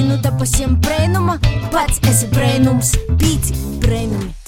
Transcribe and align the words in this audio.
Gaidinu 0.00 0.16
te 0.24 0.30
pasiem 0.40 0.78
brēnuma, 0.80 1.34
pats 1.74 2.00
esi 2.08 2.32
brēnums, 2.32 2.96
pīci 3.20 3.60
brēnumi. 3.84 4.39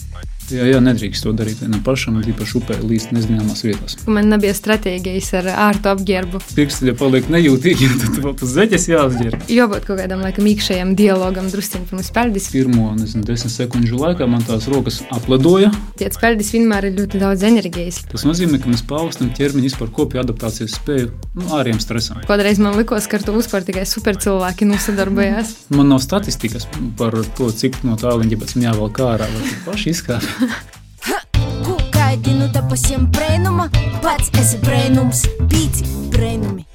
Jā, 0.53 0.67
jā, 0.69 0.81
nedrīkst 0.85 1.25
to 1.25 1.33
darīt 1.37 1.63
vienam 1.63 1.81
pašam, 1.85 2.19
īpaši 2.21 2.59
upē, 2.61 2.77
līdz 2.85 3.09
nezināmās 3.17 3.63
vietās. 3.65 3.97
Man 4.05 4.29
nebija 4.29 4.53
stratēģijas 4.57 5.31
ar 5.41 5.49
ārtu 5.69 5.89
apģērbu. 5.93 6.41
Pirksti, 6.53 6.91
ja 6.91 6.95
paliek 6.99 7.29
nejūtīgi, 7.33 7.89
tad 8.03 8.19
vēl 8.25 8.35
tas 8.41 8.53
zeķes 8.53 8.89
jāapģērb. 8.93 9.47
Jābūt 9.53 9.87
kaut 9.89 10.03
kādam 10.03 10.25
laikam 10.25 10.49
iekšējam 10.51 10.93
dialogam, 10.99 11.49
drusciņš 11.53 11.89
pirms 11.89 12.11
spēļas. 12.13 12.51
Pirmo, 12.53 12.91
nezinu, 12.99 13.25
desmit 13.29 13.55
sekundžu 13.55 14.01
laikā 14.03 14.29
man 14.29 14.45
tās 14.49 14.69
rokas 14.73 15.01
apladoja. 15.15 15.73
Tie 16.01 16.11
spēļas 16.13 16.53
vienmēr 16.57 16.91
ir 16.91 16.99
ļoti 17.01 17.23
daudz 17.23 17.47
enerģijas. 17.49 18.03
Tas 18.13 18.27
nozīmē, 18.29 18.61
ka 18.61 18.73
mēs 18.73 18.85
paaugstinām 18.93 19.33
ķermeņa 19.39 19.71
vispār 19.71 19.93
kopju 19.97 20.21
adaptācijas 20.23 20.77
spēju 20.83 21.11
nu, 21.39 21.49
āriem 21.57 21.81
stresam. 21.83 22.21
Kādreiz 22.29 22.61
man 22.63 22.77
likās, 22.77 23.09
ka 23.09 23.19
ar 23.19 23.27
to 23.27 23.37
uzpār 23.41 23.65
tikai 23.67 23.87
super 23.89 24.19
cilvēki 24.21 24.69
nosadarbojās. 24.69 25.55
Man 25.73 25.89
nav 25.93 26.03
statistikas 26.05 26.69
par 26.99 27.17
to, 27.39 27.49
cik 27.57 27.81
no 27.87 27.97
tāliņa 28.01 28.41
pēc 28.41 28.57
tam 28.57 28.67
jāvelk 28.67 29.03
ārā, 29.07 29.29
vai 29.33 29.57
paši 29.67 29.95
izkāp. 29.95 30.27
Ku 30.43 31.77
gaidinu 31.95 32.49
te 32.55 32.63
pasiem 32.71 33.07
brēnuma, 33.15 33.69
pats 34.03 34.33
esi 34.41 34.59
brēnums, 34.65 35.23
pīci 35.53 35.87
brēnumi. 36.11 36.67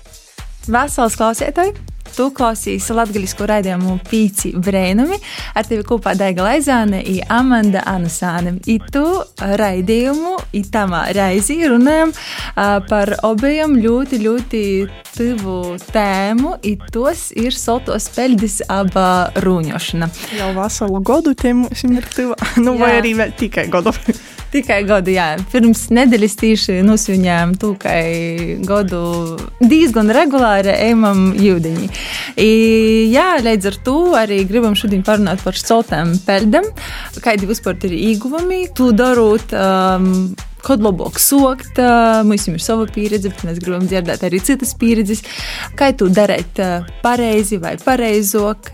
Vesels 0.72 1.18
klausētāji! 1.20 1.76
Tu 2.18 2.26
klausīsi 2.34 2.96
latviešu 2.98 3.46
raidījumu 3.46 4.00
Pīci 4.10 4.56
Brēnumi. 4.58 5.20
Ar 5.54 5.68
tevi 5.70 5.84
kopā 5.86 6.16
Daiga 6.18 6.48
Laizāne 6.48 7.04
un 7.06 7.20
Amanda 7.30 7.84
Anusāne. 7.86 8.56
I 8.66 8.80
tu 8.82 9.04
raidījumu, 9.38 10.34
i 10.58 10.64
tamā 10.66 11.04
reizi 11.14 11.60
runājam 11.70 12.16
par 12.90 13.14
obiem 13.28 13.76
ļoti, 13.84 14.22
ļoti 14.24 14.64
tuvu 15.14 15.60
tēmu, 15.92 16.56
i 16.66 16.74
tos 16.94 17.28
ir 17.38 17.54
soltos 17.54 18.10
peļdis 18.16 18.64
aba 18.66 19.30
rūņošana. 19.46 20.10
Jau 20.40 20.50
veselu 20.58 21.04
godu 21.06 21.36
tiem 21.38 21.68
ir 21.70 22.10
tuva, 22.16 22.42
nu 22.66 22.80
vai 22.82 22.96
arī 22.98 23.14
tikai 23.38 23.70
godu. 23.70 23.94
Tikai 24.48 24.80
gadu, 24.88 25.12
jā. 25.12 25.34
Pirms 25.52 25.88
nedēļas 25.92 26.36
tieši 26.40 26.78
nosviņām 26.88 27.58
to, 27.60 27.74
ka 27.82 27.94
gadu 28.68 29.02
diezgan 29.60 30.12
regulāri 30.16 30.72
ejam 30.72 31.34
jūdeņi. 31.36 31.90
I, 32.40 32.52
jā, 33.12 33.30
līdz 33.44 33.72
ar 33.74 33.80
to 33.84 33.98
arī 34.16 34.42
gribam 34.48 34.78
šodien 34.80 35.04
parunāt 35.08 35.44
par 35.44 35.60
soltām 35.60 36.16
peļdēm, 36.24 36.70
kādi 37.24 37.50
vispār 37.50 37.76
ir 37.90 37.98
ieguvumi, 37.98 38.70
to 38.78 38.94
darot. 38.96 39.52
Um, 39.52 40.32
Kad 40.68 40.82
labāk 40.84 41.16
sokt, 41.24 41.80
mums 42.28 42.48
ir 42.50 42.60
sava 42.60 42.84
pieredze, 42.92 43.32
bet 43.32 43.46
mēs 43.48 43.62
gribam 43.64 43.86
dzirdēt 43.88 44.26
arī 44.28 44.42
citas 44.44 44.74
pieredzes. 44.76 45.24
Kā 45.80 45.94
to 45.96 46.10
darīt 46.12 46.60
pareizi 47.00 47.56
vai 47.64 47.78
pareizāk, 47.80 48.74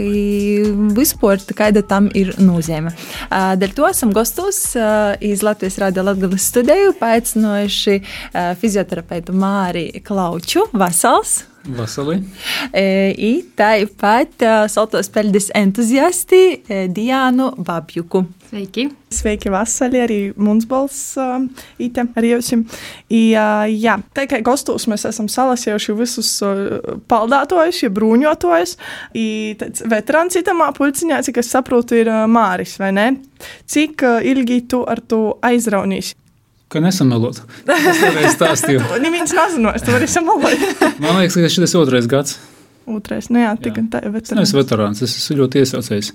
vispār 0.97 1.45
kāda 1.53 1.85
tam 1.85 2.09
ir 2.17 2.33
nozīme. 2.41 2.95
Dēļ 3.29 3.77
to 3.77 3.87
esam 3.91 4.13
gastos 4.15 4.63
iz 5.21 5.45
Latvijas 5.45 5.77
Rādio 5.85 6.07
Latvijas 6.09 6.49
studiju, 6.49 6.97
paaicinojuši 6.97 7.97
ā, 8.01 8.49
fizioterapeitu 8.57 9.37
Māri 9.37 9.89
Klauču, 10.01 10.65
Vasals. 10.73 11.52
Vasarī. 11.67 12.19
E, 12.73 13.13
I 13.13 13.43
tāpat 13.57 14.41
uh, 14.41 14.63
Saltos 14.71 15.09
peļņas 15.13 15.51
entuziasti 15.57 16.39
e, 16.65 16.77
Diānu 16.89 17.51
Babjuku. 17.61 18.23
Sveiki! 18.49 18.87
Sveiki, 19.13 19.51
Vasarī, 19.53 19.99
arī 20.01 20.17
mums 20.39 20.65
balss 20.69 21.13
uh, 21.21 21.35
ite 21.81 22.05
ar 22.07 22.25
jums. 22.25 22.49
I, 23.13 23.21
jā, 23.35 23.97
tā 24.15 24.25
kā 24.31 24.39
gastos 24.45 24.87
mēs 24.89 25.05
esam 25.09 25.29
salasījuši 25.29 25.97
visus 25.99 26.31
paldātojus, 27.11 27.83
ja 27.85 27.91
brūņotojus. 27.93 28.75
Veterāns 29.93 30.39
itamā 30.41 30.71
pulciņā, 30.73 31.21
cik 31.27 31.43
es 31.43 31.53
saprotu, 31.53 31.99
ir 32.01 32.09
Māris, 32.31 32.79
vai 32.81 32.89
ne? 32.95 33.07
Cik 33.69 34.07
ilgi 34.33 34.63
tu 34.71 34.81
ar 34.89 35.03
to 35.05 35.23
aizraunīsi? 35.45 36.17
Ka 36.73 36.81
nesamelot. 36.81 37.43
Es 37.69 37.99
tev 38.01 38.17
stāstīju. 38.33 38.81
Neviens 39.05 39.33
nezina, 39.37 39.75
es 39.77 39.85
to 39.85 39.93
varu 39.93 40.07
samalot. 40.09 40.65
Man 41.03 41.19
liekas, 41.21 41.37
ka 41.37 41.51
šis 41.53 41.75
ir 41.75 41.83
otrais 41.83 42.09
gads. 42.09 42.39
Otrais, 42.83 43.29
nu 43.31 43.39
jā, 43.39 43.53
tik 43.63 43.77
un 43.79 43.85
tā 43.87 44.01
ir 44.03 44.11
Es 44.19 44.33
neesmu 44.35 44.59
veterāns, 44.59 44.99
es 45.05 45.13
esmu 45.15 45.37
ļoti 45.39 45.61
iesaistīts. 45.61 46.09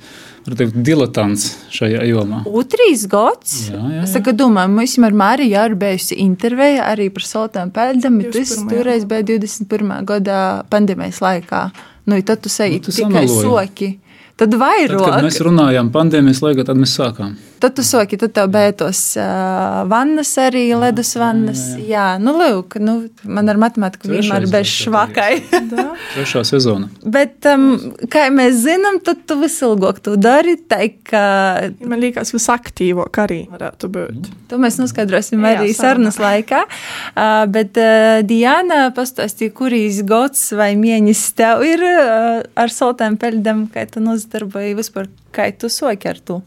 Var 0.45 0.57
teikt, 0.59 0.75
diletants 0.85 1.47
šajā 1.73 2.03
jomā. 2.11 2.43
Otrīs 2.45 3.07
gads. 3.09 3.55
Jā, 3.71 3.79
jā, 3.81 4.03
Es 4.05 4.13
jā. 4.13 4.19
tagad 4.19 4.37
domāju, 4.43 4.75
mums 4.75 4.97
ar 5.09 5.17
Māriju 5.23 5.63
ir 5.71 5.77
bijusi 5.81 6.19
intervija 6.21 6.91
arī 6.91 7.07
par 7.15 7.25
saltām 7.25 7.73
peļņām, 7.73 8.19
bet 8.21 8.37
tas 8.37 8.53
21. 8.53 8.69
toreiz 8.75 9.07
bija 9.09 9.25
21. 9.31 9.95
gada 10.11 10.43
pandēmijas 10.69 11.23
laikā. 11.25 11.63
Nu, 12.05 12.21
tad 12.21 12.45
tu 12.45 12.53
sēji 12.53 12.83
Nu, 12.83 12.85
tu 12.85 12.93
tikai 12.99 13.25
sameloji. 13.25 13.49
soki. 13.49 13.91
Tad 14.37 14.53
Tad, 14.53 14.61
vairāk. 14.61 15.01
kad 15.09 15.25
mēs 15.25 15.41
runājām 15.49 15.89
pandēmijas 15.95 16.45
laikā, 16.45 16.69
tad 16.69 16.77
mēs 16.77 16.93
sākām. 17.01 17.33
Tad 17.59 17.77
tu 17.79 17.85
soki, 17.87 18.19
tad 18.21 18.35
tev 18.37 18.51
bija 18.55 18.75
tos 18.85 19.03
uh, 19.19 19.83
vannas 19.91 20.35
arī, 20.43 20.67
ledus 20.79 21.15
vannas. 21.19 21.65
Jā, 21.79 21.87
jā. 21.89 22.07
nu, 22.23 22.37
lūk, 22.39 22.79
nu, 22.83 22.99
man 23.27 23.51
ar 23.51 23.61
matemātiku 23.61 24.09
Trešais 24.09 24.29
vienmēr 24.29 24.49
bez 24.53 24.67
jā, 24.67 24.75
švakai. 24.85 25.31
Trešā 26.15 26.45
sezona. 26.47 26.91
Bet, 27.03 27.41
um, 27.51 27.97
kā 28.13 28.29
mēs 28.35 28.63
zinām, 28.67 29.01
tad 29.05 29.25
tu 29.29 29.39
visilgāk 29.43 30.03
to 30.05 30.15
dari, 30.21 30.59
tā 30.69 30.85
kā 31.09 31.27
Man 31.89 32.01
liekas, 32.03 32.33
visaktīvāk 32.35 33.21
arī 33.23 33.39
varētu 33.51 33.91
būt. 33.93 34.29
to 34.51 34.59
mēs 34.61 34.79
noskaidrosim 34.81 35.45
Jā, 35.45 35.55
arī 35.57 35.73
sarunas 35.77 36.19
laikā. 36.21 36.65
Uh, 37.13 37.45
bet 37.53 37.79
uh, 37.81 38.21
Diana 38.27 38.89
pastāstīja, 38.97 39.55
kurīs 39.57 40.03
gads 40.09 40.49
vai 40.59 40.73
mēnesis 40.81 41.35
tev 41.39 41.65
ir 41.67 41.85
uh, 41.87 42.43
ar 42.59 42.75
saltām 42.75 43.19
peļdēm, 43.21 43.67
kā 43.75 43.87
tu 43.91 44.03
nozadarboji 44.05 44.77
vispār, 44.79 45.11
kā 45.35 45.51
tu 45.57 45.71
soki 45.73 46.11
ar 46.11 46.23
to. 46.23 46.41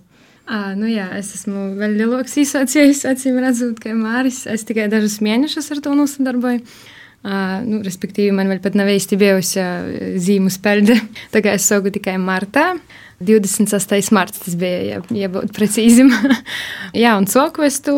À, 0.50 0.74
nu 0.76 0.90
jā, 0.90 1.06
es 1.20 1.30
esmu 1.38 1.76
vēl 1.78 2.00
lielāks 2.00 2.34
īsācējs, 2.42 3.06
acīm 3.12 3.38
redzot, 3.44 3.78
ka 3.82 3.94
Māris. 3.96 4.44
Es 4.50 4.66
tikai 4.68 4.88
dažus 4.92 5.20
mēnešus 5.24 5.70
ar 5.76 5.84
to 5.86 5.94
nosadarboju. 5.96 6.64
Uh, 7.22 7.60
nu, 7.68 7.84
respektīvi, 7.86 8.34
man 8.34 8.50
vēl 8.50 8.58
pat 8.64 8.74
nav 8.74 8.90
īsti 8.90 9.18
bijusi 9.22 9.66
zīmu 10.26 10.50
spēļde. 10.50 10.98
Tā 11.34 11.44
kā 11.46 11.54
es 11.58 11.68
saugu 11.70 11.94
tikai 11.94 12.18
martā. 12.22 12.72
26. 13.22 14.10
marts 14.18 14.42
tas 14.42 14.56
bija, 14.58 14.80
ja, 14.82 15.02
ja 15.14 15.30
būtu 15.30 15.54
precīzi. 15.54 16.08
jā, 17.04 17.14
un 17.14 17.30
soku 17.30 17.68
es 17.68 17.78
tu. 17.86 17.96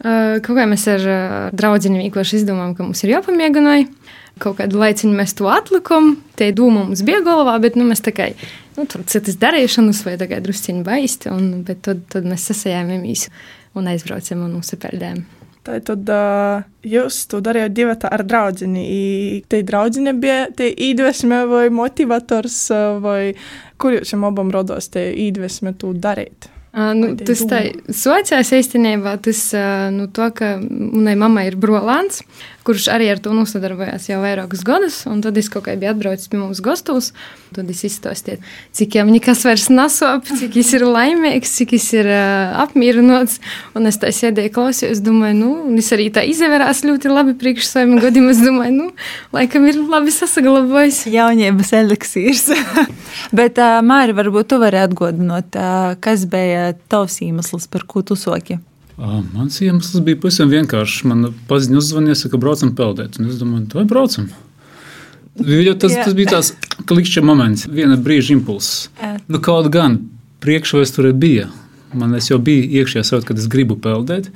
Uh, 0.00 0.38
kaut 0.40 0.56
kā 0.56 0.64
mēs 0.64 0.86
ar 0.88 1.02
uh, 1.04 1.32
draugiem 1.52 1.98
vienkārši 2.00 2.38
izdomājām, 2.38 2.72
ka 2.72 2.86
mums 2.86 3.04
ir 3.04 3.12
jāpamieganai. 3.18 3.82
Kaut 4.40 4.56
kādu 4.56 4.80
laiciņu 4.80 5.12
mēs 5.12 5.36
to 5.36 5.50
atlikām. 5.52 6.14
Tie 6.40 6.48
doma 6.56 6.86
mums 6.86 7.02
bija 7.04 7.20
galvā, 7.26 7.58
bet 7.60 7.76
nu, 7.76 7.84
mēs 7.90 8.00
tā 8.00 8.14
kā 8.16 8.30
nu, 8.80 8.86
tur 8.88 9.04
citas 9.08 9.36
darīšanas 9.40 10.04
vai 10.06 10.16
kā 10.20 10.40
drusciņi 10.42 10.86
baisti. 10.86 11.32
Un, 11.32 11.60
bet 11.66 11.84
tad, 11.86 12.06
tad 12.12 12.28
mēs 12.28 12.48
sasējāmies 12.50 13.28
un 13.78 13.90
aizbraucam 13.92 14.46
un 14.46 14.56
uzsapēldējām. 14.60 15.20
Tā 15.60 15.76
tad 15.84 16.08
uh, 16.08 16.62
jūs 16.88 17.18
to 17.28 17.42
darījāt 17.44 17.74
divi 17.76 17.92
ar 18.08 18.22
draugu. 18.24 18.68
Tie 19.52 19.60
draugi 19.68 20.14
bija 20.16 20.46
tie 20.56 20.70
iedvesme 20.88 21.42
vai 21.50 21.66
motivators, 21.68 22.62
vai 23.04 23.34
kur 23.76 23.98
jūs 23.98 24.16
abam 24.16 24.52
rados 24.54 24.88
tie 24.88 25.10
iedvesme 25.26 25.74
to 25.76 25.92
darīt? 25.92 26.48
Nu, 26.70 27.16
tas 27.18 27.40
tā 27.50 27.64
sociāls 27.90 28.52
īstenībā, 28.54 29.16
tas 29.24 29.40
nu, 29.90 30.06
to, 30.06 30.28
ka 30.30 30.52
manai 30.62 31.16
mammai 31.18 31.48
ir 31.48 31.56
brolāns, 31.58 32.20
kurš 32.62 32.86
arī 32.94 33.08
ar 33.10 33.18
to 33.18 33.32
nosadarbojās 33.34 34.06
jau 34.06 34.20
vairākus 34.22 34.62
gadus, 34.66 35.00
un 35.10 35.18
tad 35.24 35.38
es 35.40 35.48
kaut 35.50 35.64
kā 35.66 35.74
biju 35.80 35.90
atbraucis 35.90 36.30
pie 36.30 36.38
mums 36.38 36.60
gastos, 36.62 37.10
tad 37.56 37.70
es 37.72 37.80
izstāstīju, 37.88 38.38
cik 38.76 38.94
viņam 38.94 39.10
nekas 39.16 39.42
vairs 39.48 39.66
nesop, 39.72 40.28
cik 40.28 40.54
viņš 40.60 40.70
ir 40.78 40.84
laimīgs, 40.86 41.54
cik 41.56 41.74
viņš 41.74 41.88
ir 41.98 42.10
uh, 42.12 42.60
apmierināts, 42.62 43.40
un 43.74 43.90
es 43.90 43.98
tā 43.98 44.12
sēdēju 44.14 44.52
klausījos, 44.54 45.02
domāju, 45.02 45.38
nu, 45.40 45.80
es 45.80 45.90
arī 45.96 46.06
tā 46.14 46.22
izvērās 46.28 46.84
ļoti 46.86 47.10
labi 47.10 47.34
priekš 47.40 47.66
saviem 47.72 47.98
gadiem, 48.04 48.30
es 48.30 48.44
domāju, 48.44 48.76
nu, 48.76 48.88
laikam 49.34 49.66
ir 49.66 49.80
labi 49.80 50.14
sasaglabājis. 50.14 51.02
Jaunības 51.10 51.74
eliksīrs. 51.80 52.46
Bet, 53.36 53.58
uh, 53.58 53.80
Māri, 53.82 54.14
varbūt 54.14 54.52
tu 54.52 54.60
vari 54.62 54.84
atgādināt, 54.84 55.56
uh, 55.58 55.96
kas 56.04 56.28
bija 56.30 56.59
tavs 56.92 57.20
iemesls, 57.24 57.68
par 57.70 57.86
ko 57.88 58.02
tu 58.06 58.16
soki. 58.18 58.58
Mans 59.00 59.56
iemesls 59.64 60.02
bija 60.04 60.18
pavisam 60.20 60.50
vienkāršs. 60.52 61.06
Man 61.08 61.30
paziņoja, 61.48 61.80
uzzvanīja, 61.80 62.30
ka 62.32 62.40
braucam 62.40 62.74
peldēt. 62.76 63.16
Un 63.20 63.30
es 63.32 63.40
domāju, 63.40 63.70
vai 63.78 63.86
braucam? 63.88 64.28
Jo 65.40 65.74
tas, 65.80 65.94
tas 65.94 66.16
bija 66.16 66.34
tāds 66.34 66.52
klikšķa 66.90 67.22
moments, 67.24 67.64
viena 67.70 67.96
brīža 67.96 68.34
impulss. 68.36 68.88
Nu, 69.30 69.40
kaut 69.40 69.70
gan 69.72 70.02
priekšvēsture 70.44 71.14
bija. 71.16 71.48
Man 71.96 72.12
jau 72.18 72.38
biju 72.42 72.66
iekšā 72.80 73.02
sajūta, 73.06 73.30
ka 73.30 73.38
es 73.40 73.48
gribu 73.50 73.78
peldēt. 73.80 74.28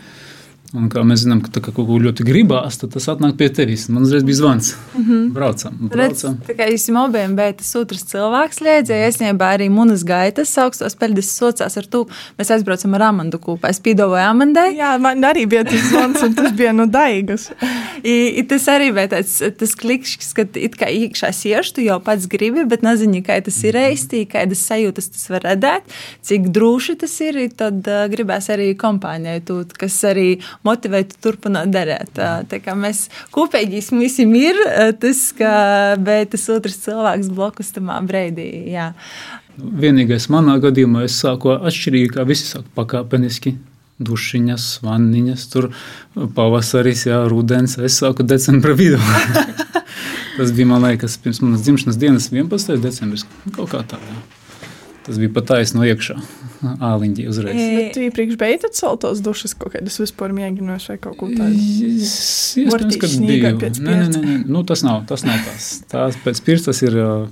Un 0.75 0.89
kā 0.91 1.05
mēs 1.07 1.23
zinām, 1.23 1.39
ka 1.45 1.53
tā 1.55 1.61
kā 1.63 1.71
kaut 1.71 1.87
ko 1.87 1.97
ļoti 2.03 2.25
gribās, 2.27 2.81
tad 2.81 2.91
tas 2.97 3.05
atnāk 3.13 3.37
pie 3.39 3.47
tevis. 3.55 3.85
Man 3.95 4.03
uzreiz 4.09 4.25
bija 4.27 4.41
zvans. 4.41 4.73
Mm 4.97 5.05
-hmm. 5.05 5.29
Braucam, 5.35 5.75
Redz, 5.83 5.93
braucam. 5.95 6.39
tā 6.49 6.57
kā 6.59 6.67
jūs 6.73 6.87
abiem 7.05 7.37
bijat 7.37 7.57
tas 7.57 7.77
otrs 7.77 8.03
cilvēks, 8.11 8.59
liedzēja, 8.67 9.07
iesniegā 9.07 9.47
arī 9.55 9.69
munas 9.71 10.03
gaitas, 10.03 10.59
augstos 10.59 10.97
peļģes 10.97 11.31
sociās 11.41 11.77
ar 11.77 11.87
to. 11.87 12.07
Mēs 12.39 12.51
aizbraucam 12.51 12.95
ar 12.95 13.03
Amandu 13.03 13.39
kopā. 13.39 13.69
Es 13.69 13.81
pīdoju 13.81 14.19
Amandai. 14.19 14.77
Jā, 14.77 14.99
man 14.99 15.23
arī 15.25 15.47
bija 15.47 15.65
tas 15.65 15.81
zvans, 15.91 16.23
un 16.23 16.35
tas 16.35 16.53
bija 16.53 16.73
no 16.73 16.87
daigas. 16.87 17.53
I, 18.03 18.41
i 18.41 18.43
tas 18.43 18.67
arī 18.69 18.93
bija 18.93 19.09
tāds 19.09 19.57
tas 19.59 19.75
klikšķis, 19.75 20.35
ka 20.35 20.43
it 20.55 20.75
kā 20.77 20.91
iekšā 20.91 21.33
sieši 21.33 21.75
tu 21.75 21.81
jau 21.81 22.01
pats 22.01 22.27
gribi, 22.27 22.65
bet 22.65 22.83
nezini, 22.83 23.23
kā 23.23 23.39
tas 23.45 23.65
ir 23.65 23.75
īsti, 23.75 24.27
kādas 24.27 24.67
sajūtas 24.67 25.09
tas 25.15 25.31
var 25.31 25.41
radīt, 25.43 25.83
cik 26.23 26.51
droši 26.51 26.97
tas 26.97 27.21
ir. 27.21 27.35
Tad 27.55 27.87
uh, 27.87 28.09
gribēs 28.11 28.51
arī 28.51 28.75
kompānijai 28.75 29.41
tūt, 29.45 29.73
kas 29.79 30.05
arī 30.05 30.41
motivē 30.67 31.03
tu 31.09 31.21
turpināt 31.29 31.73
darīt. 31.75 32.15
Tā, 32.17 32.61
kā 32.65 32.77
mēs 32.79 33.07
kopīgi 33.35 33.83
visam 34.01 34.35
ir 34.39 34.59
uh, 34.65 34.91
tas, 35.01 35.27
ka 35.37 35.53
bet 36.01 36.35
tas 36.35 36.49
otrs 36.53 36.81
cilvēks 36.87 37.31
blokus 37.35 37.75
tamā 37.77 38.01
breidī. 38.07 38.49
Jā. 38.73 38.93
Vienīgais 39.59 40.27
manā 40.35 40.57
gadījumā 40.63 41.05
es 41.07 41.21
sāku 41.23 41.55
atšķirīgi, 41.55 42.15
kā 42.17 42.27
visi 42.29 42.49
sāk 42.51 42.67
pakāpeniski. 42.79 43.57
Dušiņas, 44.05 44.63
vanniņas, 44.83 45.43
tur 45.53 45.69
pavasaris, 46.35 47.05
jā, 47.07 47.21
rudens. 47.31 47.77
Es 47.79 48.01
sāku 48.03 48.27
decembra 48.27 48.75
vidū. 48.75 48.99
Tas 50.37 50.51
bija, 50.51 50.67
man 50.67 50.83
liekas, 50.83 51.15
pirms 51.23 51.39
manas 51.45 51.63
dzimšanas 51.63 52.01
dienas, 52.03 52.27
11. 52.35 52.75
decembris. 52.83 53.23
Kaut 53.55 53.71
kā 53.71 53.85
tā. 53.87 54.01
Jā. 54.03 54.17
Tas 55.07 55.21
bija 55.21 55.31
pat 55.37 55.47
taisno 55.53 55.87
iekšā. 55.87 56.17
Āliņģī 56.81 57.27
uzreiz. 57.31 57.55
Bet 57.77 57.93
tu 57.97 58.03
iepriekš 58.07 58.37
beidzot 58.41 58.75
saltos 58.79 59.21
dušas 59.25 59.55
kaut 59.59 59.75
kādas 59.77 59.97
vispār 60.03 60.35
mēģinājumus 60.37 60.89
vai 60.91 60.97
kaut 61.05 61.17
ko 61.21 61.29
tādu. 61.33 61.55
Es- 61.55 62.55
Iespējams, 62.59 62.99
ka 63.01 63.11
pēc 63.63 63.81
Nē, 63.85 63.95
nē, 64.01 64.09
nē, 64.11 64.21
nē. 64.25 64.37
Nu, 64.49 64.63
tas 64.69 64.83
nav 64.87 65.05
tas. 65.11 65.25
Nav 65.29 65.41
tas. 65.47 65.71
Tās 65.91 66.17
pēc 66.25 66.43
pirts 66.47 66.69
tas 66.69 66.83
ir 66.87 66.97
uh, 67.01 67.27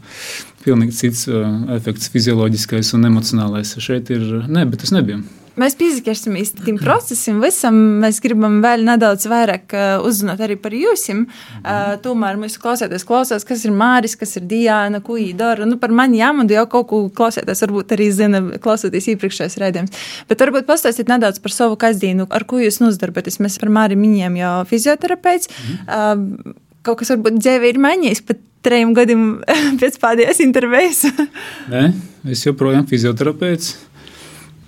pilnīgi 0.64 0.96
cits 0.98 1.26
uh, 1.30 1.46
efekts, 1.76 2.08
fizioloģiskais 2.14 2.92
un 2.98 3.08
emocionālais. 3.10 3.74
Šeit 3.82 4.10
ir, 4.14 4.20
nē, 4.48 4.66
bet 4.70 4.84
tas 4.84 4.92
nebija. 4.94 5.20
Mēs 5.60 5.76
pieskarsimies 5.76 6.54
tam 6.56 6.78
procesam, 6.80 7.40
visam. 7.44 7.76
Mēs 8.02 8.20
gribam 8.24 8.60
vēl 8.64 8.84
nedaudz 8.86 9.26
vairāk 9.28 9.74
uh, 9.76 10.06
uzzināt 10.06 10.40
arī 10.44 10.56
par 10.60 10.72
jums. 10.76 11.04
Uh, 11.12 11.96
tomēr 12.04 12.38
mūsu 12.40 12.60
klausēties, 12.62 13.04
klausās, 13.08 13.44
kas 13.48 13.64
ir 13.66 13.74
Māris, 13.76 14.16
kas 14.18 14.36
ir 14.40 14.46
Diana, 14.48 15.02
ko 15.04 15.18
viņa 15.18 15.36
dara. 15.38 15.68
Nu, 15.68 15.76
par 15.82 15.92
mani 15.94 16.22
jāmadu 16.22 16.56
jau 16.56 16.64
kaut 16.72 16.88
ko 16.92 17.02
klausēties, 17.12 17.64
varbūt 17.66 17.96
arī 17.96 18.08
zina, 18.14 18.42
klausoties 18.62 19.10
iepriekšējos 19.12 19.58
raidījumos. 19.60 20.06
Bet 20.30 20.44
varbūt 20.44 20.68
pastāstīt 20.68 21.12
nedaudz 21.12 21.42
par 21.42 21.54
savu 21.54 21.76
kasdienu, 21.80 22.28
ar 22.32 22.46
ko 22.48 22.62
jūs 22.62 22.80
nodarbojaties. 22.82 23.40
Mēs 23.44 23.60
par 23.60 23.72
Māri 23.74 23.98
minējām 23.98 24.38
jau 24.40 24.54
fizioterapeits. 24.70 25.52
Uh, 25.84 26.56
kaut 26.86 27.02
kas 27.02 27.12
varbūt 27.14 27.38
dzīvē 27.42 27.74
ir 27.74 27.82
mainījies 27.82 28.24
pat 28.26 28.40
trejiem 28.62 28.92
gadiem 28.96 29.24
pēc 29.80 29.98
pēdējās 30.02 30.42
intervijas. 30.44 31.06
Nē, 31.72 31.88
es 32.32 32.44
joprojām 32.46 32.84
esmu 32.84 32.94
fizioterapeits. 32.94 33.74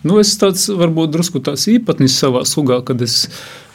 Nu, 0.05 0.19
es 0.21 0.35
tāds 0.41 0.67
varbūt 0.69 1.15
drusku 1.15 1.41
tāds 1.45 1.65
īpatnis 1.73 2.17
savā 2.21 2.45
sugā, 2.49 2.83
kad 2.85 3.01
es, 3.05 3.29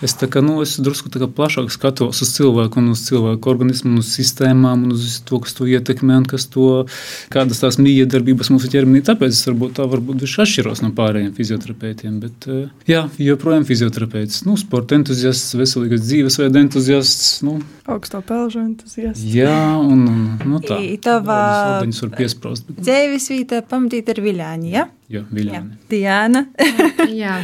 es, 0.05 0.15
kā, 0.15 0.41
nu, 0.45 0.59
es 0.63 0.77
drusku 0.81 1.09
plašāk 1.11 1.71
skatos 1.73 2.21
uz 2.23 2.31
cilvēku 2.35 2.79
un 2.81 2.91
uz 2.93 3.03
cilvēku 3.07 3.51
organismu, 3.51 3.93
un 3.93 4.03
uz 4.03 4.11
sistēmām, 4.15 4.85
un 4.87 4.95
uz 4.95 5.19
to, 5.27 5.39
kas 5.43 5.55
to 5.57 5.67
ietekmē, 5.69 6.21
un 6.21 6.27
kas 6.29 6.47
to, 6.51 6.85
kādas 7.33 7.61
tās 7.63 7.79
miedarbības 7.81 8.51
mūsu 8.53 8.71
ķermenī. 8.71 9.03
Tāpēc 9.07 9.35
es 9.35 9.45
varbūt 9.49 9.77
tā 9.79 9.87
varbūt 9.89 10.25
atšķiros 10.27 10.83
no 10.85 10.91
pārējiem 10.97 11.33
fizioterapeitiem. 11.37 12.19
Bet, 12.23 12.47
eh, 12.47 12.69
jā, 12.89 13.05
joprojām 13.21 13.65
fizioterapeits, 13.67 14.43
nu, 14.47 14.57
sporta 14.59 14.97
entuziasts, 14.99 15.55
veselīgas 15.59 16.05
dzīvesveida 16.07 16.63
entuziasts. 16.63 17.41
Nu, 17.45 17.59
Augsto 17.89 18.21
pelžu 18.21 18.61
entuziasts. 18.61 19.23
jā, 19.25 19.57
un, 19.81 20.05
un 20.07 20.39
nu, 20.45 20.61
tā. 20.63 20.77
Tavā- 21.01 21.81
Viņus 21.83 22.03
var 22.05 22.15
piesprost. 22.19 22.67
Bet, 22.69 22.83
Dzīves 22.85 23.29
vieta 23.33 23.61
pamatīt 23.65 24.09
ar 24.13 24.23
Viļāņu. 24.23 24.69
Ja? 24.69 24.87
jā, 25.09 25.23
viļāni. 25.33 25.77
Diana. 25.89 26.43
Jā, 27.21 27.35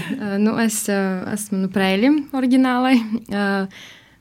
nu 0.41 0.55
es 0.61 0.83
ā, 0.91 0.99
esmu 1.33 1.63
no 1.63 1.69
Prēļiem 1.73 2.19
oriģinālai, 2.45 2.95
ā, 3.33 3.45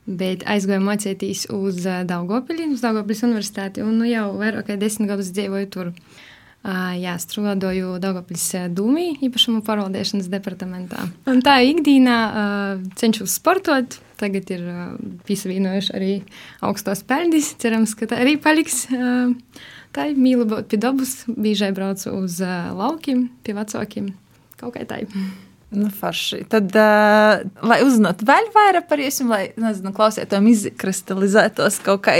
bet 0.05 0.45
aizgāju 0.49 0.83
mācīties 0.85 1.47
uz 1.53 1.81
ā, 1.85 2.03
Daugopili, 2.07 2.67
uz 2.73 2.83
Daugopils 2.83 3.25
universitāti, 3.25 3.83
un 3.85 3.99
nu 3.99 4.09
jau 4.09 4.31
vairāk 4.39 4.71
kā 4.71 4.79
desmit 4.81 5.11
gadus 5.13 5.33
dzīvoju 5.35 5.69
tur. 5.73 5.93
Ā, 6.65 6.95
Jā, 6.97 7.13
strādāju 7.21 7.99
Daugopils 8.01 8.47
dūmī, 8.73 9.19
īpašumu 9.27 9.61
pārvaldīšanas 9.67 10.31
departamentā. 10.33 11.03
Un 11.29 11.43
tā 11.45 11.59
ikdienā 11.61 12.17
ā, 12.25 12.45
cenšos 12.97 13.37
sportot. 13.37 13.99
Tagad 14.17 14.49
ir 14.55 14.65
ā, 14.71 14.89
piesavienojuši 15.27 15.93
arī 15.93 16.11
augstos 16.65 17.03
peļņas. 17.05 17.53
Cerams, 17.61 17.93
ka 17.99 18.09
tā 18.09 18.23
arī 18.25 18.37
paliks. 18.41 18.87
ā, 18.89 19.29
Tā 19.95 20.09
ir 20.11 20.17
būt 20.19 20.67
pie 20.67 20.75
dabas, 20.75 21.23
biežai 21.23 21.71
braucu 21.71 22.11
uz 22.17 22.41
ā, 22.43 22.73
laukiem, 22.75 23.29
pie 23.47 23.53
vecākiem. 23.55 24.09
Kaut 24.59 24.75
kā 24.75 24.83
tā. 24.83 25.05
Nu, 25.75 25.89
forši. 25.91 26.43
Tad, 26.51 26.71
uh, 26.79 27.43
lai 27.67 27.79
uzzinātu 27.83 28.27
vēl 28.27 28.49
vairāk 28.55 28.87
par 28.89 29.01
jums, 29.03 29.19
lai 29.29 29.41
nezinu, 29.59 29.91
klausītājiem 29.95 30.49
izkristalizētos 30.53 31.81
kaut 31.85 32.05
kā 32.07 32.17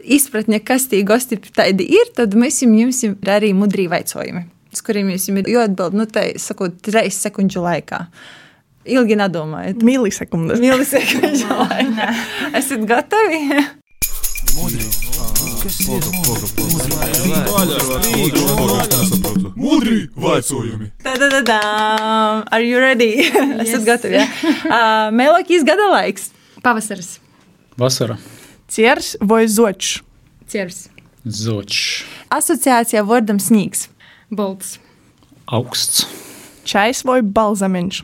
izpratne, 0.00 0.60
kas 0.64 0.88
tie 0.90 1.02
gosti 1.06 1.40
tādi 1.56 1.86
ir, 1.96 2.12
tad 2.16 2.36
mēs 2.38 2.62
jums 2.64 3.02
ir 3.06 3.32
arī 3.32 3.52
mudrī 3.56 3.88
vaicojumi, 3.90 4.44
uz 4.74 4.84
kuriem 4.84 5.12
jums 5.14 5.28
ir 5.32 5.50
jāatbild, 5.56 5.96
nu, 5.96 6.08
tā 6.10 6.30
sakot, 6.40 6.78
reizes 6.92 7.22
sekundžu 7.26 7.64
laikā. 7.64 8.04
Ilgi 8.90 9.16
nedomājiet. 9.20 9.82
Milisekundes. 9.84 10.60
Milisekundžu 10.62 11.52
laikā. 11.52 12.08
Esat 12.56 12.88
gatavi? 12.88 13.42
Mudri 14.56 14.88
vaicojumi! 20.30 20.90
Tā-tā-tā-tā! 21.04 21.58
Are 22.50 22.62
you 22.64 22.78
ready? 22.82 23.10
Esat 23.64 23.84
gatavi? 23.86 24.20
Ja? 24.20 24.26
Uh, 24.64 25.10
Melokijas 25.16 25.64
gada 25.66 25.88
laiks. 25.92 26.30
Pavasaris, 26.64 27.16
Vasara. 27.80 28.18
Ciers 28.70 29.14
vai 29.20 29.44
zočs? 29.50 30.00
ķers, 30.50 30.88
Zočs. 31.24 32.04
Asociācijā 32.32 33.02
vārdam 33.06 33.38
sniegs. 33.42 33.88
bolts, 34.30 34.78
Augsts. 35.50 36.04
Čais 36.64 37.00
vai 37.08 37.20
balzamiņš? 37.22 38.02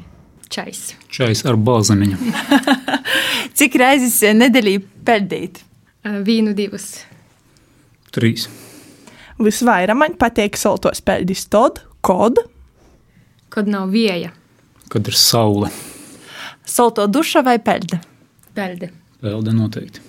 čais, 0.50 0.94
Čais 1.12 1.42
ar 1.46 1.56
balzamiņu. 1.58 2.16
Cik 3.58 3.74
reizes 3.82 4.20
nedēļā 4.36 4.76
pēdīt? 5.06 5.60
ā, 6.06 6.20
vīnu 6.26 6.54
divus, 6.56 7.02
Trīs. 8.14 8.46
Visvairāk 9.42 9.98
man 9.98 10.14
patīk 10.16 10.56
saltos 10.56 11.02
peļģis 11.04 11.42
tad, 11.52 11.82
kad 12.06 12.38
kad 13.50 13.68
nav 13.72 13.90
vieja, 13.94 14.30
Kad 14.92 15.08
ir 15.10 15.16
saule. 15.18 15.68
Solto 16.66 17.06
duša 17.10 17.40
vai 17.46 17.56
pēda? 17.58 17.98
pelde. 18.54 18.90
Pelde 19.20 19.52
noteikti. 19.52 20.00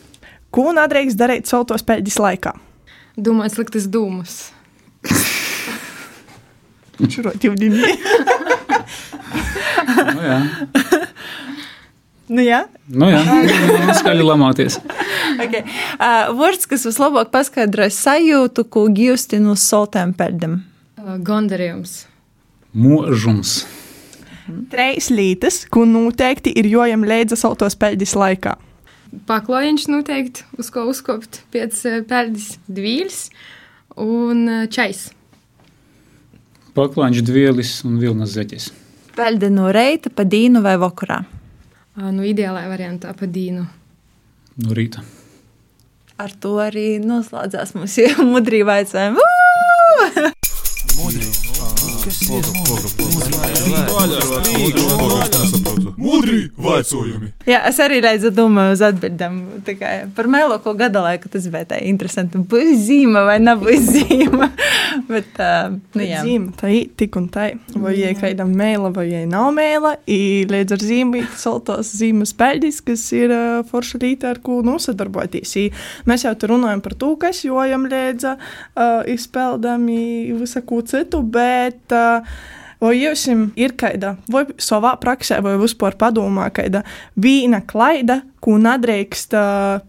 ko 0.52 0.70
nedrīkst 0.78 1.18
darīt 1.20 1.50
saltos 1.50 1.82
peļģis 1.84 2.20
laikā. 2.24 2.54
Domāju, 3.18 3.56
sliktas 3.56 3.88
dūmus. 3.90 4.36
Šurot 7.10 7.44
jau 7.46 7.54
divi. 7.58 7.82
Nu, 9.88 10.22
jā, 10.22 10.38
Nu, 12.28 12.44
jā. 12.44 12.58
nu, 12.92 13.08
jā. 13.08 13.22
skaļi 14.02 14.24
lamāties. 14.28 14.80
Okay. 15.40 15.62
Uh, 15.96 16.34
Vārds, 16.36 16.68
kas 16.68 16.84
vislabāk 16.90 17.30
paskaidroja 17.32 17.94
sajūtu, 17.96 18.66
ko 18.68 18.88
gūsti 18.92 19.40
no 19.40 19.54
soltēm 19.56 20.12
pēdām. 20.18 20.58
Ā, 21.08 21.14
Gandarījums, 21.24 22.02
Mūžums. 22.76 23.62
Treis 24.72 25.08
lītas, 25.12 25.62
ko 25.72 25.86
noteikti 25.88 26.52
ir 26.60 26.68
jojam 26.68 27.06
līdzi 27.08 27.38
saltos 27.40 27.78
peļģis 27.80 28.16
laikā. 28.20 28.58
paklājiņš 29.28 29.86
noteikti, 29.88 30.44
uz 30.60 30.70
ko 30.72 30.84
uzkopt 30.92 31.42
pēc 31.54 31.80
ā, 31.88 31.94
peldes 32.10 32.58
dvīļs 32.68 33.20
un 34.04 34.44
ā, 34.52 34.58
čais. 34.68 35.08
Paklāņš, 36.76 37.24
dvielis 37.24 37.72
un 37.88 38.02
vilnas 38.04 38.36
zeķis. 38.36 38.68
Pēda 39.16 39.48
no 39.50 39.72
reita, 39.72 40.12
pa 40.12 40.28
dīnu 40.28 40.60
vai 40.62 40.76
vakarā. 40.78 41.24
Nu, 41.98 42.22
ideālā 42.28 42.68
variantā 42.70 43.16
pa 43.18 43.26
dīnu. 43.26 43.64
No 44.62 44.76
rīta. 44.76 45.02
Ar 46.20 46.36
to 46.36 46.58
arī 46.62 46.98
noslēdzās 47.00 47.74
mūsu 47.78 48.04
mudrī 52.08 52.62
vaicājumi. 55.08 55.96
Mudri 55.98 56.28
Gudri 56.28 56.52
vaicojumi. 56.62 57.32
Jā, 57.48 57.62
es 57.70 57.80
arī 57.84 58.00
redzu, 58.04 58.30
domāju, 58.36 58.76
uz 58.76 58.82
atbildēm. 58.86 59.38
Par 60.16 60.30
mēloko 60.32 60.74
gada 60.78 61.04
laiku 61.06 61.30
tas 61.32 61.48
bija 61.52 61.68
tā 61.72 61.80
interesanti. 61.88 62.40
Būs 62.52 62.84
zīme 62.88 63.24
vai 63.28 63.38
nebūs 63.44 63.88
zīme. 63.96 64.50
Bet, 65.12 65.34
uh, 65.42 65.74
nu, 65.96 66.04
jā. 66.04 66.22
Zīme, 66.26 66.54
tā 66.60 66.72
ir 66.74 66.92
tik 67.00 67.18
un 67.20 67.30
tā. 67.34 67.50
Vai 67.78 67.96
jai 67.98 68.14
kādam 68.20 68.54
mēla, 68.58 68.92
vai 68.96 69.08
jai 69.10 69.24
nav 69.30 69.50
mēla. 69.56 69.96
I 70.10 70.46
līdz 70.50 70.78
ar 70.78 70.86
zīmi 70.90 71.24
saltos 71.38 71.94
zīmes 71.98 72.34
peļģis, 72.38 72.82
kas 72.88 73.06
ir 73.18 73.34
uh, 73.34 73.64
forša 73.68 74.02
rīta, 74.04 74.34
ar 74.36 74.42
ko 74.44 74.60
nosadarboties. 74.68 75.56
I 75.62 75.68
mēs 76.10 76.28
jau 76.28 76.36
tur 76.40 76.56
runājam 76.56 76.84
par 76.86 76.98
to, 77.00 77.14
kas 77.22 77.44
jojam 77.48 77.88
līdz 77.90 78.30
uh, 78.34 78.38
izpeldam, 79.14 79.88
visaku 80.42 80.84
citu, 80.88 81.24
bet. 81.24 81.97
Uh, 81.98 82.38
Vai 82.78 82.92
jums 83.00 83.24
ir 83.58 83.72
kāda, 83.74 84.12
vai 84.30 84.44
savā 84.62 84.92
praksē, 85.02 85.40
vai 85.42 85.56
vispār 85.58 85.96
padomā, 85.98 86.52
kāda 86.54 86.84
vīna 87.18 87.64
klaida, 87.66 88.20
ko 88.38 88.60
nedrīkst 88.62 89.34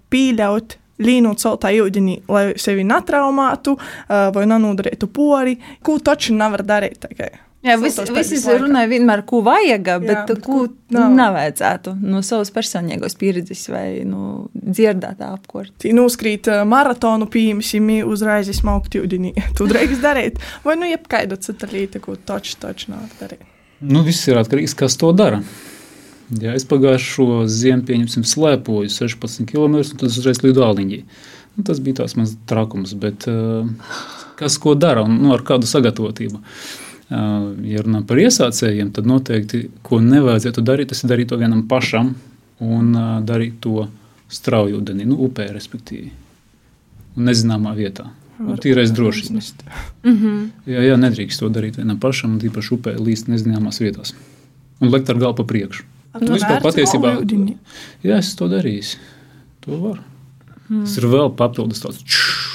pieļaut 0.09 0.79
līnot 1.05 1.43
saltā 1.43 1.75
ūdenī, 1.79 2.23
lai 2.33 2.47
sevi 2.59 2.87
netraumātu 2.89 3.77
uh, 3.77 4.31
vai 4.35 4.47
nenodarītu 4.51 5.11
pori, 5.15 5.59
ko 5.85 5.99
taču 6.03 6.35
nevar 6.39 6.65
darīt. 6.67 6.99
Tikai. 7.05 7.31
Jā, 7.59 7.75
visi, 7.83 8.05
visi 8.15 8.53
runāja 8.55 8.87
vienmēr, 8.87 9.25
ko 9.27 9.41
vajag, 9.43 9.89
bet, 10.05 10.13
jā, 10.13 10.21
bet 10.29 10.43
ko 10.45 10.61
nav. 10.95 11.11
nevajadzētu 11.19 11.97
no 12.07 12.21
savas 12.23 12.53
personīgās 12.55 13.19
pieredzes 13.19 13.65
vai 13.73 14.05
no 14.07 14.47
dzirdētā 14.55 15.33
apkārt. 15.35 15.73
Tī 15.83 15.91
noskrīt 15.97 16.47
maratonu, 16.71 17.27
pieņemsim, 17.33 17.91
uzreiz 18.07 18.53
smaukt 18.61 18.95
ūdenī. 19.01 19.35
Tu 19.59 19.67
drīkst 19.67 20.05
darīt, 20.05 20.39
vai 20.63 20.79
nu 20.79 20.87
jebkādu 20.87 21.41
citu 21.43 21.67
lietu, 21.73 22.05
ko 22.05 22.15
taču, 22.15 22.55
taču 22.63 22.95
nav 22.95 23.11
darīt. 23.19 23.43
Nu, 23.83 24.05
viss 24.07 24.31
ir 24.31 24.39
atkarīgs, 24.39 24.79
kas 24.79 24.95
to 24.99 25.11
dara. 25.17 25.43
Ja 26.39 26.55
es 26.55 26.67
pagājušo 26.69 27.43
ziemu, 27.51 27.83
pieņemsim, 27.89 28.23
slēpoju 28.23 28.91
16 28.93 29.49
km, 29.51 29.81
tad 29.97 30.11
es 30.13 30.19
uzreiz 30.21 30.45
lidu 30.47 30.63
āliņģī. 30.63 31.05
Nu, 31.57 31.67
tas 31.67 31.83
bija 31.83 32.05
tās 32.05 32.15
mans 32.19 32.37
trakums, 32.47 32.95
bet 32.95 33.27
uh, 33.27 33.67
kas 34.39 34.61
ko 34.63 34.79
dara 34.79 35.03
un 35.09 35.25
nu, 35.25 35.33
ar 35.35 35.43
kādu 35.47 35.67
sagatavotību. 35.67 36.39
Uh, 36.39 36.85
Ja 37.09 37.83
runā 37.85 38.03
par 38.05 38.21
iesācējiem, 38.21 38.91
tad 38.93 39.07
noteikti, 39.09 39.63
ko 39.83 40.01
nevajadzētu 40.05 40.65
darīt, 40.65 40.91
tas 40.93 41.01
ir 41.05 41.13
darīt 41.15 41.31
to 41.31 41.39
vienam 41.41 41.63
pašam 41.69 42.13
un 42.61 42.91
darīt 43.25 43.63
to 43.65 43.87
strauji 44.29 44.77
ūdenī, 44.77 45.07
nu, 45.09 45.17
upē, 45.25 45.47
respektīvi, 45.55 46.11
un 47.17 47.31
nezināmā 47.31 47.73
vietā. 47.79 48.11
Tīrais 48.63 48.93
drošības. 48.95 49.55
Mm 50.05 50.17
-hmm. 50.17 50.51
jā, 50.67 50.83
jā, 50.91 50.97
nedrīkst 50.97 51.41
to 51.41 51.49
darīt 51.49 51.77
vienam 51.77 51.99
pašam, 51.99 52.37
un 52.37 52.41
īpaši 52.41 52.75
upē 52.77 52.95
līdz 52.99 53.25
nezināmās 53.29 53.81
vietās. 53.81 54.15
Un 54.81 54.91
lekt 54.91 55.11
ar 55.11 55.19
galvu 55.19 55.37
pa 55.37 55.45
priekšu. 55.45 55.83
Nu, 56.21 56.35
vispār 56.35 56.63
patiesībā, 56.63 57.17
jā, 58.03 58.19
es 58.19 58.35
to 58.35 58.49
darīju. 58.49 58.97
To 59.61 59.81
var. 59.81 59.99
Mm. 60.69 60.85
Tas 60.85 60.97
ir 60.99 61.05
vēl 61.05 61.35
papildus 61.37 61.83
tāds. 61.83 62.03
Čš, 62.05 62.48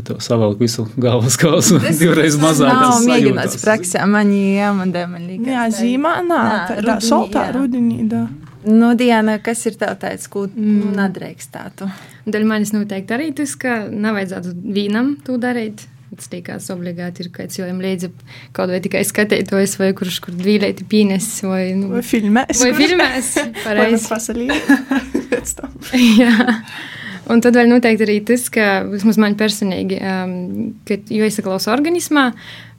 ka 0.00 0.08
tev 0.10 0.20
savelk 0.24 0.60
visu 0.60 0.86
galvas 1.00 1.36
kausu 1.40 1.78
divreiz 2.00 2.38
mazāk. 2.40 2.72
Nav 2.72 3.04
mēģināts 3.06 3.60
praksē, 3.62 4.04
man 4.08 4.32
jāmandē, 4.34 5.06
man 5.10 5.26
liekas. 5.28 5.52
Jā, 5.52 5.66
zīmā, 5.80 6.14
nā, 6.26 6.42
tā 6.80 7.00
soltā 7.04 7.50
rudenī, 7.56 8.02
da. 8.08 8.26
Nu, 8.64 8.92
Diana, 8.96 9.38
kas 9.40 9.62
ir 9.70 9.78
tev 9.80 9.94
tāds, 10.02 10.26
ko 10.28 10.44
mm. 10.48 10.90
nedrīkstētu? 10.98 11.88
Daļa 12.28 12.48
manis 12.48 12.74
noteikti 12.76 13.16
arī 13.16 13.30
tas, 13.36 13.54
ka 13.60 13.86
nevajadzētu 13.88 14.52
vīnam 14.76 15.14
to 15.24 15.38
darīt. 15.40 15.86
Tas 16.10 16.26
liekas, 16.32 16.66
obligāti 16.74 17.22
ir 17.22 17.30
kāds 17.32 17.56
jau 17.60 17.68
līdzi 17.70 18.10
kaut 18.56 18.72
vai 18.72 18.80
tikai 18.82 19.04
skatītājs, 19.06 19.76
vai 19.78 19.92
kurš 19.96 20.18
kur 20.24 20.34
dvīlēti 20.34 20.84
pīnes, 20.90 21.28
vai, 21.46 21.70
nu, 21.78 21.92
vai 21.94 22.02
filmēs. 22.04 22.64
Vai 22.64 22.72
filmēs, 22.76 23.28
pareizi. 23.64 24.48
Jā. 26.20 26.50
Un 27.30 27.42
tad 27.44 27.58
vēl 27.58 27.68
noteikti 27.68 28.06
arī 28.06 28.16
tas, 28.26 28.48
ka 28.52 28.80
vismaz 28.88 29.20
man 29.20 29.36
personīgi, 29.38 30.00
um, 30.00 30.34
kad 30.88 31.12
jo 31.12 31.28
iesaklausa 31.28 31.74
organismā, 31.74 32.30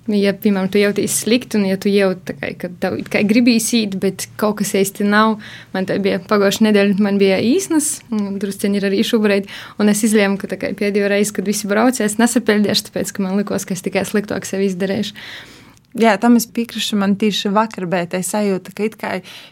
Ja, 0.09 0.31
piemēram, 0.33 0.65
tu 0.73 0.79
jūties 0.81 1.13
slikti, 1.21 1.59
un 1.59 1.67
ja 1.69 1.75
tu 1.77 1.91
jūti, 1.91 2.33
ka 2.57 2.71
tev 2.81 2.95
kā 3.11 3.21
gribīs 3.27 3.67
īt, 3.77 3.99
bet 4.01 4.25
kaut 4.41 4.57
kas 4.57 4.73
īsti 4.79 5.05
nav, 5.05 5.35
man 5.75 5.85
tā 5.85 5.99
bija 6.01 6.17
pagājušā 6.25 6.65
nedēļa, 6.65 6.97
man 7.05 7.19
bija 7.21 7.37
īsnas, 7.45 7.99
drusciņi 8.09 8.81
ir 8.81 8.87
arī 8.89 9.03
šobrīd, 9.05 9.51
un 9.77 9.93
es 9.93 10.01
izlēmu, 10.07 10.39
ka 10.41 10.57
pēdējo 10.57 11.11
reizi, 11.11 11.35
kad 11.37 11.45
visi 11.45 11.69
brauc, 11.69 12.01
es 12.01 12.17
nesapeldēšu, 12.17 12.87
tāpēc, 12.89 13.13
ka 13.13 13.27
man 13.27 13.37
likās, 13.37 13.67
ka 13.67 13.77
es 13.77 13.85
tikai 13.85 14.01
sliktāk 14.09 14.49
sev 14.49 14.65
izdarīšu. 14.65 15.13
Jā, 15.99 16.13
tam 16.21 16.37
es 16.39 16.45
piekrītu. 16.47 16.95
Man 16.95 17.17
tieši 17.19 17.49
vakar 17.51 17.83
bija 17.91 18.21
sajūta, 18.23 18.71
ka 18.75 18.85
it 18.87 18.95
kā 18.99 19.09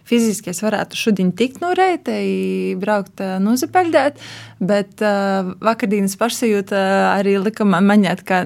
fiziski 0.08 0.54
es 0.54 0.62
varētu 0.64 0.96
šodien 0.96 1.34
tikt 1.36 1.60
no 1.60 1.74
reita, 1.76 2.16
braukt, 2.80 3.20
nozapeldēt, 3.44 4.22
bet 4.64 5.04
uh, 5.04 5.52
vakardienas 5.64 6.16
pašsajūta 6.20 6.80
arī 7.18 7.36
lika 7.44 7.68
man 7.68 7.88
maņāt, 7.90 8.24
ka 8.28 8.46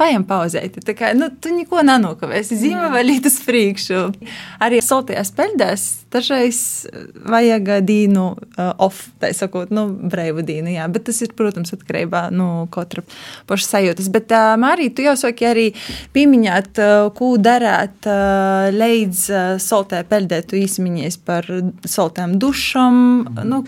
paiem 0.00 0.26
pauzēt. 0.26 0.80
Tā 0.86 0.96
kā, 0.98 1.12
nu, 1.14 1.30
tu 1.30 1.54
neko 1.54 1.84
nenokavēsi, 1.86 2.58
zīme 2.58 2.90
vēl 2.96 3.12
līdz 3.12 3.40
priekšu. 3.46 4.02
Arī 4.66 4.82
soltajās 4.82 5.30
peldēs 5.38 5.88
dažreiz 6.10 6.60
vajag 7.30 7.70
dīnu 7.86 8.24
uh, 8.34 8.72
off, 8.82 9.08
tā 9.22 9.30
sakot, 9.36 9.70
nu, 9.74 9.86
brīvu 10.10 10.42
dīnu, 10.46 10.72
jā, 10.74 10.86
bet 10.90 11.06
tas 11.06 11.20
ir, 11.22 11.34
protams, 11.38 11.70
atkarībā 11.76 12.26
no 12.34 12.50
nu, 12.50 12.66
katra 12.72 13.04
paša 13.50 13.68
sajūtas. 13.76 14.10
Bet, 14.12 14.34
uh, 14.34 14.56
Mārī, 14.60 14.90
tu 14.94 15.06
jau 15.06 15.14
saki 15.18 15.46
arī 15.46 15.66
pieminēt, 16.14 16.82
uh, 16.82 17.10
ko 17.20 17.34
darāt 17.40 18.08
līdz 18.72 19.22
soltē 19.60 20.00
peldē, 20.08 20.40
tu 20.48 20.56
īsimiņies 20.56 21.20
par 21.28 21.48
soltēm 21.84 22.38
dušam, 22.40 22.96
mm. 23.28 23.42
nu, 23.50 23.60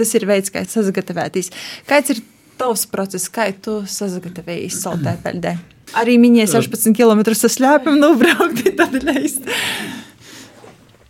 tas 0.00 0.14
ir 0.18 0.26
veids, 0.26 0.50
kā 0.50 0.64
sagatavoties. 0.66 1.52
Kāds 1.88 2.16
ir 2.16 2.24
tavs 2.60 2.86
process, 2.90 3.30
kā 3.32 3.48
tu 3.54 3.80
sagatavojies 3.86 4.82
soltē 4.82 5.14
peldē? 5.22 5.54
Arī 6.00 6.18
minies 6.22 6.52
16 6.54 6.94
km 6.94 7.22
slēpam 7.34 7.98
nobraukt, 7.98 8.66
tad 8.78 9.00
leist. 9.06 9.46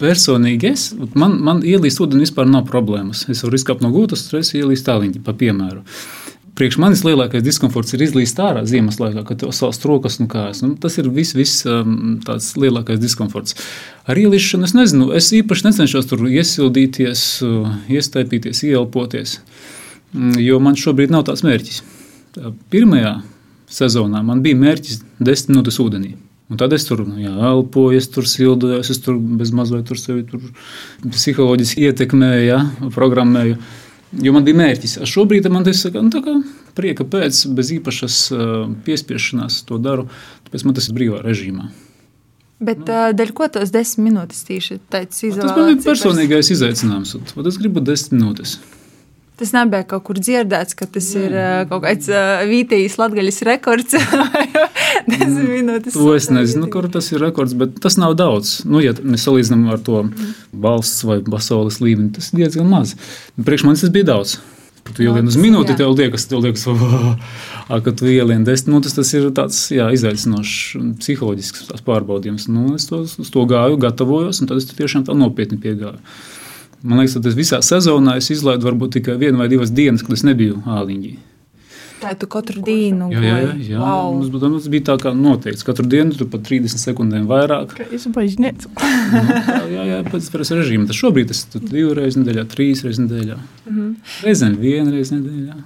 Personīgi 0.01 0.71
es, 0.71 0.87
man, 1.13 1.37
man 1.45 1.61
ielīst 1.61 2.01
ūdeni 2.01 2.25
vispār 2.25 2.49
nav 2.49 2.65
problēmas. 2.69 3.27
Es 3.33 3.45
varu 3.45 3.61
izkāpt 3.61 3.85
no 3.85 3.93
gūtas, 3.93 4.25
es 4.39 4.55
ielīstu 4.57 4.89
tāliņu, 4.89 5.21
pa 5.25 5.37
piemēru. 5.37 5.83
Uh, 5.85 6.20
priekš 6.61 6.77
manis 6.83 7.03
lielākais 7.07 7.45
diskomforts 7.45 7.95
ir 7.97 8.05
izlīst 8.05 8.41
ārā 8.43 8.67
ziemas 8.69 8.99
laikā, 9.01 9.25
kad 9.29 9.41
tev 9.41 9.55
sāls 9.57 9.81
rokas 9.89 10.19
un 10.21 10.29
kājas. 10.29 10.61
Nu, 10.61 10.75
tas 10.81 10.99
ir 11.01 11.09
viss, 11.09 11.33
viss 11.37 11.65
um, 11.65 12.19
tāds 12.27 12.53
lielākais 12.61 13.01
diskomforts. 13.01 13.57
Ar 14.05 14.21
ielīšanu 14.21 14.69
es 14.69 14.77
nezinu, 14.77 15.09
es 15.17 15.31
īpaši 15.37 15.71
necenšos 15.71 16.11
tur 16.11 16.27
iesildīties, 16.29 17.25
uh, 17.47 17.71
iestaipīties, 17.89 18.65
ieelpoties, 18.69 19.39
mm, 20.13 20.37
jo 20.45 20.61
man 20.61 20.77
šobrīd 20.77 21.15
nav 21.15 21.25
tāds 21.31 21.47
mērķis. 21.47 21.81
Pirmajā 22.71 23.17
sezonā 23.71 24.21
man 24.27 24.45
bija 24.45 24.59
mērķis 24.61 25.01
10 25.23 25.55
minūtes 25.55 25.81
ūdenī. 25.81 26.17
Un 26.51 26.59
tad 26.59 26.75
es 26.75 26.85
tur 26.85 27.05
nu, 27.07 27.15
jā, 27.23 27.31
elpoju, 27.55 27.95
es 27.97 28.09
tur 28.11 28.27
sildojos, 28.27 28.91
es 28.91 28.99
tur 29.05 29.17
bez 29.17 29.53
mazliet 29.55 29.87
tur 29.87 29.99
sevi 30.01 30.25
psiholoģiski 31.07 31.87
ietekmēju, 31.87 32.43
ja, 32.49 32.65
programmēju. 32.97 33.57
Jo 34.19 34.33
man 34.35 34.47
bija 34.47 34.59
mērķis. 34.59 34.97
Šobrīd 35.07 35.47
man 35.53 35.67
tas 35.67 35.85
ir 35.87 35.95
nu, 36.03 36.41
prieka 36.75 37.07
pēc, 37.07 37.45
bez 37.55 37.71
īpašas 37.77 38.17
piespiešanās 38.87 39.61
to 39.69 39.79
daru. 39.83 40.09
Tāpēc 40.49 40.67
man 40.67 40.77
tas 40.79 40.91
ir 40.91 40.97
brīvā 40.97 41.23
režīmā. 41.23 41.69
Bet 42.61 42.83
nu. 42.83 42.97
dēļ 43.17 43.31
ko 43.37 43.47
tos 43.55 43.71
desmit 43.73 44.11
minūtes 44.11 44.43
tieši 44.49 44.81
tāds 44.93 45.23
izvēlēts? 45.23 45.47
Tas 45.47 45.57
man 45.57 45.71
bija 45.71 45.87
personīgais 45.87 46.51
izaicinājums. 46.57 47.15
Es 47.47 47.61
gribu 47.63 47.81
desmit 47.85 48.19
minūtes. 48.19 48.59
Tas 49.41 49.55
nebija 49.57 49.87
kaut 49.89 50.03
kur 50.05 50.19
dzirdēts, 50.21 50.77
ka 50.77 50.85
tas 50.93 51.07
ir 51.17 51.33
uh, 51.33 51.63
kaut 51.71 51.81
kāds 51.87 52.11
uh, 52.13 52.43
vītīs 52.45 52.99
latgaļas 53.01 53.39
rekords. 53.49 53.95
Desmit 55.09 55.47
minūtes. 55.49 55.95
To 55.97 56.11
es 56.13 56.27
nezinu, 56.29 56.67
kur 56.73 56.91
tas 56.93 57.09
ir 57.15 57.23
rekords, 57.25 57.55
bet 57.57 57.79
tas 57.81 57.97
nav 57.97 58.19
daudz. 58.21 58.59
Nu, 58.69 58.83
ja 58.85 58.93
mēs 59.01 59.25
salīdzinām 59.25 59.71
ar 59.73 59.81
to 59.87 60.03
valsts 60.53 61.07
vai 61.09 61.23
pasaules 61.25 61.81
līmeni, 61.81 62.13
tas 62.19 62.29
ir 62.35 62.43
diezgan 62.43 62.69
maz. 62.69 62.93
Priekš 63.41 63.65
manis 63.65 63.87
tas 63.87 63.95
bija 63.95 64.11
daudz. 64.11 64.37
Tu 64.91 65.07
ielien 65.07 65.29
uz 65.31 65.39
minūti, 65.41 65.77
tev 65.79 65.95
liekas, 65.95 66.27
tev 66.29 66.43
liekas, 66.45 66.67
ka 67.71 67.95
tu 67.97 68.11
ielien 68.11 68.45
desmit 68.45 68.75
minūtes. 68.75 68.99
Tas 68.99 69.15
ir 69.17 69.31
tāds 69.37 69.63
jā, 69.73 69.87
izaicinošs 69.97 70.77
psiholoģisks 71.01 71.73
pārbaudījums. 71.89 72.51
Nu, 72.53 72.75
es 72.77 72.91
to, 72.91 73.07
uz 73.09 73.33
to 73.33 73.47
gāju, 73.49 73.81
gatavojos, 73.81 74.43
un 74.43 74.53
tad 74.53 74.61
es 74.61 74.69
tiešām 74.69 75.09
tā 75.09 75.17
nopietni 75.17 75.57
piegāju. 75.63 75.97
Man 76.83 77.03
liekas, 77.03 77.19
tas 77.21 77.37
visā 77.37 77.61
sezonā 77.65 78.17
es 78.21 78.31
izlaidu 78.33 78.69
varbūt 78.71 78.97
tikai 78.99 79.19
vienu 79.21 79.41
vai 79.43 79.51
divas 79.53 79.73
dienas, 79.75 80.05
kad 80.05 80.17
es 80.17 80.25
nebiju 80.25 80.63
āliņģī. 80.65 81.17
Tā 82.01 82.15
tu 82.17 82.25
katru 82.33 82.63
dienu. 82.65 83.11
Jā, 83.13 83.21
jā, 83.21 83.49
jā. 83.61 83.81
Wow. 83.83 84.15
Mums, 84.17 84.31
mums 84.41 84.69
bija 84.73 84.87
tā 84.89 84.95
kā 85.03 85.11
noteikts. 85.13 85.65
Katru 85.67 85.85
dienu 85.93 86.17
tur 86.17 86.31
pat 86.33 86.47
30 86.49 86.81
sekundēm 86.81 87.27
vairāk. 87.29 87.75
Es 87.93 88.07
baidīju. 88.15 88.71
jā, 89.75 89.85
jā, 89.91 89.99
pēc 90.09 90.31
tam 90.33 90.63
režīma. 90.63 90.87
Tas 90.89 90.97
šobrīd 90.97 91.29
tas 91.29 91.45
ir 91.53 91.67
divas 91.67 91.99
reizes 91.99 92.23
nedēļā, 92.23 92.47
trīs 92.55 92.81
reizes 92.87 93.03
nedēļā. 93.05 93.37
Mm 93.37 93.77
-hmm. 93.77 94.17
Reizēm 94.25 94.57
vienu 94.63 94.97
reizi 94.97 95.19
nedēļā. 95.19 95.59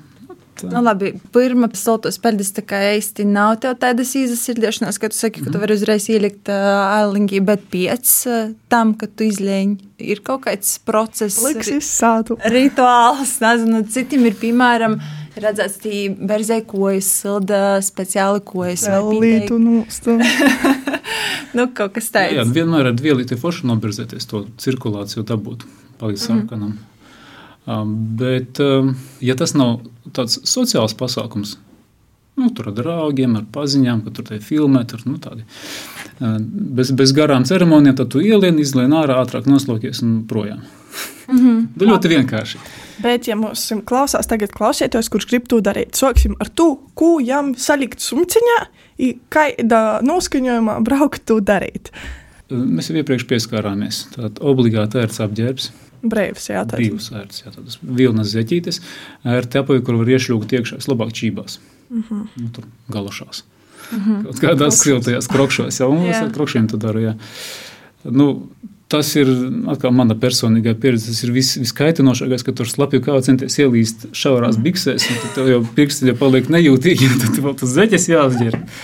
Nu, 0.62 0.80
labi, 0.86 1.10
pirmā 1.34 1.66
siltos 1.74 2.20
peļņas 2.22 2.52
tā 2.54 2.62
kā 2.70 2.78
īsti 2.94 3.24
nav 3.26 3.56
tādas 3.64 4.12
izsirdošanās, 4.18 5.00
ka 5.02 5.10
tu 5.10 5.18
saki, 5.18 5.42
ka 5.42 5.50
tu 5.54 5.58
vari 5.62 5.74
uzreiz 5.74 6.06
ielikt 6.12 6.50
uh, 6.52 6.94
ailiņķi, 7.00 7.40
bet 7.48 7.64
pēc 7.72 8.12
uh, 8.30 8.52
tam, 8.70 8.92
kad 9.00 9.16
tu 9.18 9.26
izlēņi, 9.26 9.74
ir 10.06 10.22
kaut 10.26 10.44
kāds 10.46 10.76
process, 10.86 11.40
Liks 11.42 11.72
izsātu. 11.74 12.38
rituāls, 12.54 13.36
nezinu, 13.42 13.82
citiem 13.90 14.28
ir, 14.30 14.38
piemēram, 14.38 14.94
redzēts, 15.42 15.80
tī 15.82 16.04
berzē 16.14 16.60
kojas, 16.70 17.10
silda 17.24 17.64
speciāli 17.82 18.44
kojas. 18.46 18.86
vai 18.88 19.02
Lītu 19.26 19.58
nūstu. 19.58 20.18
Nu, 21.54 21.68
kaut 21.70 21.92
kas 21.94 22.08
Jā, 22.10 22.22
jā, 22.32 22.42
tāds. 22.42 22.50
vienmēr 22.56 22.88
ar 22.90 22.96
vielīti 22.98 23.36
forši 23.38 23.68
nobirzēties 23.70 24.26
to 24.26 24.40
cirkulāciju 24.58 25.22
dabūt, 25.28 25.62
palikt 26.00 26.18
sarkanam. 26.24 26.72
Um, 27.70 27.92
bet, 28.18 28.58
um, 28.60 28.90
ja 29.22 29.36
tas 29.38 29.54
nav 29.54 29.76
tāds 30.12 30.40
sociāls 30.48 30.94
pasākums, 30.98 31.56
nu, 32.36 32.50
tur 32.54 32.70
ar 32.70 32.76
draugiem, 32.76 33.36
ar 33.38 33.46
paziņām, 33.54 34.04
ka 34.04 34.14
tur 34.16 34.36
ir 34.36 34.44
filmē, 34.44 34.84
tur 34.90 35.04
nu, 35.06 35.16
tādi. 35.22 35.44
Bez, 36.20 36.92
bez 36.96 37.14
garām 37.16 37.46
ceremonijām, 37.48 37.96
tad 38.00 38.12
tu 38.14 38.22
ielien, 38.24 38.58
izlien 38.62 38.94
ārā, 38.96 39.20
ātrāk 39.22 39.48
noslokies 39.50 40.04
un 40.06 40.22
projām. 40.30 40.64
Mm 41.24 41.38
-hmm. 41.40 41.86
ļoti 41.88 42.08
vienkārši. 42.08 42.58
Bet, 43.02 43.28
ja 43.28 43.36
mums 43.36 43.72
klausās, 43.84 44.26
tagad 44.26 44.52
klausieties, 44.52 45.08
kurš 45.08 45.26
grib 45.26 45.46
to 45.48 45.60
darīt, 45.60 45.96
sāksim 45.96 46.34
ar 46.38 46.48
to, 46.48 46.78
ko 46.94 47.18
jām 47.20 47.54
salikt 47.56 48.00
sumciņā, 48.00 48.58
i 48.98 49.16
kādā 49.30 50.02
noskaņojumā 50.02 50.78
braukt 50.84 51.24
to 51.26 51.40
darīt. 51.40 51.90
Mēs 52.50 52.90
jau 52.90 52.96
iepriekš 53.00 53.26
pieskārāmies. 53.26 54.04
Tātad 54.14 54.38
obligāti 54.44 55.00
ērts 55.00 55.22
apģērbs, 55.24 55.70
Brīvs, 56.04 56.50
jā, 56.50 56.62
tāds. 56.68 56.80
brīvs 56.80 57.08
ērts, 57.16 57.42
jā, 57.44 57.52
tādas 57.54 57.78
vilnas 57.82 58.32
zeķītes, 58.34 58.80
ērti 59.24 59.60
apavi, 59.62 59.82
kur 59.86 59.96
var 60.02 60.12
iešļūt 60.12 60.56
iekšā, 60.58 60.80
labāk 60.90 61.14
čībās, 61.16 61.58
mm 61.88 62.04
-hmm. 62.08 62.26
nu, 62.42 62.48
tur 62.52 62.68
galošās. 62.92 63.44
Mm 63.90 63.98
-hmm. 63.98 64.22
Kaut 64.24 64.40
kādās 64.40 64.82
siltajās 64.82 65.28
krokšos, 65.28 65.80
jau 65.80 65.92
mums 65.92 66.16
ar 66.16 66.32
krokšiem 66.32 66.68
to 66.68 66.76
daru, 66.76 67.00
jā. 67.00 67.14
Nu, 68.04 68.48
Tas 68.94 69.08
ir 69.16 69.26
mana 69.90 70.14
personīgā 70.14 70.74
pieredze. 70.78 71.08
Tas 71.10 71.22
ir 71.24 71.32
vis, 71.32 71.54
viskaitinošākais, 71.58 72.44
ka 72.46 72.52
tur 72.52 72.68
slapju 72.68 73.00
kā 73.02 73.16
centies 73.24 73.56
ielīst 73.58 74.10
šaurās 74.12 74.58
biksēs, 74.60 75.06
un 75.10 75.32
tad 75.34 75.48
jau 75.48 75.62
pirksti 75.76 76.10
jau 76.12 76.16
paliek 76.20 76.50
nejūtīgi, 76.52 77.08
un 77.14 77.22
tad 77.24 77.40
vēl 77.46 77.56
tas 77.62 77.72
zeķes 77.74 78.08
jāapģērb. 78.12 78.74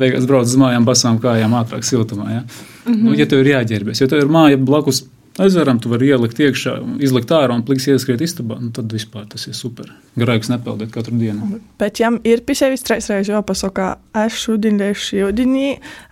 Beigās 0.00 0.26
brauc 0.26 0.48
uz 0.48 0.56
mājām 0.58 0.88
basām 0.88 1.20
kājām 1.22 1.54
ātrāk 1.60 1.84
siltumā. 1.86 2.30
Ja? 2.32 2.40
Mm 2.40 2.94
-hmm. 2.94 3.02
nu, 3.04 3.14
ja 3.14 3.26
tev 3.26 3.44
ir 3.44 3.52
jāģērbjas, 3.52 4.00
jo 4.00 4.08
tev 4.10 4.24
ir 4.24 4.32
māja 4.32 4.58
blakus 4.58 5.04
ezeram, 5.42 5.78
tu 5.82 5.90
vari 5.92 6.08
ielikt 6.12 6.38
iekšā, 6.40 6.76
izlikt 7.04 7.32
ārā 7.34 7.54
un 7.56 7.64
pliks 7.66 7.86
ieskriet 7.92 8.22
istabā, 8.24 8.58
nu, 8.60 8.70
tad 8.74 8.92
vispār 8.92 9.26
tas 9.28 9.46
ir 9.48 9.56
super. 9.58 9.90
Graiks 10.16 10.48
nepeldēt 10.48 10.92
katru 10.94 11.18
dienu. 11.20 11.60
Bet 11.80 12.00
jām 12.00 12.16
ir 12.24 12.40
pie 12.46 12.54
sevis 12.56 12.84
reizes 12.88 13.28
jāpasaka, 13.28 13.96
es 14.16 14.38
šodien 14.40 14.78
liešu 14.80 15.18
jūdiņī, 15.20 15.66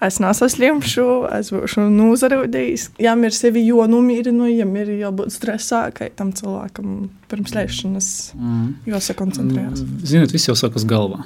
es 0.04 0.20
nesaslimšu, 0.20 1.06
es 1.38 1.52
būšu 1.54 1.86
nozarūdījis. 1.94 2.90
Jām 3.04 3.24
ir 3.24 3.36
sevi 3.36 3.64
jānomierinu, 3.68 4.50
jām 4.52 4.76
ir 4.82 4.92
jābūt 5.00 5.32
stresā, 5.32 5.86
ka 5.96 6.10
tam 6.16 6.34
cilvēkam 6.36 7.08
pirms 7.32 7.56
lēšanas 7.56 8.10
Mm. 8.34 8.74
jāsakoncentrējas. 8.86 9.84
Ziniet, 10.04 10.32
viss 10.32 10.48
jau 10.48 10.54
sākas 10.58 10.84
galvā. 10.84 11.24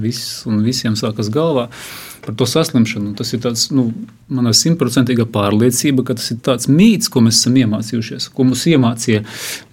Viss 0.00 0.44
un 0.48 0.62
visiem 0.64 0.96
sākas 0.98 1.30
galvā 1.32 1.68
par 2.26 2.34
to 2.34 2.46
saslimšanu. 2.50 3.14
Tas 3.18 3.30
ir 3.36 3.42
tāds, 3.44 3.68
nu, 3.74 3.86
man 4.32 4.50
ir 4.50 4.56
simtprocentīga 4.58 5.28
pārliecība, 5.30 6.04
ka 6.08 6.16
tas 6.18 6.32
ir 6.34 6.40
tāds 6.44 6.66
mīts, 6.70 7.10
ko 7.12 7.22
mēs 7.24 7.38
esam 7.40 7.58
iemācījušies, 7.60 8.28
ko 8.34 8.48
mums 8.48 8.64
iemācīja 8.70 9.22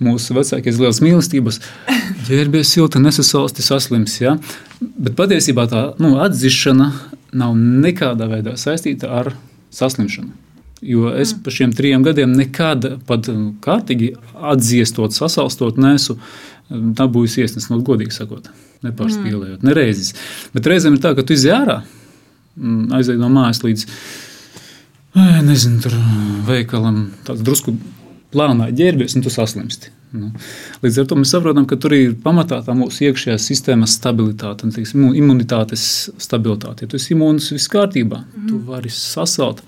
mūsu 0.03 0.37
vecākie 0.37 0.75
liels 0.77 1.01
mīlestības. 1.03 1.59
Ģērbies 2.29 2.75
silti, 2.75 3.01
nesasalsti, 3.01 3.65
saslims. 3.65 4.19
Ja? 4.21 4.37
Bet 4.79 5.17
patiesībā 5.19 5.65
tā 5.71 5.87
nu, 6.03 6.15
atzīšana 6.23 6.91
nav 7.33 7.57
nekādā 7.57 8.29
veidā 8.29 8.55
saistīta 8.59 9.09
ar 9.21 9.33
saslimšanu. 9.73 10.43
Jo 10.83 11.13
es 11.15 11.31
par 11.39 11.55
šiem 11.55 11.71
trim 11.75 12.03
gadiem 12.03 12.33
nekad 12.35 12.85
pat 13.07 13.29
um, 13.31 13.53
kārtīgi 13.63 14.11
atzīstot, 14.51 15.15
sasalstot, 15.15 15.79
nesu 15.79 16.17
dabūjis 16.69 17.39
iesnas, 17.43 17.69
no 17.71 17.79
godīgi 17.85 18.15
sakot, 18.15 18.49
nepārspīlējot, 18.87 19.65
nereizes. 19.65 20.13
Bet 20.55 20.69
reizēm 20.69 20.97
ir 20.97 21.03
tā, 21.03 21.13
ka 21.17 21.25
tu 21.25 21.35
izjāri 21.37 21.63
ārā, 21.63 21.79
mm, 22.59 22.93
aizej 22.99 23.19
no 23.21 23.31
mājas 23.33 23.63
līdz, 23.63 23.87
nezinu, 25.47 25.97
veikalam, 26.47 27.03
tāds 27.27 27.43
drusku 27.45 27.75
plānā 28.33 28.71
ģērbies, 28.73 29.17
un 29.17 29.25
tu 29.25 29.33
saslimsti. 29.33 29.91
Nu, 30.13 30.29
līdz 30.83 30.99
ar 31.01 31.07
to 31.09 31.17
mēs 31.17 31.31
saprotam, 31.33 31.65
ka 31.65 31.77
tur 31.81 31.95
ir 31.97 32.11
pamatā 32.21 32.59
tā 32.65 32.75
mūsu 32.77 33.07
iekšējā 33.07 33.37
sistēmas 33.41 33.95
stabilitāte, 33.97 34.67
un, 34.67 34.73
teiksim, 34.75 34.99
imu- 35.01 35.15
imunitātes 35.17 35.85
stabilitāte. 36.21 36.85
Ja 36.85 36.91
tu 36.91 36.99
esi 36.99 37.15
imūns, 37.15 37.49
viss 37.55 37.71
kārtībā, 37.73 38.19
mm. 38.21 38.43
tu 38.51 38.59
vari 38.67 38.93
sasalt, 38.93 39.63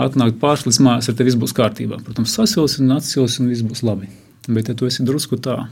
atnākt 0.00 0.40
pāris 0.40 0.64
līdz 0.64 0.80
mājās, 0.86 1.10
ar 1.10 1.18
tevi 1.18 1.28
viss 1.28 1.40
būs 1.42 1.52
kārtībā. 1.56 2.00
Protams, 2.06 2.32
sasils 2.32 2.78
un 2.80 2.96
atsils, 2.96 3.36
un 3.42 3.52
viss 3.52 3.66
būs 3.66 3.84
labi. 3.84 4.08
Bet, 4.48 4.72
ja 4.72 4.76
tu 4.76 4.88
esi 4.88 5.04
drusku 5.04 5.36
tā 5.44 5.66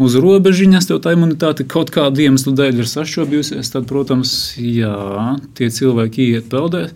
uz 0.00 0.16
robežiņas, 0.20 0.88
tev 0.88 1.00
tā 1.04 1.14
imunitāte 1.16 1.66
kaut 1.68 1.92
kādu 1.94 2.24
iemeslu 2.24 2.54
dēļ 2.56 2.82
ir 2.82 2.88
sašķobījusies, 2.90 3.72
tad, 3.74 3.88
protams, 3.90 4.34
jā, 4.56 4.94
tie 5.58 5.70
cilvēki 5.76 6.30
iet 6.34 6.52
peldēt. 6.52 6.94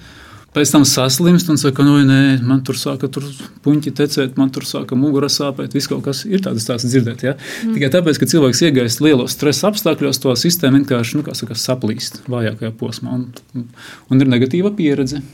Pēc 0.55 0.71
tam 0.71 0.85
saslimst 0.87 1.49
un 1.51 1.59
saka, 1.59 1.83
no, 1.83 1.97
nē, 2.07 2.38
man 2.47 2.61
tur 2.62 2.77
sāka 2.79 3.09
tur 3.11 3.25
puņķi 3.67 3.90
tecēt, 3.99 4.37
man 4.38 4.53
tur 4.55 4.62
sāka 4.62 4.95
mugura 4.95 5.27
sāpēt. 5.27 5.75
Viss 5.75 5.90
kaut 5.90 6.05
kas 6.07 6.23
ir 6.31 6.45
tāds, 6.45 6.62
tāds 6.69 6.87
dzirdēt. 6.87 7.25
Ja? 7.27 7.33
Mm. 7.64 7.75
Tikai 7.75 7.88
tāpēc, 7.90 8.21
ka 8.23 8.29
cilvēks 8.31 8.62
iegājis 8.69 9.01
lielos 9.03 9.35
stresa 9.35 9.73
apstākļos, 9.73 10.23
to 10.23 10.31
sistēmu 10.38 10.79
vienkārši 10.79 11.19
nu, 11.19 11.27
saka, 11.35 11.59
saplīst 11.59 12.23
vājākajā 12.31 12.71
posmā. 12.79 13.19
Un, 13.19 13.67
un 14.07 14.23
ir 14.23 14.31
negatīva 14.31 14.71
pieredze. 14.79 15.25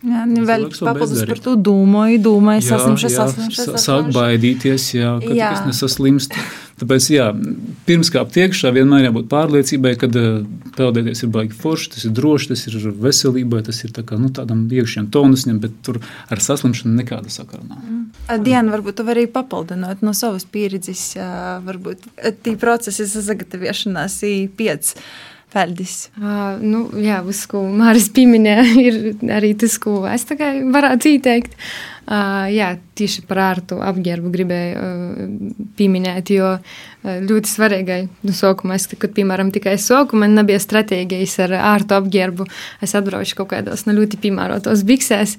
Jā, 0.00 0.22
nu, 0.24 0.46
vēl 0.48 0.62
papildus 0.72 1.26
par 1.28 1.40
to 1.44 1.58
domāju, 1.60 2.22
domāju, 2.24 2.64
saslimšu, 2.70 3.10
saslimšu, 3.12 3.66
sa- 3.66 3.80
Sāk 3.82 4.08
baidīties, 4.16 4.86
jā, 4.96 5.10
ka 5.20 5.34
Jā. 5.36 5.50
tas 5.52 5.66
nesaslimst. 5.68 6.32
Tāpēc, 6.80 7.06
jā, 7.12 7.26
pirms 7.84 8.08
kāpt 8.12 8.38
iekšā, 8.40 8.70
vienmēr 8.72 9.04
jābūt 9.08 9.28
pārliecībai, 9.28 9.92
ka 10.00 10.08
eh, 10.08 10.28
peldēties 10.78 11.24
ir 11.26 11.32
baigi 11.34 11.58
forši, 11.60 11.90
tas 11.94 12.06
ir 12.08 12.14
droši, 12.16 12.50
tas 12.54 12.62
ir 12.70 12.78
veselībai, 13.04 13.60
tas 13.66 13.82
ir 13.84 13.92
tā 13.96 14.04
kā, 14.06 14.16
nu, 14.20 14.30
tādam 14.32 14.62
iekšējam 14.64 15.10
tonusam, 15.12 15.58
bet 15.60 15.74
tur 15.84 16.00
ar 16.32 16.40
saslimšanu 16.40 16.96
nekāda 17.02 17.32
sakara 17.32 17.66
nav. 17.68 18.40
Diena, 18.40 18.70
varbūt 18.72 19.00
tu 19.00 19.04
vari 19.04 19.26
papildināt 19.28 20.04
no 20.06 20.14
savas 20.16 20.46
pieredzes, 20.48 21.12
varbūt 21.66 22.08
tī 22.46 22.56
procesi 22.60 23.08
sagatavošanās 23.10 24.22
į 24.24 24.34
piec 24.56 24.94
peldis. 25.50 26.04
Uh, 26.14 26.60
nu, 26.62 26.84
jā, 27.02 27.20
uz 27.26 27.42
ko 27.50 27.64
Māris 27.74 28.06
pieminēja, 28.14 28.66
ir 28.86 29.00
arī 29.34 29.52
tas, 29.58 29.76
ko 29.82 30.04
es 30.08 30.24
tikai 30.28 30.60
varētu 30.70 31.16
ieteikt. 31.16 31.56
Uh, 31.58 31.99
jā, 32.50 32.72
tieši 32.98 33.22
par 33.28 33.38
ārtu 33.44 33.78
apģērbu 33.86 34.30
gribēju 34.34 34.78
uh, 34.80 35.66
pieminēt, 35.78 36.32
jo 36.34 36.48
uh, 36.56 37.18
ļoti 37.22 37.50
svarīgai 37.50 38.00
nu, 38.26 38.34
sākumā, 38.34 38.78
es, 38.80 38.88
kad, 38.90 39.12
piemēram, 39.14 39.52
tikai 39.54 39.76
soku, 39.78 40.18
man 40.18 40.34
nebija 40.34 40.58
stratēģijas 40.62 41.36
ar 41.46 41.54
ārtu 41.76 41.94
apģērbu. 42.00 42.48
Es 42.82 42.96
atbraucu 42.98 43.38
kaut 43.38 43.52
kādos 43.54 43.86
nu, 43.86 43.94
ļoti 44.00 44.18
piemērotos 44.24 44.82
biksēs. 44.88 45.36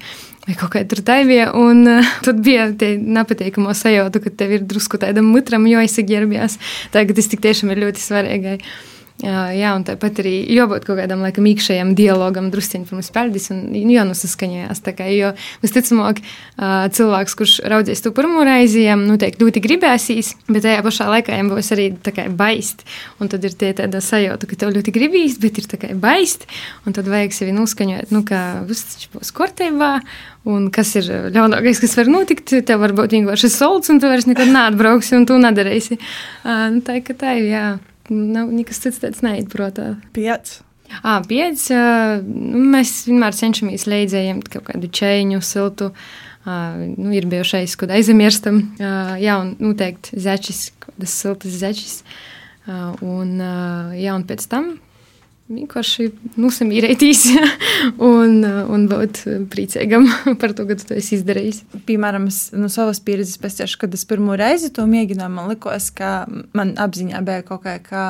Vai 0.48 0.56
kaut 0.58 0.72
kā 0.74 0.86
tur 0.90 1.04
bija. 1.28 1.52
Un 1.60 1.84
uh, 1.92 2.14
tad 2.26 2.40
bija 2.46 2.70
tā 2.72 2.94
nepatīkama 2.98 3.76
sajūta, 3.78 4.24
ka 4.24 4.32
tev 4.32 4.56
ir 4.56 4.64
drusku 4.64 5.02
tādam 5.02 5.28
mutram 5.34 5.68
jāizsaģērbjas. 5.68 6.58
Tagad 6.96 7.20
tas 7.20 7.28
tik 7.28 7.44
tiešām 7.44 7.76
ir 7.76 7.84
ļoti 7.84 8.08
svarīgi. 8.08 8.56
Jā, 8.56 8.74
jā, 9.22 9.72
un 9.78 9.84
tāpat 9.86 10.22
arī 10.24 10.34
jābūt 10.50 10.86
kaut 10.88 10.98
kādam 10.98 11.22
laikam, 11.26 11.46
iekšējam 11.50 11.94
dialogam, 11.98 12.50
druskuļi 12.54 12.88
pirms 12.90 13.10
spēļas, 13.12 13.48
un 13.54 13.92
jānosaskaņojas. 13.94 14.82
Tā 14.86 14.94
kā, 14.98 15.08
jo 15.14 15.32
visticamāk, 15.62 16.22
cilvēks, 16.98 17.36
kurš 17.38 17.56
raudzīs 17.72 18.02
to 18.02 18.14
pirmo 18.16 18.46
reizi, 18.48 18.82
viņam 18.82 19.06
noteikti 19.10 19.46
ļoti 19.46 19.64
gribēsīs, 19.68 20.34
bet 20.50 20.66
tajā 20.66 20.82
pašā 20.86 21.10
laikā 21.12 21.36
viņam 21.36 21.54
būs 21.54 21.72
arī 21.76 21.88
baist. 22.38 22.86
Un 23.22 23.32
tad 23.32 23.46
ir 23.46 23.54
tie 23.58 23.72
tāda 23.78 24.02
sajūta, 24.02 24.50
ka 24.50 24.60
tev 24.64 24.74
ļoti 24.78 24.96
gribīs, 24.96 25.38
bet 25.42 25.62
ir 25.62 25.70
kā 25.72 25.94
baist, 25.94 26.48
un 26.86 26.98
tad 26.98 27.10
vajag 27.12 27.38
sevi 27.38 27.56
noskaņot, 27.58 28.14
nu, 28.16 28.26
ka 28.28 28.64
viss 28.70 29.08
būs 29.14 29.34
kārtībā. 29.38 30.00
Un 30.50 30.72
kas 30.74 30.96
ir 30.98 31.06
ļaunākais, 31.36 31.84
kas 31.84 31.94
var 32.00 32.10
notikt? 32.10 32.50
Tev 32.66 32.82
var 32.82 32.96
būt 32.98 33.14
vienkārši 33.14 33.52
solts, 33.54 33.92
un 33.94 34.02
tu 34.02 34.10
vairs 34.10 34.26
nekad 34.26 34.50
neatbrauksi, 34.50 35.14
un 35.20 35.30
tu 35.30 35.38
nedarīsi. 35.38 36.00
Nu, 36.42 36.82
tā 36.82 36.98
ir 36.98 37.14
tā, 37.14 37.36
jā. 37.38 37.66
Nav 38.10 38.52
nekas 38.52 38.82
cits 38.84 39.00
tāds. 39.04 39.22
Pieci. 40.16 40.62
Ah, 41.04 41.22
pieci. 41.28 41.72
Uh, 41.76 42.20
nu, 42.26 42.66
mēs 42.74 43.06
vienmēr 43.08 43.36
cenšamies 43.38 43.88
leidzējiem 43.88 44.42
kaut 44.52 44.68
kādu 44.72 44.90
čēņu, 44.92 45.40
siltu. 45.46 45.92
Uh, 46.42 46.82
nu, 46.98 47.12
ir 47.16 47.30
bijušais, 47.32 47.78
kad 47.80 47.94
aizmirstam. 47.94 48.64
Uh, 48.82 49.16
jā, 49.22 49.38
un 49.44 49.54
noteikti 49.62 50.20
zečis, 50.20 50.72
kādas 50.84 51.16
siltas 51.22 51.60
zečis. 51.62 52.00
Uh, 52.66 52.96
un, 53.06 53.38
uh, 53.40 53.94
jā, 53.98 54.16
un 54.18 54.26
pēc 54.28 54.50
tam 54.52 54.74
vienkārši 55.56 56.10
nusamīrētīs 56.40 57.24
un, 58.12 58.42
un 58.46 58.86
būt 58.92 59.24
priecīgam 59.52 60.08
par 60.42 60.56
to, 60.58 60.66
ka 60.70 60.78
tu 60.80 60.88
to 60.90 60.98
esi 60.98 61.18
izdarījis. 61.20 61.64
Piemēram, 61.88 62.28
es 62.32 62.50
no 62.56 62.70
savas 62.72 63.02
pieredzes 63.04 63.40
pēc 63.42 63.62
kad 63.82 63.94
es 63.94 64.06
pirmo 64.10 64.36
reizi 64.40 64.72
to 64.74 64.86
mēģināju, 64.90 65.34
man 65.34 65.52
likās, 65.52 65.90
ka 65.96 66.26
man 66.58 66.74
apziņā 66.82 67.22
bija 67.26 67.46
kaut 67.48 67.66
kā, 67.66 67.78
ka 67.84 68.04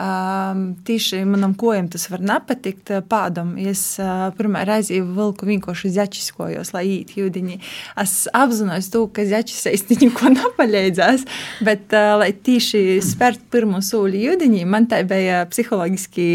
um, 0.00 0.64
tieši 0.86 1.22
manam 1.28 1.54
kojam 1.58 1.88
tas 1.92 2.08
var 2.12 2.22
nepatikt 2.24 2.92
pādam. 3.10 3.54
Es 3.60 3.82
uh, 4.02 4.28
pirmā 4.36 4.64
reizi 4.68 5.00
vilku 5.04 5.48
vienkārši 5.48 5.92
zaķiskojos, 5.96 6.72
lai 6.76 6.84
īt 6.90 7.14
jūdiņi. 7.18 7.60
Es 8.00 8.16
apzinos 8.36 8.90
to, 8.92 9.06
ka 9.14 9.24
zaķis 9.28 9.68
īsti 9.74 10.00
neko 10.04 10.32
nepaļēdzās, 10.38 11.26
bet 11.66 11.96
uh, 11.96 12.14
lai 12.20 12.32
tieši 12.34 13.00
spērt 13.04 13.42
pirmo 13.52 13.82
soli 13.84 14.24
jūdiņi, 14.26 14.64
man 14.68 14.88
tā 14.90 15.02
bija 15.08 15.44
psiholoģiski 15.50 16.28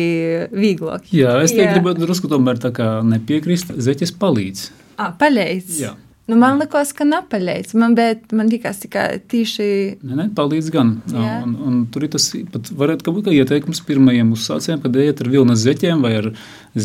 vieglāk. 0.52 1.10
Jā, 1.16 1.38
es 1.46 1.54
te 1.56 1.66
gribētu 1.66 2.06
drusku 2.06 2.32
tomēr 2.32 2.62
tā 2.62 2.74
kā 2.76 2.90
nepiekrist. 3.06 3.76
Zeķis 3.82 4.16
palīdz. 4.22 4.66
À, 4.96 5.12
palīdz. 5.20 5.78
Jā. 5.82 5.96
Nu, 6.26 6.40
man 6.42 6.58
liekas, 6.58 6.90
ka 6.98 7.06
nepaļēdz. 7.06 7.76
Man, 7.78 7.94
bet, 7.98 8.32
man 8.34 8.48
liekas, 8.50 8.80
tikai 8.82 9.20
tīši. 9.30 9.66
Nē, 10.02 10.16
nē, 10.18 10.24
palīdz 10.38 10.72
gan. 10.74 10.96
Jā. 11.14 11.36
Un, 11.46 11.52
un 11.62 11.76
tur 11.94 12.08
ir 12.08 12.16
tas 12.16 12.26
pat 12.54 12.72
varētu 12.74 13.14
būt 13.14 13.28
kā 13.28 13.36
ieteikums 13.36 13.84
pirmajiem 13.86 14.32
uzsācējiem, 14.34 14.82
kad 14.82 14.98
ejiet 15.04 15.22
ar 15.22 15.30
vilnas 15.36 15.62
zeķiem 15.62 16.02
vai 16.02 16.16
ar 16.24 16.32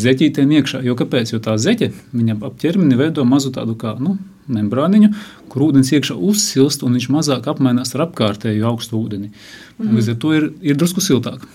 zeķītēm 0.03 0.53
iekšā. 0.59 0.83
Jo 0.85 0.93
kāpēc? 0.99 1.33
Jo 1.33 1.41
tā 1.41 1.57
zeķe, 1.57 1.89
viņa 2.13 2.37
ap 2.37 2.61
ķermeni 2.61 2.99
veido 2.99 3.25
mazu 3.25 3.49
tādu 3.55 3.73
kā, 3.81 3.95
nu, 3.97 4.19
membrāniņu, 4.51 5.09
kur 5.49 5.71
ūdens 5.71 5.89
iekšā 5.95 6.19
uzsilst 6.21 6.85
un 6.85 6.99
viņš 6.99 7.09
mazāk 7.13 7.49
apmainās 7.49 7.95
ar 7.95 8.05
apkārtēju 8.05 8.69
augstu 8.69 9.01
ūdeni. 9.01 9.33
Mm. 9.79 9.97
Līdz 9.97 10.13
ar 10.13 10.21
to 10.21 10.37
ir, 10.37 10.49
ir 10.61 10.77
drusku 10.77 11.01
siltāk. 11.01 11.49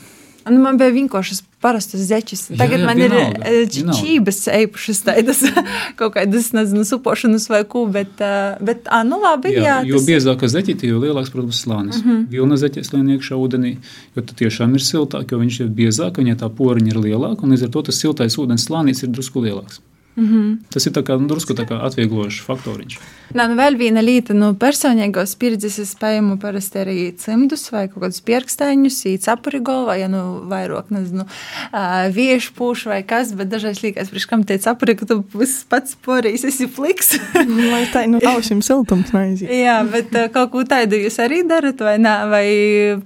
Nu, 0.47 0.61
man 0.63 0.79
bija 0.79 0.93
vienkārši 0.95 1.41
parastas 1.63 2.05
zeķis. 2.07 2.45
Tagad 2.53 2.77
jā, 2.77 2.83
jā, 2.83 2.87
man 2.87 3.01
vienalga, 3.01 3.51
ir 3.51 3.91
čības 3.99 4.39
eipušas, 4.53 5.01
tādas 5.07 5.41
kaut 5.99 6.15
kādas, 6.15 6.53
nezinu, 6.55 6.85
supošanas 6.87 7.49
vai 7.51 7.63
ko, 7.67 7.83
bet, 7.91 8.23
bet 8.63 8.87
ā, 8.87 9.01
nu 9.09 9.19
labi, 9.23 9.57
jā. 9.57 9.65
jā 9.65 9.77
jo 9.89 9.99
tas... 9.99 10.07
biezāka 10.11 10.51
zeķīte, 10.53 10.91
jo 10.93 11.01
lielāks, 11.03 11.33
protams, 11.35 11.65
slānis. 11.65 11.99
Mm 12.03 12.11
-hmm. 12.11 12.23
Vilna 12.37 12.61
zeķis 12.63 12.93
lien 12.95 13.11
iekšā 13.17 13.41
ūdenī, 13.41 13.77
jo 14.15 14.23
tad 14.23 14.37
tiešām 14.43 14.79
ir 14.79 14.87
siltāk, 14.87 15.33
jo 15.33 15.43
viņš 15.43 15.61
ir 15.65 15.75
biezāk, 15.81 16.23
viņai 16.23 16.39
tā 16.45 16.51
poriņa 16.61 16.95
ir 16.95 17.03
lielāka, 17.09 17.43
un 17.43 17.57
līdz 17.57 17.67
ar 17.67 17.75
to 17.75 17.83
tas 17.91 18.01
siltais 18.01 18.39
ūdens 18.39 18.69
slānis 18.71 19.03
ir 19.03 19.11
drusku 19.11 19.43
lielāks. 19.43 19.81
Mm 20.17 20.27
-hmm. 20.27 20.59
Tas 20.73 20.87
ir 20.87 20.93
kā, 20.93 21.21
nu, 21.21 21.29
drusku 21.29 21.53
atvieglojošs 21.53 22.45
faktoriņš. 22.47 22.99
Nā, 23.35 23.49
nu, 23.49 23.55
vēl 23.55 23.77
viena 23.77 24.01
lieta, 24.01 24.35
no 24.35 24.47
nu, 24.47 24.55
personīgās 24.55 25.37
pieredzes 25.37 25.79
es 25.79 25.91
spēju 25.93 26.39
parasti 26.41 26.79
arī 26.79 27.17
cimdus 27.17 27.73
vai 27.73 27.89
kaut 27.89 28.03
kādus 28.03 28.21
pierakstēņus, 28.21 29.05
īcapuri 29.07 29.61
galvā, 29.61 29.97
ja 30.01 30.09
nu 30.09 30.47
vairāk, 30.49 30.89
nezinu, 30.91 31.27
viešu 32.15 32.53
pūšu 32.59 32.89
vai 32.89 33.03
kas, 33.03 33.33
bet 33.33 33.49
dažreiz 33.49 33.83
liekas, 33.83 34.09
priekš 34.09 34.27
kam 34.27 34.45
tie 34.45 34.59
capuri, 34.59 34.95
ka 34.97 35.07
tu 35.07 35.25
pats 35.69 35.97
porīs 36.07 36.45
esi 36.45 36.67
pliks. 36.67 37.19
Lai 37.73 37.85
tā, 37.93 38.07
nu, 38.09 38.19
ausim 38.27 38.63
siltums 38.63 39.13
naiziet. 39.13 39.51
Jā, 39.51 39.85
bet 39.91 40.33
kaut 40.33 40.51
ko 40.51 40.65
tādu 40.65 40.97
jūs 40.97 41.19
arī 41.19 41.43
darat, 41.49 41.81
vai 41.81 41.99
nē, 41.99 42.15
vai 42.31 42.47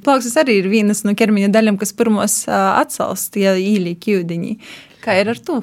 plauksas 0.04 0.36
arī 0.36 0.60
ir 0.62 0.68
vienas 0.68 1.02
no 1.04 1.12
ķermeņa 1.12 1.48
daļām, 1.48 1.76
kas 1.76 1.92
pirmos 1.92 2.44
atsalst, 2.48 3.36
ja 3.36 3.56
īlī 3.58 3.96
kļūdiņi. 3.98 4.58
Kā 5.00 5.20
ir 5.20 5.30
ar 5.32 5.38
to? 5.38 5.62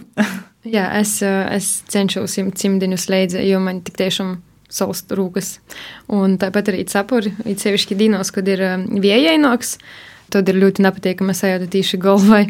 Jā, 0.73 0.89
es, 0.99 1.19
es 1.23 1.69
cenšos 1.91 2.37
cimdiņus 2.37 3.07
leidzēt, 3.11 3.45
jo 3.47 3.61
man 3.63 3.81
tik 3.85 3.99
tiešām 4.01 4.37
salst 4.69 5.11
rūkas. 5.15 5.57
Un 6.11 6.35
tāpat 6.41 6.73
arī 6.73 6.83
cepuri, 6.89 7.31
it 7.47 7.63
sevišķi 7.63 7.97
dīnos, 7.99 8.33
kad 8.35 8.47
ir 8.51 8.63
viejainoks. 8.91 9.77
Tad 10.33 10.49
ir 10.51 10.59
ļoti 10.59 10.83
nepatīkami 10.83 11.31
sajūta 11.37 11.69
tīši 11.71 12.01
galvai. 12.03 12.43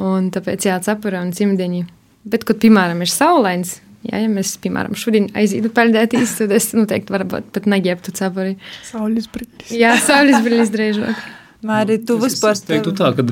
Un 0.00 0.30
tāpēc 0.32 0.70
jā, 0.70 0.78
cepura 0.80 1.20
un 1.20 1.34
cimdiņi. 1.36 1.84
Bet, 2.32 2.46
kad, 2.48 2.56
piemēram, 2.62 3.02
ir 3.04 3.12
saulains, 3.12 3.78
Jā, 4.00 4.16
ja 4.22 4.30
mēs, 4.32 4.54
piemēram, 4.64 4.94
šodien 4.96 5.26
aizietu 5.36 5.68
peldēties, 5.76 6.38
tad 6.38 6.54
es 6.56 6.70
noteikti 6.72 7.12
varbūt 7.12 7.50
pat 7.52 7.66
neģērbtu 7.68 8.14
cepuri. 8.16 8.54
Saules 8.88 9.26
brilles. 9.28 9.74
Jā, 9.76 9.92
saules 10.00 10.40
brilles 10.46 10.72
drēžāk. 10.72 11.20
Māri, 11.66 11.98
tu 12.08 12.16
vispār 12.20 12.56
teiktu 12.56 12.94
tā, 12.96 13.10
ka 13.16 13.24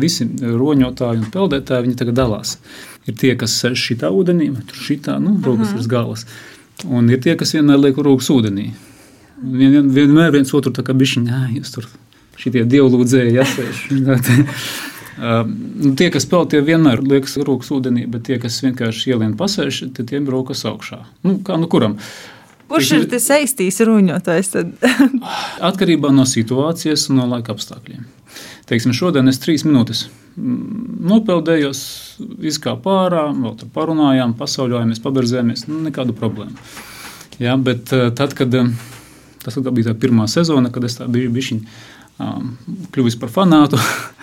visi 0.00 0.26
roņotāji 0.42 1.22
un 1.22 1.28
peldētāji, 1.30 1.86
viņi 1.86 1.98
tagad 2.00 2.18
dalās. 2.18 2.56
Ir 3.06 3.14
tie, 3.20 3.36
kas 3.38 3.54
šitā 3.78 4.10
ūdenī, 4.10 4.50
vai 4.54 4.64
tur 4.66 4.80
šitā, 4.88 5.20
nu, 5.22 5.36
rokas 5.44 5.76
ir 5.76 5.86
galas. 5.90 6.26
Un 6.84 7.06
ir 7.12 7.22
tie, 7.22 7.36
kas 7.38 7.54
vienmēr 7.54 7.78
liek 7.84 8.02
rokas 8.02 8.32
ūdenī. 8.34 8.72
Vien, 9.36 9.70
vien, 9.70 9.86
vienmēr 9.92 10.34
viens 10.34 10.50
otru 10.56 10.72
tā 10.74 10.82
kā 10.82 10.96
bišķiņ, 10.96 11.30
jā, 11.30 11.40
jūs 11.60 11.72
tur 11.76 11.86
šitie 12.40 12.64
dievlūdzēji 12.68 13.36
jāsēž. 13.36 13.82
Uh, 13.96 15.42
nu, 15.84 15.94
tie, 15.96 16.10
kas 16.12 16.26
peld, 16.28 16.50
tie 16.52 16.62
vienmēr 16.66 17.04
liekas 17.06 17.38
rokas 17.46 17.70
ūdenī, 17.76 18.08
bet 18.10 18.26
tie, 18.26 18.40
kas 18.42 18.58
vienkārši 18.64 19.14
ielien 19.14 19.36
pasēž, 19.38 19.84
tad 19.96 20.10
tiem 20.10 20.26
rokas 20.32 20.66
augšā. 20.68 21.04
Nu, 21.22 21.38
kā 21.46 21.60
nu 21.60 21.70
kuram? 21.70 22.00
Kurš 22.70 22.92
ir 22.96 23.06
tas 23.10 23.28
saistīs 23.30 23.78
ruņotājs? 23.86 24.52
Atkarībā 25.68 26.10
no 26.14 26.26
situācijas 26.26 27.08
un 27.10 27.20
no 27.20 27.28
laika 27.30 27.54
apstākļiem. 27.54 28.04
Teiksim, 28.66 28.94
šodien 28.96 29.30
es 29.30 29.38
trīs 29.38 29.62
minūtes 29.66 30.06
mm, 30.34 30.98
nopeldējos, 31.06 31.80
izkāpu 32.50 32.90
ārā, 32.90 33.28
vēl 33.30 33.54
tur 33.60 33.70
parunājām, 33.74 34.34
pasauļojāmies, 34.40 35.02
paberzējāmies. 35.04 35.66
Nu, 35.70 35.78
nekādu 35.86 36.16
problēmu. 36.18 36.58
Jā, 37.38 37.54
bet 37.60 37.92
eh, 37.94 38.08
tad, 38.16 38.34
kad 38.36 38.54
eh, 38.58 38.72
tas 39.44 39.60
bija 39.68 39.92
tā 39.92 39.94
pirmā 40.02 40.26
sezona, 40.30 40.72
kad 40.74 40.88
es 40.88 40.98
biju 40.98 41.30
bišķiņ, 41.36 41.62
um, 42.24 42.50
kļuvis 42.94 43.18
par 43.22 43.30
fanātu, 43.32 43.78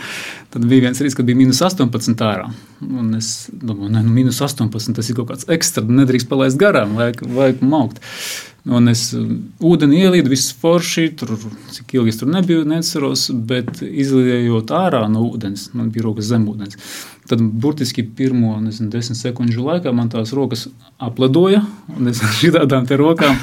Tad 0.54 0.66
bija 0.70 0.84
viens 0.86 1.00
rīts, 1.02 1.16
kad 1.18 1.26
bija 1.26 1.38
minus 1.40 1.64
18 1.66 2.20
ārā. 2.22 2.46
Un 2.86 3.16
es 3.18 3.48
domāju, 3.50 3.90
ka 3.90 4.04
nu, 4.06 4.12
minus 4.14 4.38
18 4.46 4.94
tas 4.94 5.08
ir 5.10 5.18
kaut 5.18 5.32
kāds 5.32 5.48
ekstra, 5.50 5.82
nedrīkst 5.82 6.30
palaist 6.30 6.60
garām, 6.62 6.94
vajag, 7.00 7.24
vajag 7.26 7.64
maukt. 7.66 7.98
Un 8.70 8.92
es 8.92 9.08
uh, 9.18 9.26
ūdeni 9.66 10.04
ielīdu, 10.06 10.30
viss 10.32 10.54
forši, 10.62 11.08
tur, 11.18 11.34
cik 11.74 11.98
ilgi 11.98 12.14
es 12.14 12.22
tur 12.22 12.30
nebiju, 12.32 12.68
neceros, 12.70 13.26
bet 13.50 13.82
izliejot 13.82 14.72
ārā 14.78 15.02
no 15.12 15.26
ūdens, 15.26 15.72
man 15.74 15.90
bija 15.96 16.06
rokas 16.06 16.30
zem 16.30 16.46
ūdens. 16.52 16.78
Tad 17.28 17.42
burtiski 17.42 18.06
pirmo 18.06 18.54
nezinu, 18.62 18.94
desmit 18.94 19.20
sekundžu 19.20 19.66
laikā 19.66 19.92
man 19.96 20.14
tās 20.14 20.36
rokas 20.38 20.68
apledoja, 21.02 21.66
un 21.98 22.14
es 22.14 22.22
ar 22.22 22.36
šādām 22.38 22.86
rokām 23.02 23.42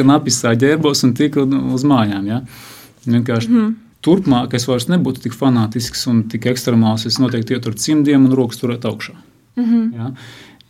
knapi 0.00 0.32
sāģērbos 0.32 1.04
un 1.04 1.18
tiku 1.18 1.44
uz 1.76 1.84
mājām. 1.84 2.30
Ja? 2.32 2.46
Vienkārši 3.04 3.52
mm 3.52 3.58
-hmm 3.60 3.82
turpmāk 4.06 4.54
es 4.56 4.66
vairs 4.70 4.88
nebūtu 4.92 5.26
tik 5.26 5.36
fanātisks 5.36 6.06
un 6.10 6.24
tik 6.32 6.48
ekstremāls. 6.52 7.06
Es 7.08 7.20
noteikti 7.22 7.56
ietu 7.56 7.72
ar 7.72 7.78
cimdiem 7.82 8.28
un 8.28 8.36
rokas 8.38 8.62
turēt 8.62 8.86
augšā. 8.88 9.16
Mm 9.56 9.64
-hmm. 9.64 9.94
ja? 9.96 10.12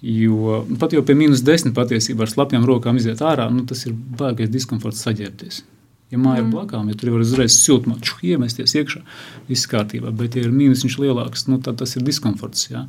Jo 0.02 0.66
pat 0.78 0.92
jau 0.92 1.02
pie 1.02 1.14
minus 1.14 1.42
desmit 1.42 1.74
patiesībā 1.74 2.22
ar 2.22 2.30
slapjām 2.30 2.66
rokām 2.68 2.96
iziet 2.96 3.22
ārā, 3.24 3.48
nu, 3.50 3.64
tas 3.64 3.86
ir 3.86 3.92
baigais 3.92 4.50
diskomforts 4.50 5.02
saģērbties. 5.06 5.62
Ja 6.12 6.18
māja 6.22 6.42
mm. 6.42 6.46
ir 6.46 6.52
blakām, 6.54 6.88
ja 6.88 6.94
tur 6.94 7.10
var 7.10 7.24
uzreiz 7.24 7.56
siltumā 7.58 7.96
iemesties 8.22 8.76
iekšā, 8.78 9.00
viss 9.48 9.66
kārtībā. 9.66 10.12
Bet, 10.14 10.36
ja 10.36 10.44
ir 10.46 10.52
mīnus 10.54 10.84
lielāks, 11.02 11.48
nu, 11.48 11.58
tad 11.58 11.80
tas 11.80 11.96
ir 11.96 12.04
diskomforts. 12.06 12.68
Jā. 12.70 12.84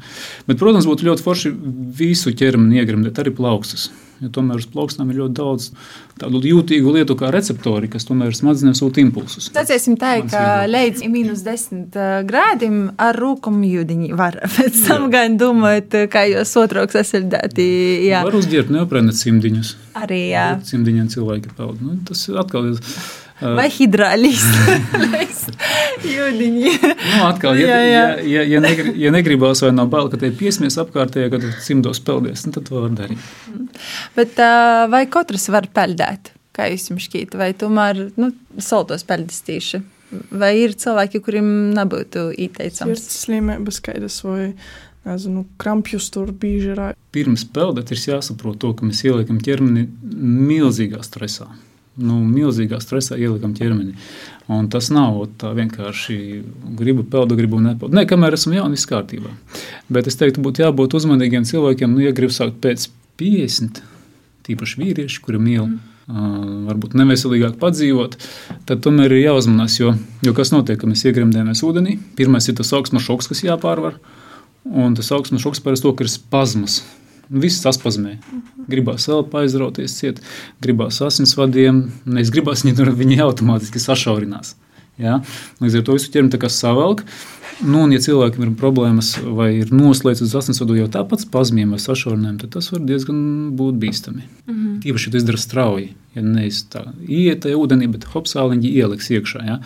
Bet, 0.45 0.60
protams, 0.60 0.86
būtu 0.86 1.07
ļoti 1.07 1.25
forši 1.25 1.53
visu 1.97 2.33
ķermeni 2.38 2.77
iegremdēt, 2.77 3.17
arī 3.17 3.33
plaukstus. 3.33 3.89
Ja 4.23 4.32
tomēr 4.34 4.62
uz 4.62 4.67
plaukstām 4.73 5.12
ir 5.12 5.19
ļoti 5.21 5.36
daudz 5.38 5.67
tādu 6.17 6.41
jūtīgu 6.41 6.93
lietu, 6.95 7.17
kā 7.19 7.30
receptori, 7.34 7.89
kas 7.91 8.08
tomēr 8.08 8.34
smadzenēm 8.34 8.73
sūta 8.77 9.01
impulsus. 9.03 9.51
Sacīsim 9.53 9.97
tā, 10.01 10.15
ka 10.30 10.65
līdz 10.69 11.06
mīnus 11.12 11.43
10 11.45 11.97
grādiem 12.30 12.80
ar 13.01 13.17
rūkumu 13.21 13.69
jūdiņu 13.69 14.17
var. 14.17 14.39
Pēc 14.56 14.82
tam 14.88 15.10
gan 15.13 15.38
domājot, 15.39 15.99
kā 16.13 16.25
jūs 16.32 16.56
otroks 16.63 16.97
esildēti. 17.03 17.67
Jā. 18.10 18.23
Var 18.25 18.39
uzģērbt 18.41 18.73
neoprēnēt 18.73 19.21
cimdiņus. 19.21 19.75
Arī, 20.01 20.23
jā. 20.34 20.49
Cimdiņiem 20.65 21.13
cilvēki 21.13 21.53
peld. 21.58 21.82
Nu, 21.86 21.99
tas 22.08 22.25
atkal 22.34 22.73
ir 22.73 22.82
Vai 23.38 23.67
hidrālis? 23.69 24.41
Jūdiņi. 26.08 26.71
nu, 26.82 27.19
atkal, 27.28 27.58
ja, 27.60 27.67
jā, 27.67 27.76
jā. 27.78 27.91
ja, 27.91 28.23
ja, 28.32 28.45
ja, 28.56 28.62
negri, 28.63 28.93
ja 28.97 29.12
negribās 29.13 29.62
vai 29.62 29.69
nav 29.76 29.91
bail, 29.93 30.10
ka 30.10 30.19
te 30.21 30.32
piesmies 30.34 30.78
apkārtējā, 30.82 31.30
kad 31.34 31.45
cimdos 31.65 32.02
peldies, 32.06 32.47
nu, 32.47 32.56
tad 32.56 32.65
to 32.69 32.82
var 32.82 32.95
darīt. 32.97 33.21
Bet 34.17 34.41
vai 34.89 35.04
katrs 35.13 35.47
var 35.54 35.69
peldēt? 35.73 36.34
Kā 36.58 36.65
jūs 36.71 36.89
jums 36.89 37.06
šķiet? 37.06 37.38
Vai 37.38 37.52
tomēr 37.58 38.08
nu, 38.17 38.32
saltos 38.58 39.06
peldas 39.06 39.43
tīši? 39.45 39.84
Vai 40.39 40.54
ir 40.63 40.73
cilvēki, 40.80 41.21
kuriem 41.21 41.47
nebūtu 41.78 42.32
ieteicams? 42.34 42.95
Ir 42.95 43.19
slimības 43.19 43.82
skaidrs 43.84 44.21
vai 44.26 44.47
nezinu, 45.08 45.45
krampjus 45.62 46.10
tur 46.15 46.34
bieži 46.34 46.73
ir. 46.73 46.97
Pirms 47.13 47.45
peldēt 47.54 47.93
ir 47.93 48.02
jāsaprot 48.15 48.58
to, 48.63 48.73
ka 48.73 48.88
mēs 48.88 49.04
ieliekam 49.06 49.38
ķermeni 49.43 49.86
milzīgā 50.47 51.04
stresā 51.06 51.52
nu, 51.97 52.21
milzīgā 52.25 52.79
stresā 52.83 53.17
ielikam 53.17 53.55
ķermeni. 53.57 53.97
Un 54.53 54.69
tas 54.71 54.88
nav 54.93 55.19
tā 55.41 55.51
vienkārši 55.57 56.17
gribu 56.79 57.03
peldu, 57.12 57.36
gribu 57.39 57.60
nepeldu. 57.60 57.97
Nē, 57.97 58.05
kamēr 58.07 58.38
esmu 58.38 58.55
jauni, 58.55 58.77
viss 58.77 58.88
kārtībā. 58.88 59.33
Bet 59.91 60.07
es 60.07 60.15
teiktu, 60.19 60.43
būtu 60.45 60.63
jābūt 60.63 60.95
uzmanīgiem 60.99 61.47
cilvēkiem, 61.47 61.91
nu, 61.91 62.05
ja 62.05 62.13
grib 62.15 62.31
sākt 62.36 62.62
pēc 62.63 62.88
50, 63.19 63.81
tīpaši 64.47 64.81
vīrieši, 64.83 65.21
kuri 65.25 65.43
mīl. 65.43 65.67
Mm. 65.67 65.93
Uh, 66.07 66.36
varbūt 66.69 66.93
neveselīgāk 66.95 67.57
padzīvot, 67.60 68.13
tad 68.63 68.79
tomēr 68.86 69.12
ir 69.12 69.25
jāuzmanās. 69.25 69.73
Jo, 69.81 69.89
jo 70.23 70.31
kas 70.38 70.53
notiek, 70.53 70.79
kad 70.79 70.88
mēs 70.88 71.03
iegremdējamies 71.10 71.63
ūdenī? 71.67 71.97
Pirmais 72.15 72.47
ir 72.47 72.55
tas 72.55 72.71
augsmas 72.77 73.03
šoks, 73.03 73.27
kas 73.33 73.43
jāpārvar. 73.43 73.97
Un 74.71 74.95
tas 74.95 75.12
augsmes 75.12 75.43
šoks 75.43 75.60
parasti 75.65 75.91
ir 75.91 76.12
spazmas. 76.12 76.79
Viss 77.27 77.61
saspazmē. 77.63 78.17
Gribās 78.71 79.07
elpu 79.11 79.41
aizrauties, 79.41 79.95
ciet, 79.99 80.21
gribās 80.63 81.01
asinsvadiem, 81.03 81.83
nevis 82.05 82.31
gribās 82.33 82.63
viņi 82.65 82.77
tur 82.79 82.93
viņi 82.95 83.21
automātiski 83.25 83.81
sašaurinās. 83.83 84.55
Ja? 85.01 85.19
Līdz 85.62 85.79
ar 85.79 85.88
to 85.88 85.97
visu 85.97 86.13
ķermeni 86.13 86.49
savelk. 86.51 87.03
Nu, 87.57 87.79
un, 87.88 87.93
ja 87.95 87.97
cilvēkam 88.01 88.43
ir 88.45 88.49
problēmas 88.60 89.15
vai 89.33 89.47
ir 89.63 89.71
noslēgts 89.73 90.21
uz 90.27 90.36
asinsvadu 90.38 90.75
jau 90.77 90.86
tāpat 90.93 91.23
spazmiem 91.23 91.71
vai 91.73 91.79
sašaurinājumiem, 91.81 92.36
tad 92.43 92.51
tas 92.53 92.67
var 92.69 92.83
diezgan 92.86 93.17
būt 93.57 93.79
bīstami. 93.81 94.27
Mm 94.45 94.53
-hmm. 94.53 94.75
Tīpaši, 94.83 95.07
ja 95.07 95.12
tu 95.12 95.17
izdara 95.17 95.41
strauji, 95.41 95.88
ja 96.13 96.21
nevis 96.21 96.60
tā 96.69 96.83
iet 97.07 97.41
tajā 97.45 97.57
ūdenī, 97.57 97.89
bet 97.89 98.05
hopsāliņi 98.13 98.73
ieliks 98.77 99.10
iekšā. 99.10 99.41
Ja? 99.47 99.57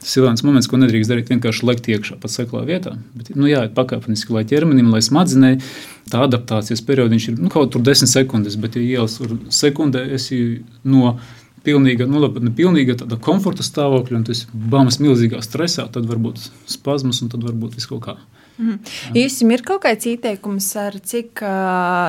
Tas 0.00 0.16
ir 0.16 0.24
viens 0.24 0.42
moments, 0.42 0.70
ko 0.70 0.80
nedrīkst 0.80 1.10
darīt 1.10 1.28
vienkārši 1.28 1.66
lekt 1.68 1.88
iekšā, 1.88 2.16
pat 2.20 2.30
seklā 2.30 2.64
vietā. 2.64 2.96
Bet, 3.14 3.34
nu, 3.36 3.46
jā, 3.46 3.68
pakāpeniski, 3.68 4.32
lai 4.32 4.44
ķermenim, 4.44 4.90
lai 4.90 5.02
smadzenei 5.02 5.60
tā 6.08 6.24
adaptācijas 6.24 6.80
periods 6.80 7.28
ir 7.28 7.38
nu, 7.38 7.48
kaut 7.48 7.72
kur 7.72 7.82
desmit 7.82 8.08
sekundes, 8.08 8.56
bet, 8.56 8.76
ja 8.76 8.82
ielas 8.82 9.18
tur 9.18 9.36
sekundē, 9.48 10.08
esi 10.16 10.62
no 10.82 11.18
pilnīga, 11.64 12.06
nu, 12.10 12.20
labi, 12.22 12.44
pilnīga 12.56 12.98
tāda 13.00 13.18
komforta 13.22 13.64
stāvokļa, 13.66 14.20
un 14.20 14.28
tas 14.28 14.44
bāmas 14.52 15.00
milzīgā 15.02 15.42
stresā, 15.44 15.88
tad 15.92 16.06
var 16.10 16.20
būt 16.22 16.42
spazmas 16.70 17.22
un 17.24 17.32
tad 17.32 17.44
var 17.46 17.56
būt 17.58 17.78
viss 17.78 17.90
kaut 17.90 18.04
kā. 18.06 18.16
Mm. 18.54 18.76
Īsim 19.18 19.50
ir 19.50 19.64
kaut 19.66 19.82
kāds 19.82 20.06
ieteikums, 20.06 20.68
ar 20.78 20.94
cik 21.02 21.42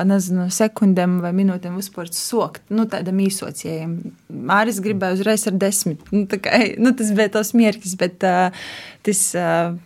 nezinu, 0.06 0.46
sekundēm 0.54 1.18
vai 1.24 1.32
minūtēm 1.34 1.74
uzspērt 1.80 2.14
sokt, 2.14 2.62
nu, 2.70 2.84
tādam 2.90 3.18
īsocējam. 3.24 3.96
Māris 4.46 4.78
gribēja 4.84 5.18
uzreiz 5.18 5.48
ar 5.50 5.58
desmit, 5.58 6.06
nu, 6.14 6.22
kā, 6.30 6.62
nu 6.78 6.94
tas 6.94 7.10
bija 7.18 7.34
tos 7.34 7.50
mierkis, 7.58 7.96
bet 7.98 8.20
tas, 8.22 9.26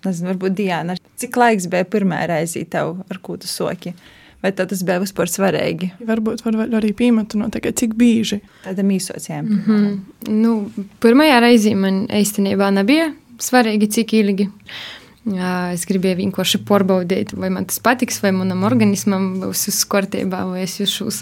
nezinu, 0.05 0.33
varbūt 0.35 0.61
Diana, 0.61 1.01
cik 1.21 1.41
laiks 1.41 1.71
bija 1.73 1.89
pirmā 1.89 2.27
reize 2.29 2.67
tev, 2.69 2.99
ar 3.09 3.25
ko 3.25 3.41
tu 3.41 3.49
soki? 3.49 3.97
Uh, 3.97 4.17
vai 4.43 4.53
tas 4.57 4.85
bija 4.87 5.01
vispār 5.03 5.31
svarīgi? 5.31 5.91
Varbūt 6.07 6.45
var 6.47 6.61
arī 6.81 6.93
piemetu 6.97 7.41
no 7.41 7.51
tā, 7.53 7.61
cik 7.61 7.97
bieži. 7.99 8.41
Tādam 8.65 8.91
īsociem. 8.91 9.45
Mm 9.45 9.63
-hmm. 9.67 9.99
nu, 10.29 10.71
pirmajā 11.01 11.41
reizē 11.41 11.75
man 11.75 12.07
īstenībā 12.07 12.71
nebija 12.73 13.13
svarīgi, 13.39 13.91
cik 13.91 14.15
ilgi. 14.15 14.49
Es 15.75 15.85
gribēju 15.85 16.17
vienkārši 16.17 16.63
pārbaudīt, 16.65 17.35
vai 17.37 17.51
man 17.53 17.67
tas 17.69 17.79
patiks, 17.79 18.23
vai 18.23 18.33
manam 18.33 18.65
organismam 18.65 19.35
būs 19.43 19.67
viss 19.69 19.85
kārtībā, 19.85 20.47
vai 20.49 20.63
es 20.63 20.79
jūtos 20.81 21.21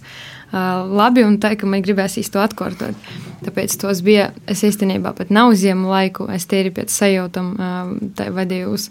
uh, 0.52 0.86
labi 0.86 1.24
un 1.26 1.40
tā, 1.42 1.56
ka 1.58 1.66
man 1.66 1.82
gribēs 1.82 2.14
īsti 2.22 2.36
to 2.36 2.42
atkārtot. 2.44 2.94
Tāpēc 3.42 3.74
tos 3.80 4.02
bija, 4.06 4.30
es 4.46 4.62
īstenībā 4.62 5.12
pat 5.18 5.30
nav 5.34 5.50
ziemu 5.58 5.90
laiku, 5.90 6.28
es 6.30 6.46
tīri 6.46 6.70
pēc 6.70 6.94
sajūtam 6.94 7.50
uh, 7.58 8.30
vadījos. 8.38 8.86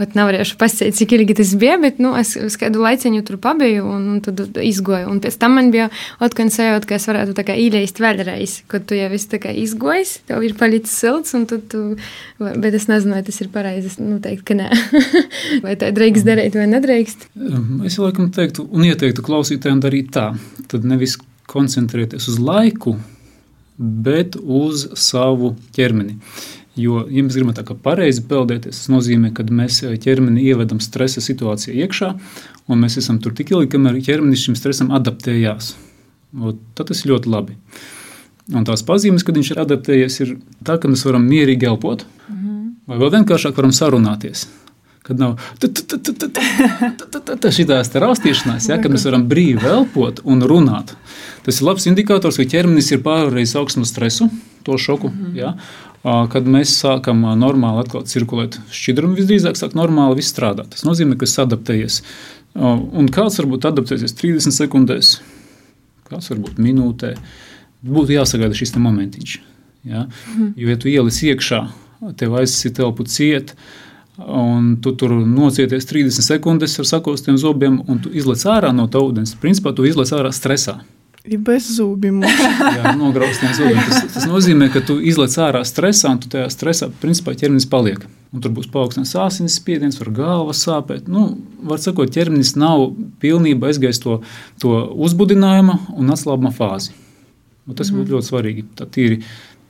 Pat 0.00 0.14
nevarēšu 0.16 0.56
pasakāt, 0.56 0.96
cik 0.96 1.12
ilgi 1.12 1.34
tas 1.36 1.50
bija, 1.60 1.74
bet 1.80 1.98
nu, 2.00 2.14
es 2.16 2.32
uz 2.40 2.54
kādu 2.60 2.80
laiciņu 2.80 3.20
tur 3.28 3.36
pabiju 3.42 3.84
un, 3.84 4.06
un 4.14 4.22
tad 4.24 4.40
izgoju. 4.64 5.10
Un 5.12 5.18
pēc 5.20 5.36
tam 5.42 5.58
man 5.58 5.68
bija 5.74 5.90
atkal 6.24 6.48
sajūta, 6.52 6.88
ka 6.88 6.96
es 6.96 7.04
varētu 7.10 7.34
tā 7.36 7.44
kā 7.50 7.56
īleist 7.60 8.00
vēlreiz, 8.00 8.54
kad 8.70 8.86
tu 8.88 8.96
jau 8.96 9.10
esi 9.12 9.28
tā 9.28 9.42
kā 9.42 9.52
izgojis, 9.52 10.14
tev 10.30 10.46
ir 10.46 10.56
palicis 10.56 10.94
silts, 11.02 11.34
un 11.36 11.44
tad 11.50 11.66
tu, 11.68 11.82
bet 12.40 12.78
es 12.78 12.88
nezinu, 12.88 13.18
vai 13.18 13.24
tas 13.26 13.42
ir 13.44 13.50
pareizi. 13.52 13.92
Es 13.92 14.00
nu, 14.00 14.16
teiktu, 14.24 14.46
ka 14.48 14.56
nē. 14.62 14.70
vai 15.66 15.76
tā 15.80 15.92
drīkst 15.92 16.28
darīt 16.28 16.56
vai 16.56 16.68
nedrīkst? 16.72 17.28
Es 17.88 18.00
laikam 18.00 18.30
teiktu 18.32 18.64
un 18.72 18.88
ieteiktu 18.88 19.24
klausītājiem 19.26 19.84
darīt 19.84 20.14
tā. 20.16 20.30
Tad 20.72 20.88
nevis 20.88 21.18
koncentrēties 21.50 22.30
uz 22.30 22.40
laiku, 22.40 22.96
bet 23.76 24.36
uz 24.40 24.86
savu 24.98 25.54
ķermeni. 25.76 26.16
Jo, 26.80 27.02
ja 27.10 27.24
mēs 27.26 27.36
gribam 27.36 27.54
tā 27.56 27.64
kā 27.66 27.74
pareizi 27.76 28.22
peldēties, 28.30 28.82
tas 28.82 28.90
nozīmē, 28.92 29.32
ka 29.36 29.44
mēs 29.44 29.82
eh, 29.84 29.96
ķermeni 30.00 30.46
ievedam 30.48 30.80
stresa 30.82 31.22
situācijā 31.24 31.74
iekšā, 31.84 32.10
un 32.70 32.84
mēs 32.84 32.98
esam 33.00 33.18
tur 33.22 33.34
tik 33.36 33.52
ilgi, 33.54 33.72
kamēr 33.74 34.00
ķermenis 34.06 34.46
šim 34.46 34.56
stresam 34.58 34.92
adaptējās. 34.96 35.74
O, 36.38 36.54
tad 36.78 36.92
tas 36.92 37.02
ir 37.02 37.12
ļoti 37.12 37.32
labi. 37.32 37.58
Un 38.54 38.66
tās 38.66 38.82
pazīmes, 38.86 39.24
kad 39.26 39.36
viņš 39.38 39.52
ir 39.52 39.60
adaptējies, 39.62 40.16
ir 40.24 40.32
tā, 40.66 40.78
ka 40.80 40.90
mēs 40.90 41.04
varam 41.06 41.26
mierīgi 41.26 41.68
elpot, 41.70 42.06
vai 42.90 42.98
vēl 42.98 43.12
vienkāršāk 43.18 43.58
varam 43.58 43.74
sarunāties. 43.74 44.48
Kad 45.06 45.18
nav 45.18 45.38
šīs 47.50 47.70
raustīšanās, 48.02 48.68
ja, 48.70 48.78
kad 48.82 48.92
mēs 48.92 49.06
varam 49.08 49.24
brīvi 49.30 49.66
elpot 49.66 50.20
un 50.28 50.42
runāt. 50.46 50.92
Tas 51.46 51.58
ir 51.58 51.66
labs 51.66 51.86
indikators, 51.90 52.38
ka 52.38 52.46
ķermenis 52.52 52.90
ir 52.94 53.02
pārvarējis 53.06 53.56
augstu 53.58 53.86
stresu, 53.88 54.28
to 54.66 54.76
šoku. 54.78 55.10
Ja, 55.34 55.54
kad 56.02 56.48
mēs 56.48 56.72
sākam 56.80 57.26
normāli 57.38 57.84
atkal 57.84 58.06
cirkulēt 58.08 58.58
šķidrumu, 58.72 59.18
visdrīzāk 59.18 59.58
sāk 59.58 59.76
normāli 59.76 60.20
viss 60.20 60.32
strādāt. 60.32 60.72
Tas 60.74 60.86
nozīmē, 60.86 61.18
ka 61.20 61.28
es 61.28 61.36
adaptējies. 61.42 62.00
Un 62.56 63.10
kāds 63.12 63.38
varbūt 63.40 63.68
adaptēsies 63.68 64.16
30 64.18 64.56
sekundēs, 64.56 65.18
kāds 66.08 66.32
varbūt 66.32 66.58
minūtē. 66.62 67.14
Būtu 67.86 68.16
jāsagaida 68.16 68.56
šis 68.56 68.74
momentiņš. 68.80 69.36
Ja? 69.88 70.06
Mm. 70.36 70.50
Jo, 70.56 70.72
ja 70.72 70.80
tu 70.80 70.90
ieliec 70.92 71.20
iekšā, 71.24 71.60
tev 72.20 72.34
aizsita 72.40 72.82
telpu 72.82 73.06
ciet, 73.08 73.54
un 74.20 74.74
tu 74.84 74.92
tur 75.00 75.14
nocieties 75.24 75.88
30 75.88 76.26
sekundes 76.26 76.76
ar 76.80 76.88
sakostiem 76.88 77.38
zobiem, 77.40 77.80
un 77.88 78.00
tu 78.04 78.12
izlec 78.12 78.42
ārā 78.48 78.72
no 78.76 78.88
tā 78.92 79.00
ūdens, 79.00 79.36
principā 79.40 79.72
tu 79.76 79.88
izlec 79.88 80.12
ārā 80.16 80.32
stresā. 80.36 80.80
Ir 81.30 81.42
bez 81.46 81.68
zūbiem. 81.76 82.24
Jā, 82.78 82.94
nograuztiem 82.98 83.52
zūbiem. 83.54 83.82
Tas, 83.86 84.06
tas 84.16 84.26
nozīmē, 84.26 84.66
ka 84.74 84.82
tu 84.82 84.96
izlaiž 84.98 85.36
ārā 85.44 85.60
stresā, 85.68 86.10
un 86.10 86.18
tu 86.22 86.30
tajā 86.32 86.48
stresā 86.50 86.88
principā 87.02 87.36
ķermenis 87.38 87.68
paliek. 87.70 88.02
Un 88.34 88.42
tur 88.42 88.52
būs 88.54 88.66
paaugstināts 88.70 89.16
asins 89.18 89.58
spiediens, 89.58 89.98
var 90.02 90.10
galva 90.14 90.54
sāpēt. 90.54 91.06
Nu, 91.10 91.28
var 91.66 91.82
sakot, 91.82 92.10
ķermenis 92.14 92.56
nav 92.58 92.88
pilnībā 93.22 93.70
aizgājis 93.70 94.02
to, 94.02 94.18
to 94.62 94.74
uzbudinājuma 95.06 95.78
un 95.98 96.14
atslābuma 96.14 96.52
fāzi. 96.54 96.94
Un 97.66 97.78
tas 97.78 97.90
mm. 97.90 98.00
būtu 98.00 98.16
ļoti 98.16 98.30
svarīgi. 98.30 98.66
Tā 98.78 98.86
tīri 98.90 99.20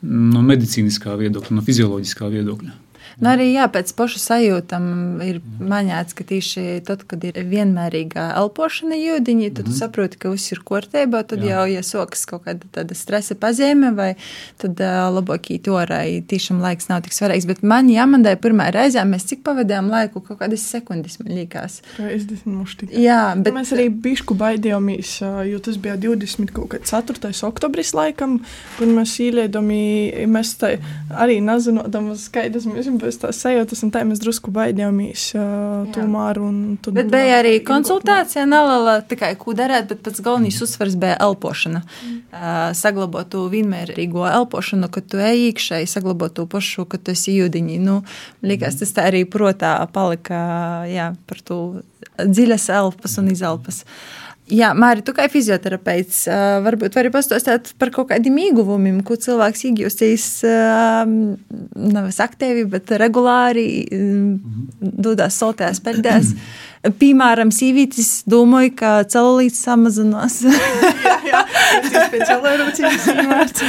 no 0.01 0.45
medicīniskā 0.45 1.17
viedokļa, 1.21 1.57
no 1.57 1.65
fizioloģiskā 1.65 2.29
viedokļa. 2.33 2.77
Nu, 3.21 3.29
arī 3.35 3.51
jā, 3.53 3.67
pēc 3.69 3.93
paša 3.99 4.21
sajūtam 4.23 4.85
ir 5.25 5.41
maņēts, 5.45 6.17
ka 6.17 6.25
tieši 6.25 6.63
tad, 6.89 7.03
kad 7.09 7.25
ir 7.29 7.37
vienmērīga 7.51 8.31
elpošana 8.41 8.97
jūdiņi, 8.97 9.51
tad 9.59 9.67
mm. 9.67 9.75
mhm. 9.75 9.77
saproti, 9.77 10.21
ka 10.21 10.33
viss 10.33 10.55
ir 10.55 10.63
kārtībā. 10.65 11.21
Tad 11.29 11.45
jā. 11.45 11.53
jau, 11.53 11.67
ja 11.69 11.83
sokas 11.85 12.25
kaut 12.29 12.47
kāda 12.47 12.71
tāda 12.73 12.97
stresa 12.97 13.37
pazīme, 13.37 13.93
vai 13.97 14.15
tad 14.61 14.81
uh, 14.81 15.11
labāk 15.13 15.51
īt 15.53 15.69
orā, 15.69 16.01
tiešām 16.31 16.63
laiks 16.65 16.89
nav 16.89 17.03
tik 17.05 17.17
svarīgs. 17.17 17.49
Bet 17.51 17.61
man 17.67 17.91
jāmandai 17.93 18.37
pirmā 18.41 18.71
reizē, 18.73 19.05
mēs 19.09 19.29
cik 19.29 19.45
pavadījām 19.45 19.93
laiku, 19.93 20.25
kaut 20.25 20.41
kādas 20.41 20.65
sekundes 20.65 21.21
man 21.21 21.35
likās. 21.37 21.81
30 21.99 22.49
mušti. 22.49 22.89
Jā, 22.97 23.35
bet 23.37 23.57
mēs 23.57 23.75
arī 23.77 23.91
bišku 23.93 24.37
baidījāmies, 24.41 25.19
jo 25.51 25.61
tas 25.61 25.77
bija 25.83 25.99
24. 26.01 27.35
oktobris 27.51 27.93
laikam, 27.97 28.41
kur 28.79 28.97
mēs 28.97 29.19
īliedami, 29.21 29.85
mēs 30.31 30.57
tai 30.61 30.75
arī 31.13 31.41
nezinodam, 31.45 32.15
skaidrs 32.17 32.69
mēs 32.71 32.89
jums 32.89 33.10
bez 33.11 33.19
tās 33.21 33.41
sajūtas, 33.43 33.83
un 33.85 33.93
tā 33.95 34.05
mēs 34.07 34.23
drusku 34.23 34.53
baidījāmies 34.55 35.27
uh, 35.35 35.89
tomēr. 35.95 36.41
Bet 36.95 37.11
bija 37.13 37.41
arī 37.41 37.57
konsultācija, 37.67 38.47
nelala 38.49 39.01
tikai 39.07 39.33
ko 39.41 39.55
darēt, 39.59 39.89
bet 39.91 40.05
pats 40.07 40.23
galvenais 40.23 40.57
mm. 40.57 40.67
uzsvars 40.67 40.97
bija 41.01 41.19
elpošana. 41.27 41.83
Mm. 41.83 42.17
Uh, 42.31 42.61
saglabāt 42.79 43.33
to 43.35 43.45
vienmērīgo 43.53 44.25
elpošanu, 44.31 44.91
kad 44.95 45.11
tu 45.11 45.21
ej 45.23 45.51
iekšēji, 45.51 45.91
saglabāt 45.91 46.39
to 46.39 46.47
pašu, 46.51 46.87
kad 46.91 47.05
tu 47.05 47.15
esi 47.17 47.37
jūdiņi. 47.41 47.81
Nu, 47.83 48.01
likās, 48.47 48.77
mm. 48.77 48.83
tas 48.85 48.97
tā 48.97 49.11
arī 49.11 49.27
protā 49.29 49.75
palika 49.93 50.41
jā, 50.91 51.13
par 51.31 51.45
to 51.47 51.61
dziļas 52.21 52.71
elpas 52.81 53.19
un 53.21 53.31
izelpas. 53.35 53.85
Uh, 53.85 54.30
Jā, 54.51 54.73
Mārija, 54.75 55.05
tu 55.07 55.15
kā 55.15 55.29
fizioterapeits, 55.31 56.25
varbūt 56.65 56.97
vari 56.99 57.13
pastāstīt 57.15 57.71
par 57.79 57.93
kaut 57.95 58.09
kādiem 58.11 58.39
ieguvumiem, 58.49 58.99
ko 59.07 59.15
cilvēks 59.21 59.63
iegūstīs 59.69 60.25
nevis 61.79 62.19
aktīvi, 62.25 62.65
bet 62.73 62.91
regulāri 62.99 63.67
dodas 64.81 65.39
soltējās 65.39 65.83
pēdējās. 65.87 66.33
Piemēram, 67.01 67.51
sīvītis 67.53 68.23
domāju, 68.31 68.73
ka 68.79 68.91
celulīts 69.13 69.61
samazinās. 69.67 70.39
jā, 70.49 71.17
jā, 71.29 71.43
īmārts. 73.13 73.67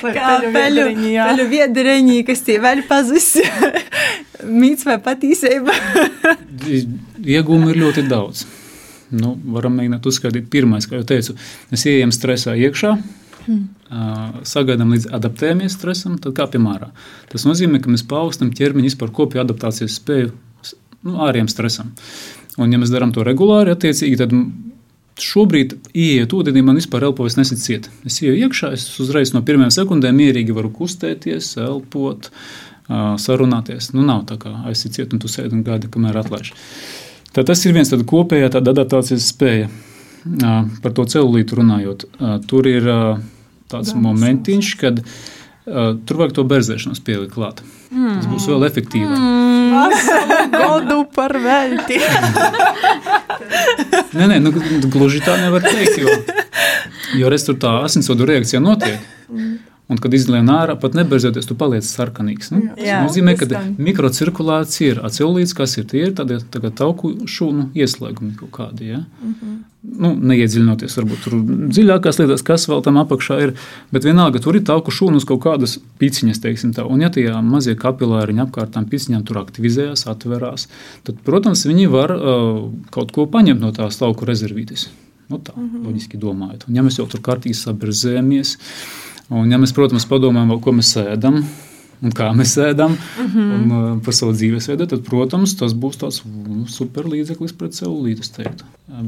Kā 0.00 0.36
peļu, 0.54 0.86
peļu 0.94 1.48
viedreņī, 1.50 2.20
kas 2.30 2.46
tie 2.46 2.60
vēl 2.62 2.84
pazis. 2.88 3.34
Mīts 4.46 4.86
vai 4.88 4.96
patīsība? 5.02 5.74
Iegūmi 6.70 7.74
ir 7.74 7.82
ļoti 7.82 8.06
daudz. 8.08 8.46
Nu, 9.16 9.34
varam 9.56 9.78
mēģināt 9.78 10.06
uzskaitīt. 10.06 10.50
Pirmais, 10.52 10.86
kā 10.86 11.00
jau 11.00 11.08
teicu, 11.08 11.34
mēs 11.72 11.86
ieejam 11.90 12.14
stresā 12.14 12.54
iekšā. 12.58 12.94
Hmm. 13.46 13.62
Sagaidām 14.46 14.92
līdz 14.94 15.08
adaptējamies 15.16 15.74
stresam, 15.78 16.18
tad 16.22 16.36
kāpjam 16.36 16.68
ārā. 16.70 16.90
Tas 17.32 17.46
nozīmē, 17.48 17.80
ka 17.82 17.90
mēs 17.90 18.04
paaugstinām 18.10 18.52
ķermeņa 18.56 18.92
vispār 18.92 19.12
kopēju 19.16 19.42
adaptācijas 19.42 19.96
spēju 19.98 20.30
nu, 21.06 21.16
ārējiem 21.24 21.48
stresam. 21.50 21.94
Un, 22.60 22.70
ja 22.70 22.80
mēs 22.80 22.92
darām 22.92 23.14
to 23.14 23.24
regulāri, 23.26 23.72
attiecīgi, 23.74 24.18
tad 24.20 24.34
šobrīd, 25.20 25.76
ienākot 25.92 26.36
ūdenī, 26.38 26.62
man 26.64 26.78
vispār 26.78 27.06
elpojas 27.08 27.36
nesit 27.38 27.62
ciet. 27.62 27.90
Es 28.08 28.20
ieju 28.22 28.36
iekšā, 28.46 28.72
es 28.76 28.86
uzreiz 29.02 29.34
no 29.34 29.42
pirmajām 29.46 29.72
sekundēm 29.74 30.16
mierīgi 30.16 30.54
varu 30.56 30.72
kustēties, 30.74 31.52
elpot, 31.60 32.30
sarunāties. 33.20 33.92
Nu, 33.96 34.04
nav 34.06 34.24
tā 34.30 34.38
kā 34.40 34.54
aizsit 34.70 34.96
ciet 34.96 35.14
un 35.14 35.22
tu 35.22 35.30
sēdi 35.30 35.56
un 35.56 35.64
gaidi, 35.66 35.90
kamēr 35.92 36.22
atlaiž. 36.22 36.52
Tā 37.36 37.44
tas 37.46 37.60
ir 37.66 37.74
viens 37.76 37.90
tāds 37.92 38.06
kopējā 38.10 38.50
tāda 38.56 38.74
adaptācijas 38.74 39.28
spēja. 39.30 39.68
Par 40.82 40.94
to 40.96 41.06
celulītu 41.08 41.60
runājot, 41.60 42.06
tur 42.50 42.66
ir 42.68 42.88
tāds 43.70 43.94
momentiņš, 43.96 44.72
kad 44.80 44.98
tur 45.64 46.20
vajag 46.20 46.34
to 46.36 46.44
berzēšanos 46.50 47.00
pielikt 47.06 47.32
klāt. 47.36 47.62
Tas 47.90 48.26
būs 48.30 48.48
vēl 48.50 48.66
efektīvāk. 48.68 49.22
Godu 50.56 51.04
par 51.14 51.36
velti. 51.40 52.00
Nē, 54.10 54.26
nē, 54.26 54.36
nu, 54.42 54.50
gluži 54.90 55.20
tā 55.22 55.36
nevar 55.38 55.62
teikt, 55.62 56.00
jo, 56.02 56.10
jo 57.18 57.30
tā 57.62 57.70
asinsvadu 57.86 58.26
reakcija 58.28 58.60
notiek. 58.62 58.98
Un, 59.90 59.98
kad 59.98 60.14
izlien 60.14 60.46
ārā, 60.52 60.76
pat 60.78 60.94
neberzēties, 60.94 61.48
tu 61.48 61.56
paliec 61.58 61.82
sarkanīgs. 61.86 62.52
Nu? 62.54 62.60
Tas 62.76 62.86
Jā, 62.86 63.00
nozīmē, 63.02 63.34
ka 63.40 63.64
mikrocirkulācija 63.74 64.94
ir 64.94 65.00
acelulīts, 65.08 65.54
kas 65.58 65.74
ir 65.80 65.88
tie 65.90 66.04
ir 66.06 66.14
tādi 66.14 66.38
tauku 66.78 67.10
šūnu 67.26 67.72
ieslēgumi 67.74 68.36
kaut 68.38 68.52
kādi. 68.54 68.92
Ja? 68.92 69.00
Nu, 69.80 70.12
neiedziļinoties 70.14 70.94
varbūt 70.98 71.24
tur 71.24 71.36
dziļākās 71.72 72.20
lietās, 72.20 72.46
kas 72.46 72.68
vēl 72.70 72.84
tam 72.86 73.00
apakšā 73.02 73.40
ir, 73.46 73.54
bet 73.90 74.06
vienalga 74.06 74.42
tur 74.44 74.60
ir 74.60 74.64
tauku 74.68 74.94
šūnas 74.94 75.26
kaut 75.26 75.42
kādas 75.46 75.78
piciņas, 76.02 76.42
teiksim 76.44 76.74
tā. 76.76 76.86
Un 76.86 77.02
ja 77.02 77.10
tie 77.10 77.26
mazie 77.42 77.74
kapilāriņi 77.80 78.44
apkārt 78.44 78.76
tām 78.76 78.86
piciņām 78.92 79.26
tur 79.26 79.40
aktivizējās, 79.42 80.06
atverās, 80.12 80.68
tad, 81.08 81.18
protams, 81.26 81.66
viņi 81.66 81.90
var 81.90 82.14
uh, 82.14 82.66
kaut 82.94 83.10
ko 83.16 83.26
paņemt 83.32 83.64
no 83.64 83.72
tās 83.74 83.98
tauku 83.98 84.28
rezervītes. 84.28 84.90
Nu, 85.30 85.38
tā, 85.38 85.54
mm 85.56 85.66
-hmm. 85.66 85.86
loģiski 85.86 86.18
domājot. 86.18 86.64
Un, 86.68 86.76
ja 86.76 86.82
mēs 86.82 86.98
jau 86.98 87.06
tur 87.06 87.22
kārtīgi 87.22 87.54
sabirzējamies, 87.54 88.56
un, 89.30 89.50
ja 89.50 89.58
mēs, 89.60 89.74
protams, 89.76 90.06
padomājam, 90.10 90.56
ko 90.62 90.74
mēs 90.76 90.92
ēdam, 91.00 91.40
un 92.00 92.14
kā 92.16 92.30
mēs 92.36 92.56
ēdam, 92.60 92.96
mm 92.96 93.26
-hmm. 93.26 93.52
un 93.56 93.72
uh, 93.76 94.02
par 94.04 94.16
savu 94.16 94.32
dzīvesveidu, 94.32 94.86
tad, 94.90 95.04
protams, 95.06 95.54
tas 95.56 95.74
būs 95.74 96.00
tāds 96.00 96.22
mm, 96.24 96.66
super 96.68 97.08
līdzeklis 97.08 97.52
pret 97.52 97.76
celulītu. 97.76 98.44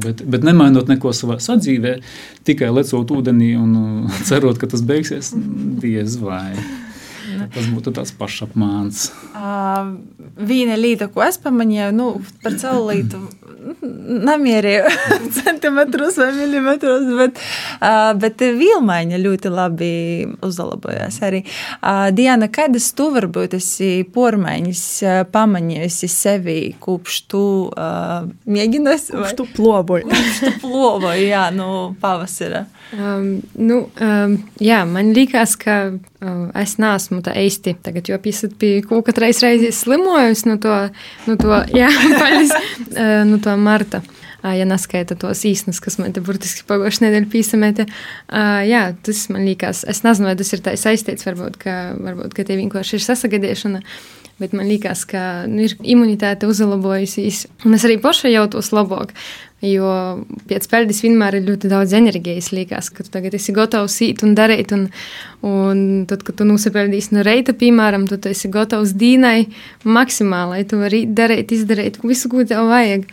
Bet, 0.04 0.22
bet 0.24 0.44
nemainot 0.44 0.88
neko 0.88 1.12
savā 1.12 1.38
sadzīvē, 1.40 1.98
tikai 2.44 2.70
lecot 2.70 3.10
ūdenī 3.10 3.56
un 3.58 3.76
uh, 3.76 4.10
cerot, 4.28 4.58
ka 4.58 4.66
tas 4.66 4.82
beigsies, 4.82 5.34
diez 5.80 6.16
vai. 6.16 6.52
Tas 7.52 7.68
būtu 7.72 7.94
tāds 7.96 8.12
pašapmāns. 8.18 9.08
Uh, 9.32 9.94
viena 10.38 10.76
lieta, 10.78 11.08
ko 11.12 11.24
es 11.26 11.38
pamanīju, 11.42 11.90
nu, 11.96 12.08
par 12.44 12.56
celulītu, 12.60 13.20
nemierēju 14.26 14.90
centimetrus 15.38 16.18
vai 16.20 16.30
milimetrus, 16.36 17.06
bet, 17.18 17.40
uh, 17.78 18.12
bet 18.18 18.42
vilmaiņa 18.58 19.20
ļoti 19.22 19.52
labi 19.52 19.92
uzlabojās 20.44 21.20
arī. 21.26 21.42
Uh, 21.78 22.08
Diana, 22.14 22.48
kādas 22.52 22.90
tu 22.96 23.08
varbūt 23.14 23.56
esi 23.58 23.90
pormaiņas 24.14 24.84
pamanījusi 25.32 26.10
sevi, 26.10 26.58
kopš 26.82 27.20
tu 27.30 27.44
uh, 27.68 28.28
mēģināsi? 28.46 29.16
Kurš 29.16 29.36
tu 29.38 29.48
ploboji? 29.56 30.08
Kopš 30.10 30.40
tu 30.42 30.54
plovoji, 30.64 31.28
jā, 31.30 31.46
nu, 31.54 31.68
pavasara. 32.02 32.66
Um, 32.92 33.40
nu, 33.54 33.86
um, 34.04 34.36
jā, 34.60 34.82
man 34.88 35.14
liekas, 35.16 35.54
ka 35.60 35.76
uh, 35.94 36.42
es 36.60 36.76
neesmu 36.82 37.22
tā 37.24 37.31
īsti 37.38 37.76
tagad, 37.84 38.08
jo 38.08 38.18
esat 38.30 38.56
pie 38.60 38.72
kaut 38.86 39.06
kādas 39.08 39.42
reizes 39.44 39.82
slimojusi 39.84 40.48
no 40.50 40.58
to, 40.62 40.76
no 41.28 41.36
to, 41.40 41.52
jā, 41.80 41.90
paļas, 42.18 42.56
no 43.28 43.40
to 43.42 43.56
marta. 43.60 44.02
Ja 44.42 44.64
neskaita 44.66 45.14
tos 45.14 45.44
īsnes, 45.46 45.78
kas 45.78 46.00
man 46.02 46.10
te 46.10 46.18
burtiski 46.24 46.64
pagājušajā 46.66 47.04
nedēļā 47.04 47.28
pīsamēta. 47.30 47.84
Jā, 48.66 48.80
tas 49.06 49.20
man 49.30 49.44
liekas, 49.46 49.84
es 49.86 50.02
nezinu, 50.02 50.26
vai 50.26 50.34
tas 50.40 50.50
ir 50.50 50.64
tā 50.64 50.72
saistīts, 50.74 51.28
varbūt, 51.28 51.60
ka, 51.62 51.76
varbūt, 51.94 52.34
ka 52.34 52.42
tie 52.48 52.56
vienkārši 52.58 52.98
ir 52.98 53.04
sasagadīšana. 53.06 53.84
Bet 54.42 54.54
man 54.56 54.66
liekas, 54.66 55.04
ka 55.06 55.44
nu, 55.46 55.62
ir 55.62 55.76
imunitāte 55.94 56.48
uzlabojusies. 56.50 57.46
Un 57.66 57.78
es 57.78 57.86
arī 57.86 58.00
pašai 58.02 58.34
jūtos 58.34 58.72
labāk. 58.74 59.14
Jo 59.62 59.90
pēc 60.50 60.66
spēļas 60.66 61.04
vienmēr 61.04 61.36
ir 61.38 61.44
ļoti 61.46 61.70
daudz 61.70 61.94
enerģijas. 61.94 62.50
Liekas, 62.56 62.88
ka 62.90 63.06
tu 63.06 63.12
tagad 63.14 63.36
esi 63.38 63.54
gatavs 63.54 64.00
īt 64.02 64.24
un 64.26 64.34
darīt. 64.34 64.74
Un, 64.74 64.88
un 65.46 65.84
tad, 66.10 66.24
kad 66.26 66.40
tu 66.40 66.46
nosapēdīsi 66.48 67.14
no 67.14 67.22
reita, 67.26 67.54
piemēram, 67.54 68.08
tu 68.10 68.18
esi 68.30 68.50
gatavs 68.50 68.96
dīnai 68.98 69.46
maksimāli. 69.86 70.66
Tu 70.66 70.82
vari 70.82 71.04
darīt, 71.06 71.54
izdarīt 71.54 72.02
visu, 72.02 72.32
ko 72.32 72.42
tev 72.42 72.66
vajag. 72.72 73.06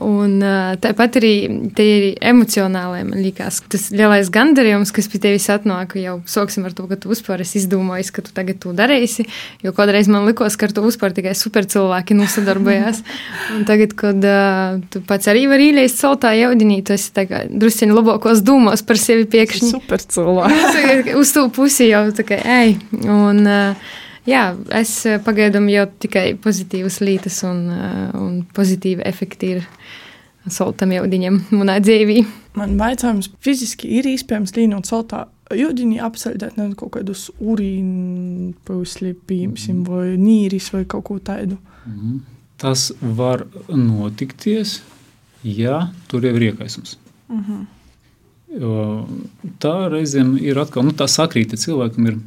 Un 0.00 0.38
tāpat 0.80 1.18
arī 1.20 1.32
tie 1.76 1.84
ir 1.92 2.04
emocionāli. 2.24 3.02
Man 3.04 3.20
liekas, 3.20 3.58
tas 3.70 3.90
lielais 3.92 4.30
gandarījums, 4.32 4.90
kas 4.94 5.08
pie 5.12 5.20
tevis 5.20 5.50
atnāk, 5.52 5.92
jau 6.00 6.14
sāksim 6.24 6.64
ar 6.64 6.72
to, 6.76 6.86
ka 6.88 6.96
tu 6.96 7.10
vispār 7.10 7.44
esi 7.44 7.60
izdomājis, 7.60 8.10
ka 8.16 8.24
tu 8.24 8.32
tagad 8.32 8.58
to 8.62 8.72
darīsi. 8.76 9.26
Jo 9.62 9.74
kādreiz 9.76 10.08
man 10.08 10.24
likās, 10.24 10.56
ka 10.56 10.70
ar 10.70 10.74
to 10.74 10.86
vispār 10.86 11.12
tikai 11.12 11.36
super 11.36 11.68
cilvēki 11.68 12.16
nosadarbojās. 12.16 13.02
Un 13.58 13.66
tagad, 13.68 13.92
kad 14.00 14.24
uh, 14.24 14.80
tu 14.88 15.04
pats 15.06 15.28
arī 15.28 15.44
vari 15.50 15.70
ieliest 15.70 16.00
saltā 16.00 16.32
jaudinī, 16.40 16.80
tu 16.80 16.96
esi 16.96 17.12
drusciņi 17.52 17.92
labākos 17.92 18.40
domās 18.46 18.80
par 18.88 19.00
sevi 19.00 19.28
pēkšņi. 19.28 19.74
Super 19.76 20.08
cilvēks. 20.16 20.80
Uz 21.20 21.36
to 21.36 21.50
pusi 21.52 21.92
jau 21.92 22.06
tā 22.16 22.24
kā 22.32 22.40
ej. 22.40 22.78
Un, 23.04 23.44
uh, 23.44 23.92
Jā, 24.28 24.52
es 24.78 24.94
eh, 25.08 25.18
pagaidām 25.22 25.66
jau 25.72 25.86
tikai 26.04 26.32
pozitīvas 26.38 27.00
lietas 27.02 27.40
un, 27.48 27.64
uh, 27.74 28.10
un 28.14 28.36
pozitīvi 28.54 29.02
efekti 29.08 29.56
ir 29.56 29.64
soltam 30.50 30.94
jaudiņam 30.94 31.40
manā 31.58 31.78
dzīvī. 31.82 32.20
Man 32.58 32.76
jautājums, 32.78 33.30
fiziski 33.42 33.90
ir 33.98 34.06
iespējams 34.12 34.54
līnot 34.58 34.86
saltā 34.90 35.24
ūdenī 35.52 35.98
apsaldēt 36.04 36.56
nezinu, 36.56 36.76
kaut 36.78 36.94
kādus 36.96 37.26
urīnu 37.40 38.52
pūsli, 38.66 39.12
piemēram, 39.28 39.82
vai 39.88 40.06
nīris 40.20 40.70
vai 40.74 40.84
kaut 40.88 41.06
ko 41.08 41.18
tādu. 41.22 41.58
Mhm. 41.86 42.22
Tas 42.62 42.92
var 43.02 43.42
notikties, 43.68 44.80
ja 45.42 45.88
tur 46.06 46.22
jau 46.22 46.36
ir 46.38 46.52
iekaisums. 46.52 46.94
Jo 48.52 49.06
Tā 49.62 49.72
reizēm 49.90 50.36
ir 50.38 50.60
atkal 50.60 50.84
nu, 50.86 50.92
tā 50.94 51.08
sakrīta. 51.10 51.56
Cilvēkam 51.58 52.06
ir 52.10 52.18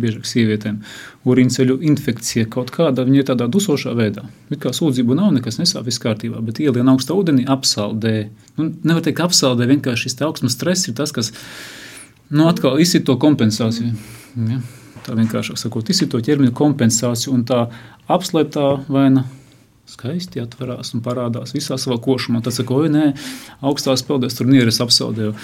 biežāk 0.00 0.26
sievietēm 0.28 0.80
urīnceļu 1.28 1.78
infekcija 1.90 2.48
kaut 2.52 2.72
kāda. 2.74 3.06
Viņa 3.06 3.20
ir 3.20 3.28
tādā 3.30 3.48
dusošā 3.50 3.94
veidā. 3.98 4.26
It 4.50 4.60
kā 4.62 4.74
sūdzību 4.76 5.16
nav, 5.18 5.32
nekas 5.36 5.60
nesāp, 5.60 5.86
viss 5.88 6.02
kārtībā, 6.02 6.42
bet 6.44 6.60
ielien 6.64 6.90
augstā 6.92 7.16
ūdenī 7.16 7.46
apsaldē. 7.50 8.14
Nu, 8.58 8.70
nevar 8.86 9.04
teikt, 9.06 9.22
apsaldē 9.24 9.68
vienkārši 9.70 10.08
šis 10.08 10.20
augstums 10.26 10.58
stress 10.58 10.90
ir 10.90 10.98
tas, 10.98 11.14
kas 11.14 11.32
nu, 12.30 12.48
atkal 12.48 12.80
izsit 12.82 13.06
to 13.08 13.16
kompensāciju. 13.20 13.94
Ja? 14.50 14.60
Tā 15.04 15.16
vienkāršāk 15.18 15.60
sakot, 15.60 15.88
izsit 15.92 16.12
to 16.12 16.20
ķermeņa 16.24 16.54
kompensāciju 16.56 17.34
un 17.36 17.46
tā 17.48 17.66
apslēptā 18.10 18.68
vaina 18.88 19.26
skaisti 19.88 20.40
atverās 20.40 20.94
un 20.96 21.02
parādās 21.04 21.52
visā 21.54 21.76
savā 21.80 21.98
košumā. 22.02 22.40
Tad 22.44 22.56
saka, 22.56 22.76
oi, 22.76 22.90
nē, 22.92 23.06
augstās 23.64 24.04
peldēs 24.06 24.36
tur 24.38 24.48
nieres 24.48 24.80
apsaudēju. 24.84 25.34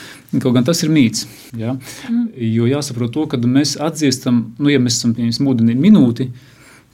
Kaut 0.40 0.56
gan 0.56 0.66
tas 0.66 0.80
ir 0.84 0.92
mīts. 0.92 1.26
Ja? 1.56 1.76
Mm. 2.08 2.30
Jo 2.56 2.68
jāsaprot 2.70 3.12
to, 3.16 3.26
ka 3.30 3.40
mēs 3.44 3.76
atzīstam, 3.80 4.42
nu, 4.58 4.72
ja 4.72 4.80
mēs 4.82 5.00
esam 5.00 5.14
pieņemsim 5.16 5.50
ūdenī 5.52 5.76
minūti, 5.78 6.30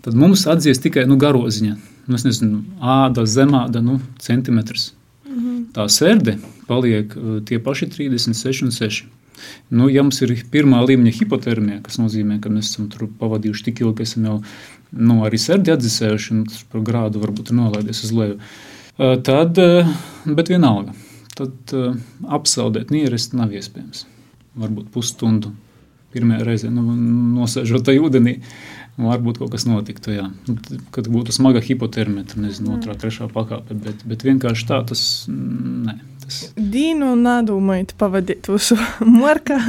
tad 0.06 0.18
mums 0.18 0.46
atzīst 0.50 0.84
tikai 0.86 1.06
nu, 1.10 1.18
garoziņa. 1.22 1.76
Nu, 2.06 2.18
es 2.18 2.26
nezinu, 2.26 2.62
āda, 2.78 3.26
zemāda, 3.30 3.82
nu, 3.82 4.00
centimetrs. 4.22 4.92
Mm 5.26 5.38
-hmm. 5.38 5.62
Tā 5.74 5.88
sērde 5.90 6.38
paliek 6.66 7.16
uh, 7.16 7.42
tie 7.44 7.58
paši 7.58 7.86
36 7.86 8.62
un 8.62 8.70
6. 8.70 9.04
Nu, 9.70 9.88
ja 9.92 10.04
mums 10.06 10.20
ir 10.24 10.34
pirmā 10.52 10.82
līmeņa 10.86 11.14
hipotermija, 11.18 11.82
kas 11.86 12.00
nozīmē, 12.00 12.38
ka 12.42 12.52
mēs 12.52 12.72
esam 12.72 12.88
tur 12.92 13.08
pavadījuši 13.20 13.68
tik 13.68 13.82
ilgi, 13.84 13.96
ka 14.00 14.06
esam 14.06 14.28
jau 14.30 14.36
nu, 14.96 15.20
arī 15.26 15.40
sērdi 15.40 15.74
atdzesējuši, 15.74 16.32
un 16.36 16.46
par 16.72 16.86
grādu 16.86 17.22
varbūt 17.22 17.52
nolaidies 17.56 18.04
uz 18.06 18.14
leju, 18.16 18.38
uh, 18.38 19.14
tad, 19.26 19.60
uh, 19.62 19.92
bet 20.26 20.52
vienalga, 20.52 20.96
tad 21.36 21.76
uh, 21.76 21.94
apsaldēt 22.38 22.94
nieres 22.94 23.30
nav 23.36 23.54
iespējams. 23.56 24.06
Varbūt 24.56 24.88
pusstundu 24.94 25.52
pirmajā 26.16 26.46
reizē 26.46 26.72
nu, 26.72 26.84
nosēžot 27.36 27.86
tajā 27.86 28.04
ūdenī. 28.06 28.38
Varbūt 28.96 29.42
kaut 29.42 29.52
kas 29.52 29.66
notiktu, 29.68 30.14
jā. 30.14 30.30
Nu, 30.48 30.54
kad 30.94 31.08
būtu 31.12 31.34
smaga 31.36 31.60
hipotermija, 31.60 32.30
tad 32.30 32.40
nezinu, 32.46 32.78
otrā, 32.78 32.94
trešā 32.96 33.28
pakāpe. 33.28 33.76
Bet, 33.76 34.06
bet 34.08 34.24
vienkārši 34.24 34.68
tā, 34.70 34.78
tas 34.88 35.02
mm, 35.28 35.74
nē. 35.84 35.96
Tas, 36.26 36.38
Dīnu 36.58 37.12
nedomājot 37.20 37.92
pavadīt 38.00 38.48
visu 38.50 38.74
morkā 39.20 39.60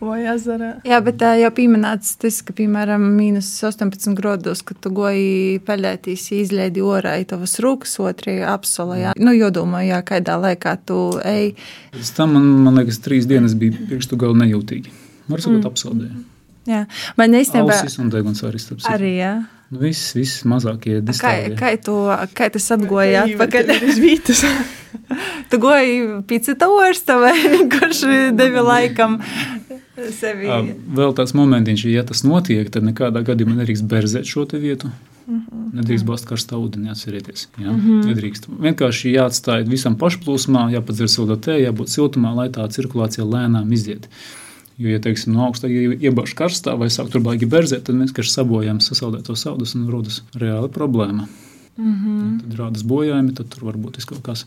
vai 0.00 0.22
ezerā. 0.32 0.70
Jā, 0.88 1.02
bet 1.04 1.18
tā 1.20 1.34
jau 1.40 1.50
pieminēts 1.54 2.14
tas, 2.22 2.40
ka, 2.46 2.54
piemēram, 2.56 3.04
mīnus 3.18 3.50
18 3.68 4.16
grādos, 4.18 4.64
kad 4.66 4.80
tu 4.82 4.92
goji 4.96 5.60
peļētīs, 5.66 6.30
izlaidi 6.40 6.84
orā, 6.84 7.18
ir 7.20 7.28
tavas 7.34 7.58
rūkas 7.62 7.98
otrajā 8.02 8.50
apsolā. 8.54 9.12
Nu, 9.20 9.36
jo 9.36 9.52
domāju, 9.54 9.92
jā, 9.92 10.02
kādā 10.14 10.38
laikā 10.40 10.76
tu 10.88 10.98
ej. 11.28 11.52
pēc 11.92 12.12
tam 12.16 12.38
man, 12.38 12.50
man 12.66 12.80
liekas, 12.80 13.02
trīs 13.04 13.28
dienas 13.28 13.56
bija 13.58 13.76
pirkstu 13.90 14.16
gali 14.20 14.40
nejūtīgi. 14.46 15.00
Var 15.28 15.44
sakot, 15.44 15.60
mm. 15.60 15.70
apsaldēju. 15.70 16.22
Jā. 16.70 16.84
Man 17.18 17.34
īstenībā 17.34 17.74
Ausis 17.74 17.98
un 17.98 18.10
deguns 18.12 18.42
arī 18.46 18.60
starp 18.62 18.80
citu. 18.82 18.92
arī, 18.94 19.16
jā. 19.18 19.34
Nu, 19.72 19.80
viss, 19.80 20.12
viss 20.12 20.42
mazākie 20.44 20.98
Kā, 20.98 21.06
distāvie. 21.08 21.56
kā, 21.56 21.72
tu, 21.80 21.96
kā 22.36 22.50
tas 22.52 22.66
atgoja 22.74 23.24
atpakaļ? 23.24 23.70
Ir 23.78 23.88
uz 23.88 24.00
vītas. 24.02 24.44
Tu 25.48 25.58
goji 25.60 26.20
pīcita 26.28 26.68
orsta 26.72 27.18
vai 27.20 27.32
kurš 27.72 28.02
devi 28.36 28.60
laikam 28.64 29.18
sevi? 30.16 30.48
Vēl 30.96 31.14
tāds 31.16 31.32
momentiņš, 31.36 31.84
ja 31.92 32.04
tas 32.08 32.22
notiek, 32.24 32.68
tad 32.72 32.84
nekādā 32.86 33.22
gadījumā 33.24 33.58
nedrīkst 33.58 33.84
berzēt 33.88 34.28
šo 34.28 34.44
te 34.48 34.60
vietu. 34.60 34.92
Nedrīkst 35.72 36.06
bāzt 36.08 36.28
karstā 36.28 36.58
ūdenī, 36.60 36.90
atcerieties. 36.92 37.46
Jā, 37.56 37.70
mm 37.70 37.80
-hmm. 37.80 38.06
Nedrīkst. 38.10 38.48
Vienkārši 38.66 39.14
jāatstāj 39.16 39.64
visam 39.68 39.96
pašplūsmā, 39.96 40.68
jāpadzer 40.76 41.08
silta 41.08 41.36
tēja, 41.36 41.70
jābūt 41.70 41.92
siltumā, 41.92 42.34
lai 42.36 42.48
tā 42.48 42.68
cirkulācija 42.68 43.24
lēnām 43.24 43.72
iziet. 43.72 44.08
Jo, 44.78 44.88
ja 44.88 45.00
teiksim, 45.04 45.34
no 45.36 45.46
augsta 45.46 45.68
iebāž 45.68 46.34
karstā 46.38 46.74
vai 46.80 46.88
sāk 46.92 47.10
tur 47.12 47.22
baigi 47.24 47.48
berzēt, 47.50 47.84
tad 47.86 47.98
mēs 47.98 48.12
vienkārši 48.12 48.36
sabojām 48.38 48.80
sasaldētos 48.80 49.46
audus 49.50 49.74
un 49.76 49.88
rodas 49.92 50.22
reāla 50.34 50.70
problēma. 50.72 51.26
Mm 51.76 51.92
-hmm. 51.92 52.20
ja, 52.20 52.38
tad 52.42 52.58
rādas 52.60 52.84
bojājumi, 52.84 53.34
tad 53.36 53.48
tur 53.52 53.64
var 53.68 53.76
būt 53.76 54.04
kaut 54.04 54.22
kas 54.22 54.46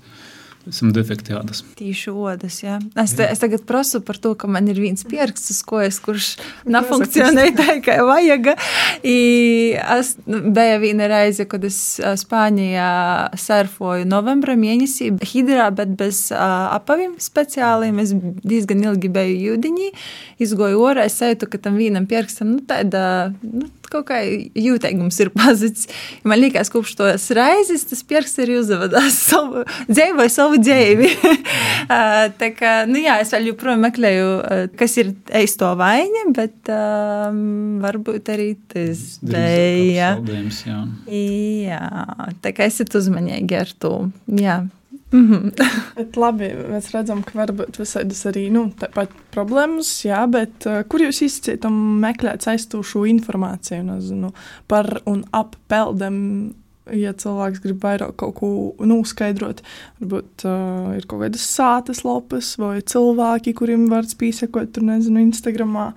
esam 0.69 0.91
defekti 0.95 1.35
ādas. 1.37 1.61
Tīši 1.79 2.11
odas, 2.13 2.59
jā. 2.63 2.79
Es, 3.01 3.13
te, 3.17 3.27
es 3.29 3.41
tagad 3.41 3.65
prasu 3.67 4.01
par 4.05 4.17
to, 4.21 4.33
ka 4.39 4.49
man 4.51 4.67
ir 4.71 4.79
viens 4.81 5.05
pieraksts 5.07 5.53
uz 5.53 5.61
kojas, 5.67 5.99
kurš 6.03 6.29
nefunkcionē 6.69 7.47
tā, 7.59 7.77
kā 7.85 7.99
vajag. 8.07 8.51
I, 9.05 9.17
es, 9.97 10.15
nu, 10.25 10.41
bija 10.55 10.79
viena 10.81 11.09
reize, 11.11 11.47
kad 11.49 11.65
es 11.67 11.79
Spānijā 12.21 12.89
surfoju 13.39 14.07
novembra 14.09 14.57
mēnesī 14.59 15.11
hidrā, 15.33 15.69
bet 15.75 15.95
bez 15.99 16.27
uh, 16.33 16.75
apaviem 16.75 17.15
speciāliem. 17.21 18.01
Es 18.03 18.13
diezgan 18.45 18.83
ilgi 18.85 19.11
biju 19.13 19.39
jūdiņī, 19.51 19.91
izgoju 20.45 20.83
orā, 20.89 21.07
es 21.09 21.19
sajūtu, 21.21 21.49
ka 21.51 21.61
tam 21.67 21.79
vienam 21.81 22.09
pierakstam, 22.09 22.55
nu, 22.57 22.65
tāda, 22.67 23.05
nu, 23.45 23.69
kaut 23.95 24.07
kā 24.09 24.21
jūtīgums 24.23 25.19
ir 25.23 25.31
pazudis. 25.39 25.89
Man 26.27 26.41
liekas, 26.43 26.71
kopš 26.73 26.95
tos 26.99 27.27
reizes 27.35 27.87
tas 27.89 28.03
pieraksts 28.07 28.41
arī 28.43 28.59
uzvedās 28.61 29.19
savu 29.31 29.65
dzīvi 29.89 30.17
vai 30.19 30.27
savu 30.33 30.61
dzīvi. 30.61 31.11
tā 32.41 32.51
kā, 32.57 32.75
nu 32.89 33.01
jā, 33.03 33.19
es 33.23 33.33
vēl 33.35 33.51
joprojām 33.51 33.85
meklēju, 33.87 34.29
kas 34.79 34.97
ir 35.01 35.13
eisto 35.35 35.71
vaina, 35.79 36.25
bet 36.35 36.71
um, 36.73 37.77
varbūt 37.83 38.33
arī 38.35 38.51
tas 38.71 39.03
bija. 39.25 40.15
Jā. 40.25 40.79
jā, 41.11 41.83
tā 42.43 42.55
kā 42.55 42.69
esat 42.69 42.95
uzmanīgi 42.97 43.59
ar 43.59 43.75
to. 43.79 43.95
Jā. 44.39 44.63
Mm 45.15 45.31
-hmm. 45.31 45.51
bet 45.97 46.17
labi, 46.17 46.49
mēs 46.71 46.91
redzam, 46.91 47.23
ka 47.23 47.37
var 47.39 47.53
būt 47.55 47.79
visādas 47.79 48.25
arī 48.27 48.49
nu, 48.51 48.65
problēmas, 49.31 49.89
jā, 50.05 50.25
bet 50.31 50.67
uh, 50.67 50.83
kur 50.89 50.99
jūs 50.99 51.21
izcietam 51.23 51.73
meklēt 52.03 52.47
aizstošu 52.47 53.05
informāciju 53.05 53.83
nezinu, 53.83 54.33
par 54.67 55.01
un 55.05 55.23
ap 55.31 55.55
peldem? 55.67 56.53
Ja 56.93 57.13
cilvēks 57.13 57.63
grib 57.63 57.79
vairāk 57.81 58.11
kaut 58.15 58.35
ko 58.35 58.75
noskaidrot, 58.85 59.63
varbūt 59.99 60.45
uh, 60.45 60.97
ir 60.97 61.05
kaut 61.09 61.21
kādas 61.23 61.47
sātas 61.57 62.03
lapas 62.05 62.57
vai 62.57 62.81
cilvēki, 62.81 63.53
kuriem 63.53 63.89
var 63.89 64.03
pīsekot, 64.03 64.71
tur 64.71 64.83
nezinu, 64.83 65.19
Instagramā, 65.19 65.93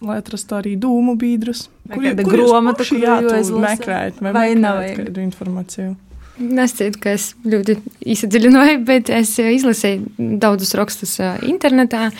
lai 0.00 0.18
atrastu 0.18 0.54
arī 0.54 0.76
dūmu 0.78 1.16
biedrus. 1.18 1.68
Kur 1.90 2.04
ir 2.04 2.14
grāmata, 2.14 2.84
kur 2.86 2.98
jūs 3.34 3.50
meklējat, 3.50 4.20
vai, 4.22 4.32
vai 4.32 4.54
nav 4.54 4.84
kādu 4.94 5.20
informāciju? 5.26 5.96
Es 6.38 6.76
teicu, 6.78 7.00
ka 7.02 7.14
es 7.16 7.32
ļoti 7.42 7.74
iesadziļināju, 8.14 8.82
bet 8.86 9.10
es 9.10 9.32
izlasīju 9.42 10.36
daudzus 10.38 10.76
rakstus 10.78 11.16
internetā. 11.42 12.12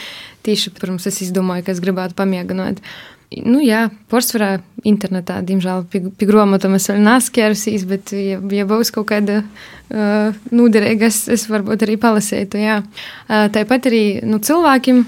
Tieši 0.47 0.73
pirms 0.75 1.07
es 1.11 1.21
izdomāju, 1.23 1.67
ka 1.67 1.75
es 1.75 1.83
gribētu 1.83 2.17
pamieganot. 2.19 2.83
Nu, 3.45 3.59
jā, 3.61 3.85
porcelāna 4.09 4.63
internetā, 4.89 5.43
diemžēl, 5.45 5.85
pie, 5.93 6.01
grāmatām 6.27 6.79
es 6.79 6.89
vēl 6.89 7.03
nesaskērusīs, 7.05 7.85
bet, 7.91 8.15
ja, 8.17 8.39
ja 8.41 8.65
būs 8.67 8.91
kaut 8.95 9.11
kāda 9.11 9.43
uh, 9.43 10.39
noderīga, 10.49 11.11
es, 11.13 11.27
es 11.29 11.45
varbūt 11.51 11.85
arī 11.85 11.99
palasītu. 12.01 12.63
Uh, 12.65 13.45
tāpat 13.55 13.91
arī 13.91 14.03
nu, 14.25 14.41
cilvēkiem 14.41 15.05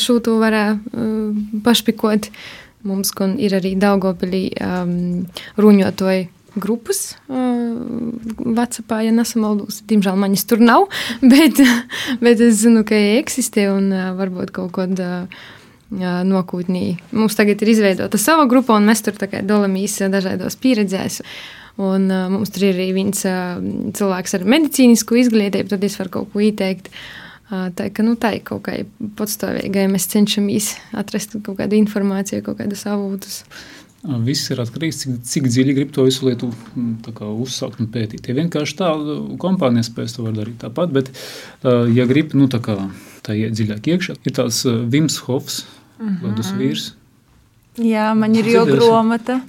šo 0.00 0.20
to 0.24 0.38
varētu 0.40 0.94
uh, 0.94 1.42
pašpikot. 1.66 2.30
Mums 2.84 3.10
ir 3.40 3.58
arī 3.58 3.74
Daugopilī 3.80 4.46
um, 4.60 5.24
ruņotoji 5.56 6.28
grupas 6.60 7.14
Vācijā, 7.28 9.00
ja 9.06 9.12
nesamaldos. 9.14 9.82
Diemžēl 9.88 10.16
manis 10.20 10.46
tur 10.48 10.62
nav, 10.62 10.86
bet, 11.32 11.60
bet 12.22 12.42
es 12.44 12.62
zinu, 12.62 12.84
ka 12.86 12.98
viņi 12.98 13.20
eksistē 13.22 13.68
un 13.72 13.90
varbūt 14.20 14.54
kaut 14.54 14.74
kādā. 14.78 15.12
Uh, 15.24 15.52
nokūtnī. 16.00 16.96
Mums 17.12 17.36
tagad 17.36 17.62
ir 17.62 17.70
izveidota 17.74 18.18
sava 18.18 18.46
grupa, 18.50 18.74
un 18.74 18.88
mēs 18.88 19.04
tur 19.04 19.14
dalāmies 19.20 19.98
dažādos 20.10 20.56
pieredzēs. 20.56 21.20
Un, 21.76 22.06
uh, 22.10 22.30
mums 22.30 22.50
tur 22.54 22.68
ir 22.68 22.76
arī 22.76 22.92
viens 22.94 23.24
uh, 23.26 23.58
cilvēks 23.94 24.34
ar 24.34 24.44
medicīnisku 24.46 25.18
izglītību, 25.18 25.68
tad 25.72 25.84
es 25.84 25.98
varu 25.98 26.10
kaut 26.10 26.32
ko 26.32 26.40
ieteikt. 26.40 26.90
Uh, 27.50 27.68
tā, 27.74 27.90
ka, 27.90 28.04
nu, 28.06 28.14
tā 28.16 28.36
ir 28.36 28.44
kaut 28.46 28.62
kā 28.68 28.76
patstāvīga, 29.18 29.82
ja 29.82 29.90
mēs 29.90 30.06
cenšamies 30.12 30.70
atrast 30.94 31.34
kaut 31.42 31.58
kādu 31.58 31.76
informāciju, 31.80 32.44
kaut 32.46 32.62
kādus 32.62 32.86
avotus. 32.86 33.42
Viss 34.04 34.50
ir 34.52 34.60
atkarīgs 34.60 34.98
no 35.08 35.14
tā, 35.16 35.22
cik, 35.30 35.46
dziļi 35.48 35.74
grib 35.78 35.92
to 35.96 36.04
visu 36.04 36.26
lietu 36.26 36.50
mm, 36.52 37.14
uzsākt 37.40 37.80
un 37.80 37.88
pētīt. 37.92 38.28
Ja 38.28 38.36
vienkārši 38.36 38.76
tā 38.76 38.90
kompānija 39.40 39.86
spēs 39.86 40.18
to 40.18 40.26
darīt 40.28 40.58
tāpat, 40.60 40.92
bet, 40.92 41.08
ja 41.64 42.04
grib 42.10 42.34
nu, 42.36 42.50
tā, 42.52 42.60
kā, 42.64 42.76
tā 43.24 43.36
iet 43.38 43.56
dziļāk 43.56 43.88
iekšā, 43.94 44.18
ir 44.20 44.36
tāds 44.36 44.60
Vims 44.92 45.16
Hofs, 45.24 45.62
mm 45.96 46.08
-hmm. 46.08 46.28
ledus 46.28 46.52
vīrs. 46.58 46.90
Jā, 47.80 48.12
man 48.14 48.34
ir 48.38 48.46
jau 48.46 48.66
grāmata, 48.68 49.40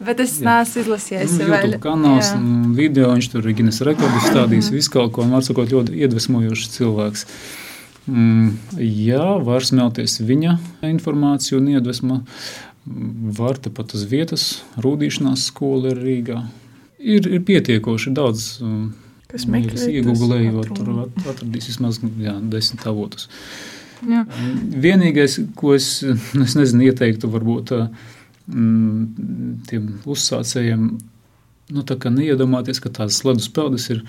bet 0.00 0.20
es 0.20 0.38
neesmu 0.40 0.82
izlasījis. 0.82 1.34
Nu, 1.36 1.48
YouTube 1.50 1.80
kanāls, 1.82 2.30
video, 2.76 3.10
viņš 3.12 3.32
tur 3.32 3.44
ir 3.44 3.56
Guinness 3.58 3.84
rekordus 3.84 4.30
stādījis, 4.30 4.70
visu 4.72 4.90
kaut 4.94 5.12
ko, 5.12 5.22
un 5.26 5.34
var 5.36 5.42
sakot, 5.44 5.68
ļoti 5.68 5.98
iedvesmojošs 5.98 6.70
cilvēks. 6.78 7.26
Mm, 8.08 8.54
jā, 8.80 9.26
var 9.44 9.66
smelties 9.68 10.16
viņa 10.24 10.54
informāciju 10.88 11.58
un 11.60 11.68
iedvesmu. 11.74 12.22
Var 13.38 13.58
tepat 13.64 13.92
uz 13.98 14.06
vietas, 14.08 14.46
rūtīšanās 14.80 15.48
skola 15.50 15.92
ir 15.92 16.00
Rīgā. 16.02 16.38
Ir, 16.98 17.26
ir 17.28 17.42
pietiekoši 17.46 18.14
daudz. 18.16 18.46
Um, 18.64 18.88
Kas 19.28 19.44
meklē, 19.50 19.90
iegūlējot, 19.98 20.70
tur 20.72 20.88
atradīs 21.04 21.68
vismaz 21.68 21.98
jā, 22.00 22.32
desmit 22.48 22.86
avotus. 22.88 23.28
Jā. 24.08 24.22
Vienīgais, 24.86 25.36
ko 25.58 25.74
es, 25.76 25.90
es 26.46 26.56
nezinu, 26.56 26.86
ieteiktu, 26.88 27.28
varbūt 27.34 27.74
mm, 27.76 29.60
tiem 29.68 29.90
uzsācējiem, 30.08 30.88
nu, 31.76 31.84
tā 31.84 31.98
kā 32.00 32.12
neiedomāties, 32.14 32.80
ka 32.80 32.92
tās 33.02 33.20
ledus 33.28 33.50
peldes 33.52 33.90
ir 33.92 34.00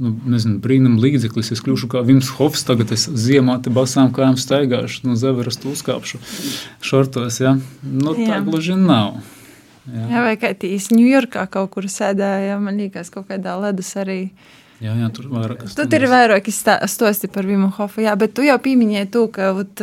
nu, 0.00 0.12
nezinu, 0.32 0.58
brīnum 0.62 0.98
līdzeklis. 1.02 1.52
Es 1.54 1.62
kļūšu 1.64 1.88
kā 1.92 2.02
Vims 2.06 2.28
Hofs, 2.36 2.64
tagad 2.68 2.92
es 2.96 3.06
ziemā 3.08 3.58
te 3.64 3.72
basām 3.74 4.12
kājām 4.14 4.36
staigāšu, 4.40 5.04
no 5.08 5.16
Zeverestu 5.20 5.72
uzkāpšu 5.72 6.20
šortos. 6.84 7.40
Ja? 7.42 7.56
Nu, 7.82 8.14
tā 8.16 8.36
Jā. 8.36 8.42
gluži 8.44 8.76
nav. 8.80 9.20
Jā. 9.86 10.04
Jā, 10.10 10.22
vai 10.24 10.34
kā 10.40 10.50
tīs 10.58 10.90
Ņujorkā 10.90 11.46
kaut 11.52 11.70
kur 11.76 11.86
sēdēja, 11.90 12.58
man 12.62 12.80
liekas, 12.80 13.12
kaut 13.14 13.28
kādā 13.30 13.54
ledus 13.62 13.92
arī. 14.00 14.20
Jā, 14.76 14.92
jā, 14.92 15.06
tur 15.14 15.30
vairāk. 15.32 15.62
Tur 15.72 15.94
ir 15.96 16.04
vairāk 16.10 16.48
stosti 16.52 17.30
par 17.32 17.46
Vimu 17.48 17.70
Hofu, 17.78 18.02
jā, 18.04 18.12
bet 18.20 18.34
tu 18.36 18.44
jau 18.44 18.58
pieminēji 18.60 19.08
to, 19.14 19.22
ka 19.32 19.54
vat, 19.56 19.80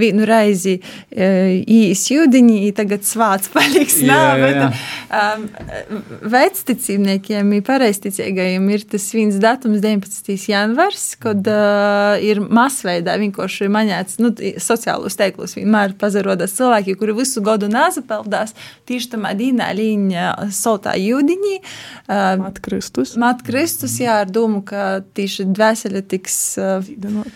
vienu 0.00 0.24
reizi 0.24 0.78
īs 1.12 2.06
jūdiņi, 2.08 2.70
tagad 2.78 3.04
svāts 3.04 3.50
paliks. 3.54 3.98
Jā, 4.00 4.08
nav, 4.08 4.40
jā, 4.40 4.48
jā. 4.48 4.70
Bet, 4.70 5.18
um, 5.20 6.22
vecticībniekiem, 6.32 7.52
pareisticīgajiem 7.66 8.70
ir 8.72 8.86
tas 8.94 9.10
viens 9.12 9.36
datums 9.42 9.82
19. 9.84 10.32
janvars, 10.48 11.04
kad 11.20 11.52
uh, 11.52 12.16
ir 12.24 12.40
masveidā 12.40 13.18
vienkārši 13.20 13.68
maņēts, 13.76 14.20
nu, 14.24 14.32
sociālos 14.56 15.20
teiklus 15.20 15.58
vienmēr 15.58 15.92
pazarodas 16.00 16.56
cilvēki, 16.56 16.96
kuri 16.96 17.18
visu 17.20 17.44
godu 17.44 17.68
nāzapeldās, 17.68 18.56
tieši 18.88 19.12
tamā 19.18 19.34
dīnā 19.36 19.68
līņa 19.76 20.32
sautā 20.56 20.96
jūdiņi. 20.96 21.60
Uh, 22.08 22.40
Mat 22.40 22.64
Kristus. 22.64 23.18
Mat 23.20 23.44
Kristus, 23.44 24.00
jā, 24.00 24.22
ar 24.24 24.29
domu, 24.32 24.62
ka 24.66 25.00
tieši 25.16 25.48
dvēsele 25.50 26.02
tiks 26.06 26.36
uh, 26.60 26.86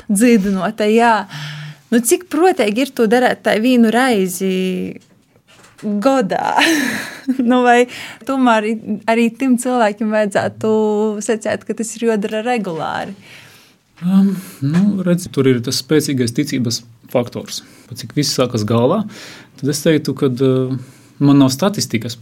dzīvinota. 0.09 0.89
Nu, 1.93 2.01
cik 2.01 2.29
protīgi 2.33 2.87
ir 2.87 2.95
to 2.97 3.09
darīt 3.11 3.45
tā 3.47 3.59
vienu 3.63 3.93
reizi? 3.95 4.55
Godā. 5.85 6.55
nu, 7.51 7.61
vai 7.65 7.85
tomēr 8.25 8.71
arī 9.11 9.29
tam 9.37 9.59
cilvēkiem 9.61 10.13
vajadzētu 10.15 10.71
secēt, 11.25 11.67
ka 11.69 11.77
tas 11.77 11.91
ir 11.99 12.09
jādara 12.09 12.41
regulāri? 12.47 13.15
Um, 14.03 14.33
nu, 14.65 15.03
redz, 15.07 15.29
tur 15.33 15.49
ir 15.51 15.61
tas 15.65 15.79
spēcīgais 15.83 16.35
ticības 16.35 16.81
faktors. 17.13 17.63
Pat 17.89 18.01
cik 18.01 18.17
viss 18.17 18.35
sākas 18.35 18.65
galvā, 18.67 19.03
tad 19.61 19.71
es 19.71 19.83
teiktu, 19.85 20.17
ka 20.19 20.33
uh, 20.33 20.75
man 21.19 21.39
nav 21.39 21.51
statistikas 21.55 22.19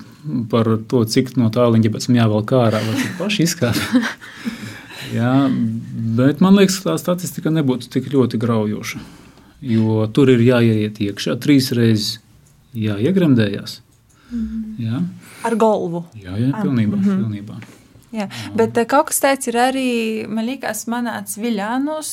par 0.51 0.69
to, 0.89 1.05
cik 1.05 1.37
no 1.37 1.51
tāliņa 1.53 1.93
pēc 1.93 2.09
tam 2.09 2.19
jāvelk 2.19 2.55
ārā 2.59 2.83
vai 2.85 3.07
paši 3.19 3.47
izskatās. 3.47 3.81
Jā, 5.17 5.33
bet 6.17 6.41
man 6.45 6.57
liekas, 6.57 6.79
ka 6.81 6.93
tā 6.93 7.01
statistika 7.01 7.53
nebūtu 7.53 7.91
tik 7.93 8.09
ļoti 8.13 8.41
graujoša. 8.41 9.01
Jo 9.63 10.07
tur 10.15 10.33
ir 10.33 10.41
jāiet 10.43 10.99
iekšā 11.05 11.37
trīs 11.43 11.71
reizes, 11.77 12.17
jāiegremdējas. 12.75 13.81
Mm 14.33 14.47
-hmm. 14.49 14.87
jā. 14.87 15.03
Ar 15.45 15.57
galvu. 15.57 16.05
Jā, 16.17 16.33
jā 16.39 16.51
pilnībā. 16.63 16.97
Mm 16.97 17.05
-hmm. 17.05 17.19
pilnībā. 17.21 17.82
Jā, 18.13 18.27
bet 18.57 18.77
eh, 18.77 18.87
kaut 18.89 19.09
kas 19.09 19.23
tāds 19.23 19.49
ir 19.49 19.57
arī, 19.57 19.89
man 20.29 20.45
liekas, 20.45 20.85
manāts 20.93 21.39
Viljānos, 21.41 22.11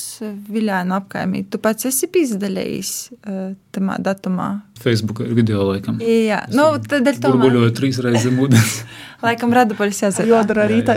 Viljānu 0.48 0.96
apkaimī. 0.96 1.44
Tu 1.52 1.60
pats 1.60 1.88
esi 1.90 2.08
pizdalījis 2.12 2.92
uh, 3.20 3.50
tamā 3.74 3.98
datumā. 4.00 4.50
Facebook 4.80 5.20
video 5.36 5.66
laikam. 5.68 6.00
Jā, 6.00 6.46
es 6.48 6.56
nu, 6.56 6.70
tad 6.88 7.10
ar 7.10 7.20
to. 7.20 7.34
Burbuļoju 7.34 7.74
trīs 7.76 8.00
reizes 8.04 8.32
ūdens. 8.32 8.80
Laikam 9.26 9.52
Radapolis 9.52 10.00
jāsaka. 10.00 10.24
Jodara 10.30 10.64
arī 10.64 10.80
tā. 10.88 10.96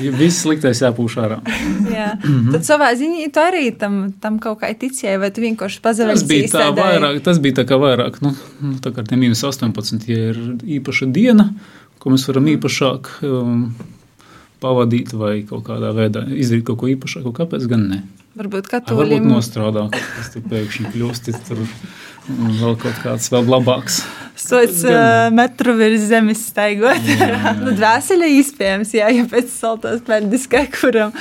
Viss 0.00 0.40
sliktais 0.40 0.80
jāpūš 0.82 1.16
ārā. 1.20 1.38
Jā. 1.96 2.14
Tad 2.54 2.64
savā 2.66 2.88
ziņā 2.96 3.28
tu 3.34 3.42
arī 3.42 3.66
tam, 3.78 3.98
tam 4.22 4.38
kaut 4.42 4.62
kā 4.62 4.70
ticēji, 4.72 5.20
vai 5.20 5.28
tu 5.34 5.44
vienkārši 5.44 5.82
pazaudēji? 5.84 6.22
Tas 6.22 6.28
bija 6.30 6.48
tā 6.54 6.70
vairāk, 6.78 7.20
tas 7.26 7.40
bija 7.44 7.60
tā 7.60 7.66
kā 7.68 7.78
vairāk, 7.80 8.18
nu, 8.24 8.32
nu 8.64 8.78
tā 8.82 8.94
kā 8.96 9.04
tie 9.06 9.20
mīnus 9.20 9.44
18, 9.44 10.08
ja 10.08 10.32
ir 10.32 10.40
īpaša 10.78 11.10
diena, 11.12 11.50
ko 12.02 12.12
mēs 12.12 12.26
varam 12.26 12.48
īpašāk 12.50 13.10
um, 13.28 13.66
pavadīt 14.62 15.12
vai 15.18 15.36
kaut 15.46 15.64
kādā 15.68 15.92
veidā 15.96 16.24
izdarīt 16.34 16.66
kaut 16.68 16.82
ko 16.82 16.90
īpašāku, 16.92 17.34
kāpēc 17.36 17.68
gan 17.70 17.86
ne? 17.90 18.00
Varbūt 18.32 18.70
Varbūt 18.70 18.70
katoļiem. 18.72 19.28
nostrādā, 19.28 19.88
tas 19.92 20.32
tur 20.32 20.44
pēkšņi 20.48 20.92
kļūst, 20.94 21.30
tur 21.48 21.60
vēl 22.62 22.76
kaut 22.80 23.00
kāds 23.02 23.28
vēl 23.32 23.50
labāks. 23.52 24.00
Sots 24.40 24.80
uh, 24.88 25.28
metru 25.34 25.74
virs 25.76 26.06
zemes 26.08 26.40
staigot. 26.48 27.10
Nu, 27.62 27.74
dvēseli 27.76 28.30
iespējams, 28.38 28.94
jā, 28.96 29.10
ja 29.12 29.26
pēc 29.28 29.52
saltos 29.52 30.00
pēdis 30.06 30.48
kā 30.50 30.64
kuram. 30.72 31.12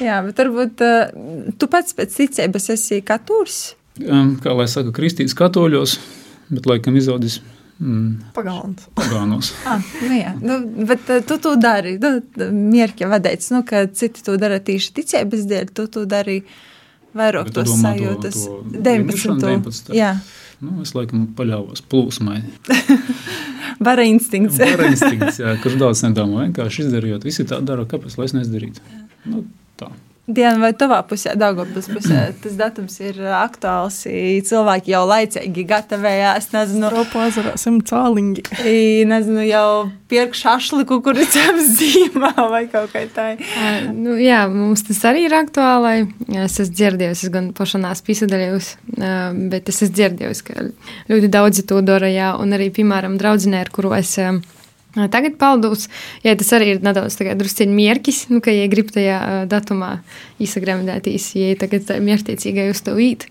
Jā, 0.00 0.22
bet 0.24 0.40
varbūt 0.40 0.84
uh, 0.86 1.52
tu 1.60 1.68
pats 1.70 1.94
pēc 1.94 2.16
ticības 2.16 2.70
esi 2.74 3.02
katūrs. 3.04 3.58
Um, 4.00 4.34
kā 4.42 4.56
lai 4.56 4.66
saka, 4.70 4.94
kristīts 4.96 5.36
katoļos, 5.38 5.98
bet 6.50 6.66
laikam 6.70 6.96
izaudzis 6.98 7.42
mm, 7.80 8.32
Pagāns. 8.36 8.86
pagānos. 8.98 9.52
Ah, 9.70 9.82
nu, 10.02 10.12
jā, 10.18 10.34
nu, 10.40 10.58
bet 10.86 11.08
uh, 11.10 11.20
tu 11.26 11.38
to 11.42 11.56
dari. 11.60 11.96
Nu, 12.02 12.18
mierķa 12.38 13.08
vadīts, 13.12 13.50
nu, 13.54 13.62
ka 13.66 13.86
citi 13.92 14.22
to 14.26 14.36
dara 14.40 14.60
tieši 14.60 14.92
ticības 15.00 15.44
dēļ, 15.50 15.72
tu 15.74 15.86
to 15.88 16.04
dari 16.08 16.40
vairāk 17.14 17.50
Bet 17.50 17.54
tos 17.60 17.70
domā 17.70 17.92
to- 17.94 18.04
sajūtas. 18.04 18.40
to 18.46 18.80
19. 18.80 19.38
19. 19.42 19.94
Jā, 19.98 20.14
Nu, 20.64 20.80
es 20.80 20.94
laikam 20.94 21.26
paļāvos 21.36 21.82
plūsmai. 21.90 22.38
vara 23.84 24.04
instinkts. 24.06 24.56
Bara 24.62 24.86
instinkts, 24.88 25.40
jā, 25.42 25.56
kurš 25.60 25.74
daudz 25.80 26.00
nedomā. 26.06 26.46
Vienkārši 26.46 26.86
izdarījot, 26.86 27.26
visi 27.26 27.44
tā 27.50 27.58
dara, 27.60 27.84
kāpēc 27.90 28.14
lai 28.16 28.28
es 28.30 28.34
neizdarītu. 28.36 28.80
Nu, 29.28 29.42
tā. 29.80 29.90
Diena 30.24 30.56
vai 30.56 30.70
tavā 30.72 31.02
pusē, 31.04 31.34
Dārgopas 31.36 31.84
pusē, 31.92 32.20
tas 32.40 32.54
datums 32.56 32.94
ir 33.04 33.18
aktuāls. 33.36 33.98
Cilvēki 34.48 34.94
jau 34.94 35.02
laicīgi 35.04 35.64
gatavējās, 35.68 36.46
nezinu, 36.54 36.88
Ropu 36.94 37.20
ezerā 37.26 37.52
simt 37.60 37.84
cālingi. 37.90 38.46
i, 38.64 39.04
nezinu 39.08 39.44
jau 39.44 39.66
pirkt 40.08 40.38
šašliku, 40.40 41.02
kur 41.04 41.20
ir 41.20 41.28
ceps 41.28 41.74
zīmā 41.76 42.32
vai 42.48 42.62
kaut 42.72 42.94
kā 42.94 43.04
tā. 43.12 43.26
Nu, 43.92 44.16
jā, 44.16 44.46
mums 44.48 44.86
tas 44.88 45.02
arī 45.12 45.26
ir 45.28 45.36
aktuāli. 45.36 46.08
Es 46.32 46.56
esmu 46.56 46.72
dzirdējusi, 46.80 47.28
es 47.28 47.34
gan 47.34 47.52
pašā 47.56 47.82
nāsu 47.84 48.08
piesadaļusi, 48.08 48.96
bet 49.52 49.68
es 49.68 49.82
esmu 49.82 49.92
dzirdējusi, 50.00 50.48
ka 50.48 50.68
ļoti 51.12 51.32
daudzi 51.36 51.68
to 51.68 51.84
dara. 51.84 52.08
Jā, 52.08 52.32
un 52.40 52.56
arī, 52.56 52.72
piemēram, 52.72 53.20
draudzenē, 53.20 53.60
ar 53.66 53.72
kuru 53.76 53.92
es 54.00 54.16
ā, 54.16 54.32
tagad 54.94 55.36
paldūs, 55.40 55.88
jā, 56.24 56.36
tas 56.38 56.52
arī 56.56 56.74
ir 56.74 56.84
nedaudz 56.84 57.18
drusciņš 57.18 57.74
mierkis, 57.74 58.24
nu, 58.30 58.40
ka, 58.44 58.54
ja 58.54 58.68
grib 58.70 58.92
tajā 58.94 59.18
datumā 59.50 59.98
izsagremdētīs, 60.42 61.32
ja 61.40 61.58
tagad 61.60 61.90
miertiecīgai 62.04 62.70
uz 62.72 62.82
to 62.84 62.96
vīt. 62.98 63.28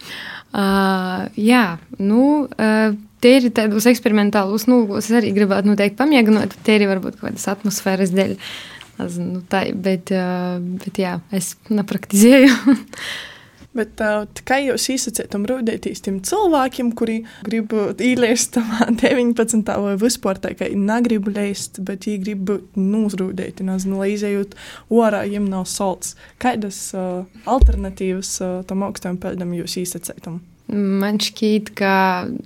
Uh, 0.53 1.31
jā, 1.39 1.79
nu, 1.97 2.45
uh, 2.45 2.93
tie 3.23 3.37
ir 3.39 3.49
tādos 3.55 3.87
eksperimentālos 3.89 4.67
nolūkos. 4.69 5.07
Es 5.09 5.17
arī 5.17 5.31
gribētu 5.33 5.71
noteikti 5.71 5.97
pamēģināt, 5.97 6.59
tie 6.67 6.77
ir 6.77 6.85
varbūt 6.91 7.17
kaut 7.17 7.31
kādas 7.31 7.49
atmosfēras 7.55 8.13
dēļ. 8.13 8.37
Nezinu, 8.37 9.31
Nu, 9.33 9.39
tā, 9.49 9.63
bet, 9.73 10.11
uh, 10.13 10.59
bet 10.83 10.99
jā, 11.01 11.15
es 11.33 11.55
nepraktizēju. 11.73 12.75
Bet 13.73 14.01
uh, 14.05 14.27
kā 14.45 14.59
jūs 14.61 14.85
izsacījāt, 14.93 15.33
rūdēties 15.49 16.03
tiem 16.05 16.19
cilvēkiem, 16.25 16.91
kuri 16.97 17.23
grib 17.47 17.73
ielēst 17.73 18.53
tamā 18.57 18.91
19. 18.91 19.63
vai 19.65 19.95
vispār 19.97 20.37
tā, 20.41 20.51
ka 20.57 20.67
negrib 20.77 21.31
leist, 21.33 21.79
bet 21.85 22.05
viņi 22.05 22.19
grib 22.21 22.51
nūzrūdēt, 22.77 23.63
nezinu, 23.65 24.01
lai 24.03 24.11
izējot 24.13 24.53
orā, 24.93 25.23
viņiem 25.25 25.47
nav 25.49 25.65
salds. 25.69 26.13
Kādas 26.43 26.85
uh, 26.93 27.23
alternatīvas 27.49 28.35
uh, 28.45 28.59
tam 28.69 28.85
augstam 28.85 29.17
peldam 29.21 29.55
jūs 29.57 29.79
izsacījāt? 29.81 30.29
Man 30.73 31.17
šķiet, 31.21 31.71
ka 31.77 31.93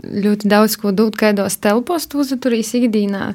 ļoti 0.08 0.50
daudz 0.52 0.78
ko 0.80 0.94
dot 0.96 1.20
kādos 1.20 1.60
telpos, 1.64 2.08
tu 2.08 2.24
uzturīs 2.24 2.72
ikdienā. 2.80 3.34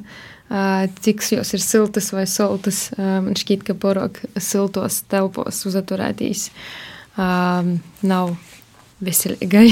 Uh, 0.53 0.88
cik 1.05 1.22
jos 1.32 1.53
ir 1.57 1.62
siltas 1.64 2.11
vai 2.12 2.24
saltas, 2.28 2.86
uh, 2.97 3.20
man 3.24 3.36
šķiet, 3.36 3.68
ka 3.68 3.76
porok 3.76 4.18
siltos 4.40 4.99
telpos 5.12 5.62
uzturētīs 5.68 6.49
uh, 6.49 6.64
nav 7.17 8.35
veselīgai. 9.03 9.69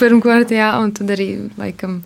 Pirmkārt, 0.00 0.52
jā, 0.54 0.74
un 0.80 0.92
tad 0.96 1.16
arī 1.16 1.32
laikam. 1.60 2.02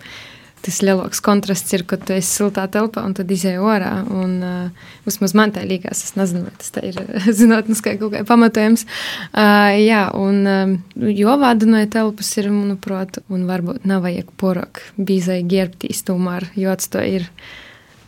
Tas 0.65 0.79
lielāks 0.81 1.19
kontrasts 1.21 1.75
ir, 1.77 1.83
kad 1.85 2.01
tu 2.07 2.15
esi 2.15 2.39
siltā 2.39 2.63
telpā 2.73 3.03
un 3.05 3.11
tad 3.13 3.29
izēj 3.29 3.59
orā. 3.61 3.91
Un, 4.09 4.31
uh, 4.41 4.87
vismaz 5.05 5.35
man 5.37 5.51
tā 5.53 5.61
liekas, 5.61 6.01
es 6.07 6.15
nezinu, 6.17 6.47
vai 6.47 6.53
tas 6.57 6.71
ir 6.81 6.97
zinātniski 7.37 7.93
kaut 8.01 8.15
kā 8.15 8.23
pamatojams. 8.25 8.87
Uh, 9.29 9.75
jā, 9.77 10.07
un 10.17 10.41
um, 10.49 10.73
jo 11.05 11.35
vādinoja 11.37 11.91
telpas 11.99 12.33
ir, 12.41 12.49
manuprāt, 12.49 13.21
un 13.29 13.45
varbūt 13.45 13.85
nav 13.85 14.07
vajag 14.07 14.33
porok 14.41 14.81
bīzai 14.97 15.43
ģērbtīs 15.45 16.01
tomēr, 16.09 16.49
jo 16.57 16.73
to 16.89 17.05
ir 17.13 17.29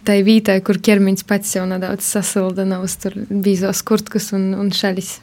tai 0.08 0.22
vītai, 0.26 0.60
kur 0.66 0.80
ķermeņš 0.80 1.24
pats 1.28 1.56
jau 1.58 1.66
nedaudz 1.70 2.06
sasilda, 2.08 2.66
nav 2.68 2.86
tur 3.02 3.18
bīzos 3.30 3.84
kurtkas 3.88 4.32
un, 4.38 4.54
un 4.58 4.72
šaļis. 4.74 5.18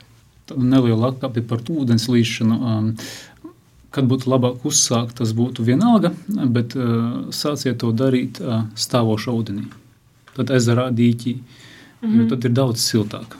Neliela 0.60 1.12
atkāpe 1.12 1.42
par 1.48 1.62
ūdens 1.72 2.04
līšanu. 2.12 2.58
Um, 2.60 2.90
kad 3.94 4.08
būtu 4.10 4.28
labāk 4.32 4.64
uzsākt, 4.66 5.16
tas 5.20 5.32
būtu 5.36 5.64
vienalga, 5.66 6.10
bet 6.26 6.74
uh, 6.74 7.30
sāciet 7.34 7.78
to 7.82 7.92
darīt 7.94 8.40
uh, 8.42 8.64
stāvošā 8.74 9.32
ūdenī. 9.32 9.68
Tad 10.34 10.50
ezerā 10.50 10.88
dīķī, 10.90 11.34
mm 11.38 12.08
-hmm. 12.08 12.20
jo 12.20 12.28
tad 12.32 12.44
ir 12.44 12.54
daudz 12.58 12.82
siltāk. 12.82 13.36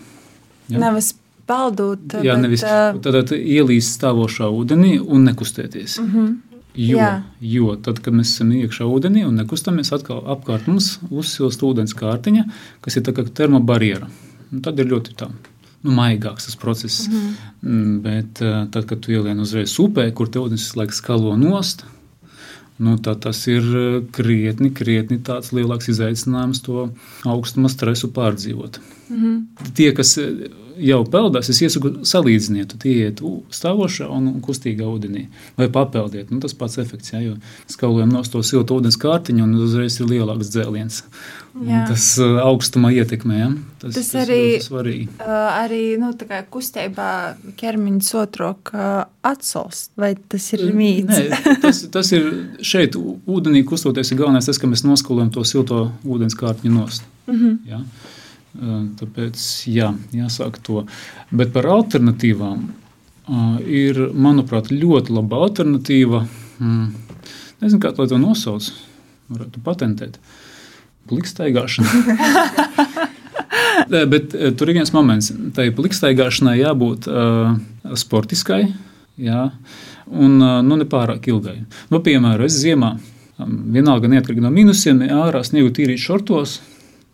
Ja? 0.69 0.79
Nevis 0.79 1.15
peldot, 1.47 2.07
Jā, 2.23 2.37
bet, 2.37 2.43
nevis 2.47 2.63
ā, 2.65 2.95
tādā 3.05 3.25
ielīst 3.37 3.99
stāvošā 3.99 4.49
ūdenī 4.49 4.97
un 5.01 5.27
nekustēties. 5.29 5.99
Mm 6.01 6.11
-hmm. 6.13 6.54
Jo, 6.75 6.99
Jā. 6.99 7.11
jo 7.39 7.77
tad, 7.79 8.01
kad 8.03 8.17
mēs 8.17 8.33
esam 8.35 8.51
iekšā 8.51 8.87
ūdenī 8.91 9.23
un 9.29 9.37
nekustamies, 9.39 9.93
atkal 9.95 10.25
apkārt 10.35 10.67
mums 10.67 10.97
uzsilst 11.07 11.63
ūdens 11.63 11.95
kārtiņa, 11.95 12.49
kas 12.83 12.99
ir 12.99 13.05
tā 13.07 13.15
kā 13.15 13.23
termobarjera. 13.31 14.09
Tad 14.63 14.83
ir 14.83 14.91
ļoti 14.91 15.15
tā. 15.21 15.29
Nu, 15.85 15.93
maigāks 15.95 16.49
tas 16.49 16.57
process. 16.59 17.09
Mm 17.09 17.35
-hmm. 17.63 18.01
Bet 18.03 18.43
eh, 18.43 18.67
tad, 18.71 18.87
kad 18.87 19.01
tu 19.01 19.13
ielien 19.13 19.41
uzreiz 19.41 19.79
upē, 19.79 20.11
kur 20.13 20.29
te 20.29 20.39
ūdens 20.39 20.65
visu 20.65 20.79
laiku 20.79 20.93
skalo 20.93 21.37
nost, 21.37 21.85
nu, 22.79 22.97
tad 22.99 23.21
tas 23.21 23.47
ir 23.47 23.63
eh, 23.63 24.03
krietni, 24.11 24.71
krietni 24.75 25.19
tāds 25.19 25.53
lielāks 25.53 25.89
izaicinājums 25.89 26.63
to 26.63 26.91
augstuma 27.25 27.69
stresu 27.69 28.09
pārdzīvot. 28.09 28.81
-hmm. 29.11 29.73
Tie, 29.75 29.93
kas 29.93 30.19
eh, 30.19 30.49
jau 30.79 31.05
peldās, 31.07 31.49
es 31.51 31.61
iesaku 31.63 31.91
salīdziniet, 32.03 32.73
ieiet 32.85 33.21
stāvošā 33.51 34.09
un 34.11 34.41
kustīgā 34.43 34.83
ūdenī. 34.83 35.27
Vai 35.57 35.69
papeldiet, 35.69 36.31
nu, 36.31 36.41
tas 36.41 36.55
pats 36.55 36.79
efekts, 36.79 37.13
jā, 37.13 37.21
jo 37.23 37.37
skalojam 37.71 38.09
no 38.11 38.23
to 38.23 38.43
siltu 38.43 38.75
ūdens 38.81 38.97
kārtiņu 38.99 39.43
un 39.45 39.55
uzreiz 39.55 40.01
ir 40.01 40.07
lielāks 40.07 40.51
dzēliens. 40.51 41.03
Un. 41.55 41.69
Tas 41.87 42.19
uh, 42.19 42.41
augstumā 42.43 42.91
ietekmē, 42.91 43.37
ja? 43.39 43.53
tas, 43.79 43.95
Tas 43.95 44.09
tas 44.11 44.29
arī- 44.29 44.59
svarīgi. 44.59 45.07
ā, 45.23 45.63
arī 45.63 45.99
nu, 46.03 46.11
kustībā 46.51 47.37
ķermeņa 47.61 48.15
otrok 48.25 48.73
atsolst, 49.23 49.91
vai 49.97 50.17
tas 50.29 50.53
ir 50.53 50.65
mīts? 50.75 51.15
Nē, 51.15 51.59
tas, 51.63 51.85
tas 51.95 52.11
ir 52.13 52.27
šeit, 52.61 52.97
ūdenī 53.27 53.63
kustoties, 53.65 54.11
ir 54.11 54.19
galvenais 54.19 54.47
tas, 54.51 54.59
ka 54.59 54.67
mēs 54.67 54.83
noskalojam 54.85 55.31
to 55.31 55.45
silto 55.45 55.93
ūdens 56.05 56.35
kārtiņu 56.35 56.75
nost. 56.75 57.03
Mm 57.03 57.35
Mhm. 57.35 57.45
-hmm. 57.47 57.59
ja? 57.71 57.81
Tāpēc 58.55 59.45
jā, 59.67 59.91
jāsāk 60.15 60.61
to. 60.63 60.85
Bet 61.35 61.53
par 61.55 61.67
alternatīvām 61.75 62.69
ir, 63.67 63.99
manuprāt, 64.15 64.71
ļoti 64.71 65.15
laba 65.17 65.43
alternatīva. 65.49 66.23
Mm, 66.63 66.93
nezinu, 67.65 67.81
kā 67.83 67.93
to 67.97 68.21
nosauc. 68.21 68.71
Varētu 69.33 69.63
patentēt. 69.65 70.19
Plikstaigāšana. 71.11 71.89
Bet 74.13 74.35
tur 74.59 74.71
ir 74.71 74.79
viens 74.79 74.93
moments. 74.95 75.33
Tai 75.57 75.67
plikstaigāšanai 75.77 76.59
jābūt 76.61 77.09
uh, 77.11 77.57
sportiskai. 77.99 78.69
Jā, 79.21 79.49
un 80.11 80.39
uh, 80.43 80.61
nu, 80.67 80.79
nepārāk 80.81 81.29
ilgai. 81.31 81.61
Nu, 81.93 82.01
piemēram, 82.03 82.49
es 82.49 82.57
ziemā, 82.59 82.97
um, 83.39 83.53
vienalga 83.75 84.11
neatkarīgi 84.11 84.43
no 84.43 84.51
minusiem, 84.51 85.05
ārā 85.07 85.45
sniegu 85.47 85.71
tīrīt 85.75 86.03
šortos, 86.03 86.57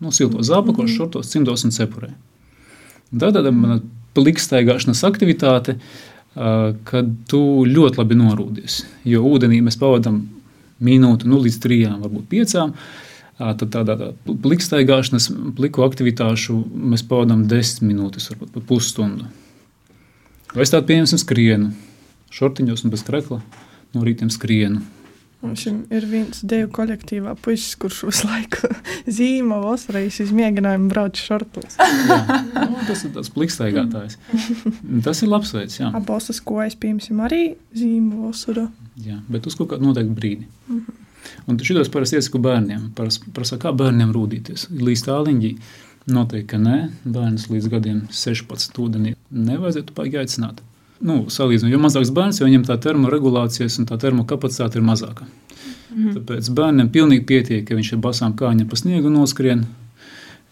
no 0.00 0.12
siltos 0.14 0.48
zābakos, 0.48 0.92
šortos, 0.94 1.30
cimdos 1.32 1.64
un 1.66 1.74
cepurē. 1.74 2.10
Tā 3.10 3.30
ir 3.34 3.50
mana 3.52 3.80
plikstaigāšanas 4.16 5.02
aktivitāte, 5.06 5.76
kad 6.86 7.14
tu 7.30 7.40
ļoti 7.66 8.00
labi 8.00 8.18
norūdies. 8.18 8.84
Jo 9.08 9.22
ūdenī 9.26 9.60
mēs 9.66 9.78
pavadām 9.80 10.22
minūti, 10.80 11.28
nu, 11.28 11.40
līdz 11.42 11.58
trijām, 11.62 11.98
varbūt 12.04 12.28
piecām. 12.30 12.74
Tad 13.40 13.66
tādā 13.72 13.96
tā 13.96 14.10
plikstaigāšanas, 14.44 15.30
pliku 15.56 15.84
aktivitāšu 15.86 16.58
mēs 16.92 17.04
pavadām 17.08 17.46
desmit 17.48 17.88
minūtes, 17.88 18.28
varbūt 18.32 18.54
pat 18.56 18.66
pusstundu. 18.68 19.28
Vai 20.52 20.66
es 20.66 20.72
tādu 20.72 20.90
pieņemsim 20.90 21.20
skrienu, 21.22 21.70
šortiņos 22.34 22.84
un 22.84 22.92
bez 22.92 23.04
krekla, 23.06 23.40
no 23.94 24.06
rītiem 24.06 24.30
skrienu. 24.34 24.82
Mums 25.40 25.62
ir 25.64 26.04
viens 26.04 26.42
deju 26.44 26.68
kolektīvā 26.76 27.32
puisis, 27.40 27.72
kurš 27.80 28.02
visu 28.10 28.28
laiku 28.28 28.68
zīmē 29.16 29.56
vasarīs 29.64 30.18
izmēģinājumu 30.26 30.90
braukt 30.92 31.16
šortos. 31.20 31.78
Jā. 31.80 32.18
Nu, 32.68 32.82
tas 32.88 33.06
ir 33.08 33.14
tāds 33.14 33.32
plikstaigātājs. 33.32 34.18
Tas 35.06 35.22
ir 35.24 35.30
labs 35.32 35.54
veids, 35.56 35.78
jā. 35.80 35.88
Abosas 35.96 36.42
kojas, 36.44 36.76
piemēram, 36.80 37.22
arī 37.24 37.42
zīmē 37.76 38.20
vasarā. 38.26 38.66
jā. 39.00 39.16
Bet 39.32 39.48
uz 39.48 39.56
kaut 39.56 39.72
kādu 39.72 39.88
noteiktu 39.88 40.16
brīdi. 40.18 40.48
Un 41.48 41.58
šitos 41.60 41.88
parasti 41.92 42.18
iesaku 42.20 42.40
bērniem. 42.44 42.90
Prasa, 42.96 43.56
kā 43.60 43.72
bērniem 43.76 44.12
rūdīties. 44.16 44.68
Līdz 44.76 45.06
tāliņģī 45.08 45.50
noteikti, 46.12 46.48
ka 46.52 46.60
nē. 46.60 46.78
Bērns 47.04 47.48
līdz 47.52 47.68
gadiem 47.72 48.02
16 48.12 48.80
ūdenī 48.84 49.14
nevajadzētu 49.30 49.96
paigi 49.96 50.20
aicināt. 50.20 50.60
Nu, 51.00 51.22
salīdzinot, 51.32 51.72
jo 51.72 51.80
mazāks 51.80 52.12
bērns, 52.12 52.40
jo 52.40 52.48
viņam 52.48 52.66
tā 52.68 52.76
termoregulācijas 52.84 53.78
un 53.80 53.88
tā 53.88 53.96
termokapacitāte 54.00 54.80
ir 54.80 54.84
mazāka. 54.84 55.28
Mm. 55.94 56.12
Tāpēc 56.18 56.50
bērnam 56.56 56.90
pilnīgi 56.92 57.24
pietiek, 57.26 57.62
ka 57.66 57.78
viņš 57.78 57.94
ar 57.96 58.02
basām 58.04 58.34
kājām 58.36 58.68
pa 58.68 58.78
sniegu 58.78 59.12
noskrien, 59.12 59.64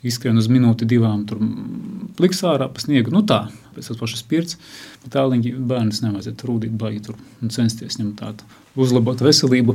izskrien 0.07 0.39
uz 0.39 0.47
minūti, 0.51 0.87
divām, 0.89 1.25
tur 1.29 1.41
pliks 2.19 2.45
ārā 2.47 2.69
pa 2.71 2.83
sniegu. 2.83 3.13
Nu 3.15 3.25
tā, 3.27 3.47
pēc 3.75 3.91
tas 3.91 3.99
pašas 4.01 4.25
pirts. 4.29 4.59
Tālīgi 5.09 5.55
bērns 5.57 6.03
nevajadzētu 6.05 6.49
rūdīt 6.49 6.79
baigi 6.79 7.05
tur 7.09 7.19
un 7.43 7.53
censties 7.55 7.99
ņemt 8.01 8.19
tādu 8.21 8.47
uzlabot 8.79 9.19
veselību. 9.23 9.75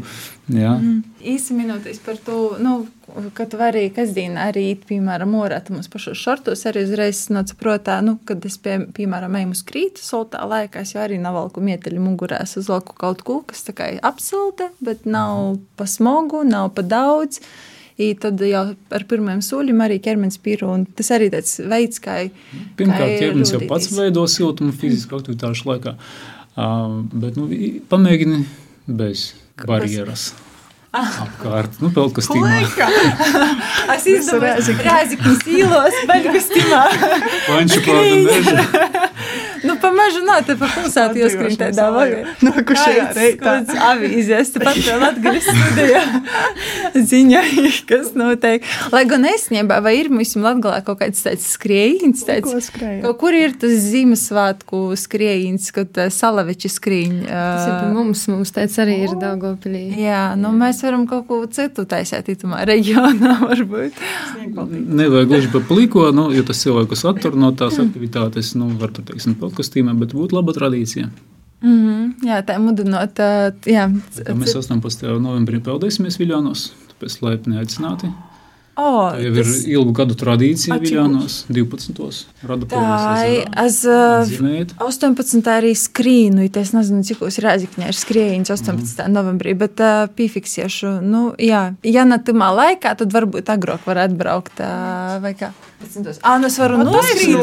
Jā. 0.54 0.76
Mm. 0.78 1.02
Īsi 1.34 1.56
minūtes 1.58 2.00
par 2.04 2.20
to, 2.24 2.38
nu, 2.64 2.76
ka 3.36 3.48
tu 3.50 3.60
vari 3.60 3.88
kasdien 3.94 4.38
arī, 4.40 4.66
piemēram, 4.88 5.36
orāt 5.40 5.72
mums 5.74 5.90
pašos 5.92 6.20
šortos, 6.20 6.64
arī 6.70 6.86
uzreiz 6.88 7.26
nāca 7.34 7.58
protā, 7.60 8.00
nu, 8.06 8.16
kad 8.28 8.46
es, 8.48 8.56
pie, 8.64 8.78
piemēram, 8.96 9.36
eju 9.42 9.52
uz 9.58 9.66
krītu 9.68 10.04
soltā 10.06 10.46
laikā, 10.48 10.86
es 10.86 10.96
jau 10.96 11.04
arī 11.04 11.20
navalku 11.22 11.64
mieteļu 11.64 12.04
mugurā, 12.04 12.44
es 12.48 12.56
uzvalku 12.60 12.96
kaut 13.00 13.26
ko, 13.28 13.42
kas 13.50 13.66
tā 13.68 13.76
kā 13.76 13.92
apsilda, 14.04 14.72
bet 14.84 15.08
nav 15.10 15.58
pa 15.80 15.90
smogu, 15.90 16.46
nav 16.48 16.72
pa 16.78 16.86
daudz. 16.88 17.44
I 18.02 18.14
tad 18.18 18.42
jau 18.42 18.64
ar 18.74 19.04
pirmiem 19.10 19.42
soļiem 19.46 19.84
arī 19.86 20.00
ķermenis 20.04 20.40
pīra. 20.42 20.72
Tas 20.98 21.12
arī 21.14 21.30
tāds 21.34 21.60
veids, 21.62 22.02
kā. 22.02 22.24
Pirmkārt, 22.80 23.18
ķermenis 23.22 23.54
jau 23.54 23.62
pats 23.70 23.92
veido 23.94 24.26
siltumu 24.30 24.74
fizisku 24.74 25.20
aktivitāšu 25.20 25.70
laikā. 25.70 25.98
Uh, 26.54 27.04
bet 27.14 27.38
nu, 27.38 27.50
pamēģini 27.90 28.42
bez 28.88 29.32
barjeras. 29.66 30.32
Apkārt, 30.94 31.80
nu, 31.82 31.90
peltkastīmā. 31.90 32.50
Es 33.94 34.06
izdomāju, 34.10 34.76
ka 34.78 34.84
Rēziknis 34.86 35.42
īlos, 35.50 35.96
baļkastīmā. 36.10 36.82
Paņšu 37.48 37.82
pārdu 37.88 38.20
mežu. 38.28 38.58
Nu, 39.64 39.73
pa 39.84 39.92
mežu 39.96 40.24
nav, 40.26 40.42
te 40.48 40.56
pa 40.60 40.70
pilsētu 40.72 41.22
ieskrīt 41.24 41.60
tādā 41.60 41.90
vagā. 41.94 42.22
Nākušajā 42.46 43.08
reitā. 43.18 43.44
Kāds 43.44 43.82
avīzēs, 43.90 44.54
tu 44.56 44.62
pat 44.66 44.80
vēl 44.80 45.06
atgriezt 45.10 45.50
studijā. 45.52 46.04
Ziņā, 47.12 47.42
kas 47.90 48.14
notiek. 48.20 48.68
Lai 48.94 49.04
gan 49.10 49.28
esniebā, 49.28 49.82
vai 49.84 49.98
ir 50.00 50.12
mums 50.14 50.36
Latgalā 50.44 50.82
kaut 50.86 51.02
kāds 51.04 51.24
tāds 51.26 51.46
skrējiens, 51.56 52.24
tāds, 52.28 52.70
kaut 52.74 53.20
kur 53.22 53.36
ir 53.38 53.56
tas 53.60 53.76
Ziemassvētku 53.84 54.82
skrējiens, 55.00 55.70
kad 55.76 56.00
salaveči 56.14 56.72
skrīņ. 56.72 57.16
Tas 57.28 57.68
ir 57.68 57.76
pie 57.82 57.92
mums, 57.94 58.26
mums 58.32 58.54
tāds 58.56 58.78
arī 58.82 59.00
ir 59.08 59.16
Daugopilī. 59.20 59.86
Jā, 60.00 60.24
nu 60.40 60.54
mēs 60.58 60.82
varam 60.86 61.06
kaut 61.10 61.28
ko 61.30 61.42
citu 61.54 61.86
taisīt 61.90 62.32
itumā 62.34 62.64
reģionā, 62.70 63.38
varbūt. 63.50 64.00
Nevajag 64.74 65.32
gluži 65.32 65.52
pa 65.54 65.64
pliko, 65.68 66.08
nu, 66.16 66.30
jo 66.36 66.46
tas 66.48 66.62
cilvēkus 66.64 67.06
attur 67.10 67.38
no 67.40 67.52
tās 67.58 67.80
aktivitātes, 67.82 68.54
nu, 68.60 68.72
var 68.80 68.94
tur, 68.96 69.06
teiksim, 69.08 69.36
peltkastīmā, 69.74 69.98
bet 70.00 70.14
būtu 70.14 70.36
laba 70.38 70.54
tradīcija. 70.54 71.10
Mm 71.64 71.80
-hmm, 71.80 72.28
jā, 72.28 72.44
tā 72.44 72.60
mudinot, 72.60 73.20
uh, 73.20 73.54
jā. 73.66 73.88
Tā 74.26 74.36
mēs 74.36 74.56
18. 74.56 75.20
novembrī 75.20 75.62
peldēsimies 75.64 76.20
Viļānos, 76.20 76.72
tāpēc 76.92 77.22
laipni 77.22 77.58
aicināti. 77.58 78.12
O, 78.76 79.12
Tā 79.14 79.22
jau 79.22 79.36
ir 79.36 79.44
tas- 79.46 79.66
ilgu 79.68 79.92
gadu 79.94 80.16
tradīcija 80.16 80.80
Viļānos, 80.82 81.46
12. 81.48 82.26
rada 82.44 82.66
Tā 82.66 82.76
ir. 82.76 83.46
polijas. 83.46 83.66
Es 83.66 83.86
uh, 83.86 84.26
Zinējiet? 84.26 84.74
18. 84.80 85.48
arī 85.48 85.76
skrīnu, 85.76 86.44
it 86.44 86.58
es 86.58 86.72
nezinu, 86.74 87.04
cik 87.04 87.22
uz 87.22 87.38
Rēzikņā 87.38 87.88
ir 87.88 87.94
skrējiens 87.94 88.50
18. 88.50 89.08
Mm. 89.08 89.14
novembrī, 89.14 89.54
bet 89.56 89.80
uh, 89.80 90.08
piefiksiešu, 90.16 91.02
nu, 91.02 91.34
jā, 91.38 91.76
ja 91.84 92.04
ne 92.04 92.18
tamā 92.18 92.50
laikā, 92.52 92.98
tad 92.98 93.14
varbūt 93.14 93.46
agrāk 93.46 93.86
var 93.86 93.98
atbraukt, 93.98 94.60
uh, 94.60 95.22
vai 95.22 95.34
kā. 95.36 95.52
Ā, 96.24 96.36
nu 96.42 96.50
es 96.50 96.58
varu 96.62 96.80
noskrīt. 96.84 97.38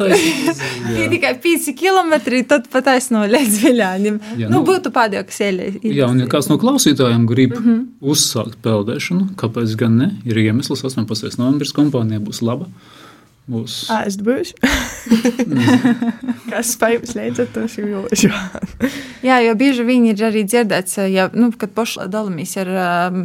Jā. 0.96 1.08
tikai 1.12 1.34
5 1.42 1.74
km, 1.78 2.14
tad 2.48 2.68
pat 2.72 2.92
aizno 2.94 3.24
līdz 3.30 3.58
viļāņiem. 3.64 4.20
Jā, 4.40 4.48
Nu, 4.50 4.60
nu- 4.60 4.64
būtu 4.68 4.92
pādējo, 4.94 5.26
kas 5.28 5.42
ieļai. 5.48 5.68
Jā, 5.84 6.08
un 6.10 6.22
ja 6.22 6.28
kāds 6.30 6.50
no 6.50 6.58
klausītājiem 6.60 7.26
grib 7.30 7.56
mm 7.56 7.66
-hmm. 7.66 7.84
uzsākt 8.14 8.58
peldēšanu, 8.64 9.34
kāpēc 9.40 9.76
gan 9.76 9.98
ne? 9.98 10.10
Ir 10.24 10.38
iemesls 10.38 10.84
18. 10.84 11.38
novembris, 11.38 11.72
kompānija 11.76 12.20
būs 12.20 12.42
laba. 12.42 12.66
Būs 13.50 13.88
Ēst 13.90 14.22
būs. 14.22 14.52
Kas 16.50 16.74
spējams 16.76 17.16
līdz 17.18 17.42
ar 17.42 17.48
to 17.54 17.64
jūtas. 17.66 18.22
Jā, 19.28 19.40
jo 19.44 19.54
bieži 19.58 19.86
viņi 19.88 20.12
ir 20.14 20.22
arī 20.28 20.44
dzirdēts, 20.46 21.00
ja, 21.10 21.26
nu, 21.34 21.50
kad 21.58 21.74
pašā 21.76 22.06
dalāmies 22.12 22.54
ar 22.62 22.70
um, 23.10 23.24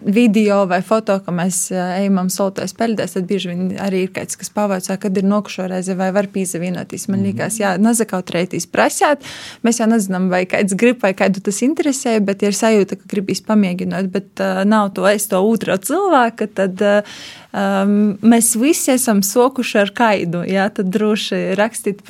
video 0.00 0.62
vai 0.70 0.80
foto, 0.86 1.16
ka 1.24 1.32
mēs 1.34 1.66
uh, 1.74 1.80
ejam 1.98 2.30
soltais 2.32 2.72
peldēs, 2.76 3.16
tad 3.16 3.26
bieži 3.28 3.50
vien 3.52 3.74
arī 3.82 4.04
ir 4.06 4.12
kāds, 4.14 4.38
kas 4.40 4.52
pavaicā, 4.54 4.96
kad 5.00 5.18
ir 5.18 5.26
nokušo 5.28 5.66
reizi 5.70 5.96
vai 5.98 6.10
var 6.16 6.30
pīzavienoties. 6.32 7.08
Man 7.12 7.24
liekas, 7.26 7.60
jā, 7.60 7.74
nezakautrētīs 7.82 8.68
prasēt. 8.70 9.26
Mēs 9.66 9.82
jau 9.82 9.90
nezinām, 9.90 10.30
vai 10.32 10.44
kāds 10.50 10.76
grib 10.78 11.02
vai 11.04 11.12
kādu 11.18 11.42
tas 11.44 11.60
interesē, 11.66 12.16
bet 12.24 12.44
ir 12.46 12.56
sajūta, 12.56 12.98
ka 13.00 13.12
gribīs 13.12 13.44
pamēģināt, 13.46 14.10
bet 14.14 14.42
uh, 14.44 14.62
nav 14.68 14.94
to 14.96 15.06
es 15.10 15.28
to 15.30 15.42
otro 15.44 15.76
cilvēku, 15.76 16.48
tad 16.56 16.82
uh, 16.86 17.20
um, 17.52 18.16
mēs 18.22 18.54
visi 18.60 18.94
esam 18.94 19.24
sokuši 19.26 19.80
ar 19.84 19.94
kaidu. 19.96 20.44
Jā, 20.48 20.70
tad 20.74 20.92
droši 20.94 21.50
rakstīt, 21.58 22.04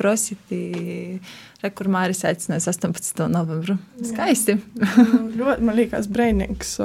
prositi. 1.61 1.67
Rekur 1.67 1.87
Māris 1.87 2.23
aicinājis 2.25 2.67
18. 2.67 3.27
novembru. 3.29 3.77
Skaisti. 4.03 4.57
Ļoti 5.37 5.61
man 5.61 5.75
liekas, 5.75 6.07
brīvīgs 6.07 6.79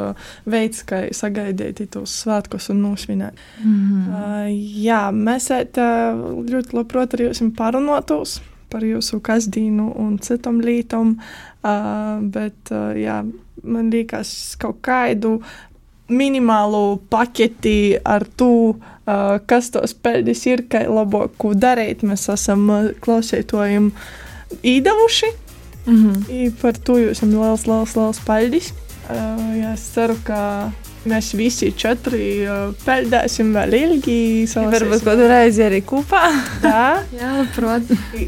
veids, 0.47 0.83
kā 0.85 1.09
sagaidīt 1.13 1.91
tos 1.91 2.23
svētkus 2.23 2.71
un 2.71 2.83
nosvinēt. 2.83 3.35
Mm. 3.63 4.09
Uh, 4.09 4.51
jā, 4.83 5.11
mēs 5.13 5.51
ēt, 5.51 5.79
uh, 5.79 6.43
ļoti 6.47 6.77
labprāt 6.77 7.15
arī 7.15 7.31
jums 7.31 7.57
parunātos 7.57 8.41
par 8.69 8.83
jūsu 8.83 9.21
kasdīnu 9.23 9.95
un 9.97 10.19
citām 10.19 10.61
lietām, 10.61 11.17
uh, 11.63 12.19
bet 12.21 12.73
uh, 12.73 12.93
jā, 12.97 13.23
man 13.63 13.91
liekas, 13.91 14.57
kaut 14.59 14.83
kādu 14.83 15.41
minimālu 16.09 17.01
paketi 17.11 17.97
ar 18.05 18.27
to, 18.37 18.77
uh, 18.77 19.39
kas 19.47 19.73
tos 19.75 19.95
pēdējos 19.95 20.47
ir, 20.51 20.67
kā 20.71 20.85
labāk 20.87 21.49
darīt. 21.57 22.05
Mēs 22.07 22.29
esam 22.31 22.69
uh, 22.69 22.93
īdevuši. 24.63 25.33
Mm 25.87 25.97
-hmm. 25.97 26.53
Par 26.61 26.77
to 26.79 26.99
jūs 26.99 27.11
esat 27.11 27.29
liels, 27.29 27.67
liels, 27.67 27.97
liels 27.97 28.21
paldies. 28.27 28.73
Uh, 29.07 29.63
jā, 29.63 29.73
es 29.75 29.85
ceru, 29.95 30.17
ka 30.25 30.73
mēs 31.07 31.31
visi 31.39 31.73
četri 31.79 32.43
uh, 32.43 32.75
peldēsim 32.85 33.53
vēl 33.55 33.75
ilgi. 33.75 34.47
Varbūt 34.55 35.05
kādu 35.07 35.29
reizi 35.31 35.63
arī 35.63 35.83
kopā. 35.87 36.31
Tā, 36.63 37.03
Jā, 37.21 37.31
labprāt. 37.39 37.83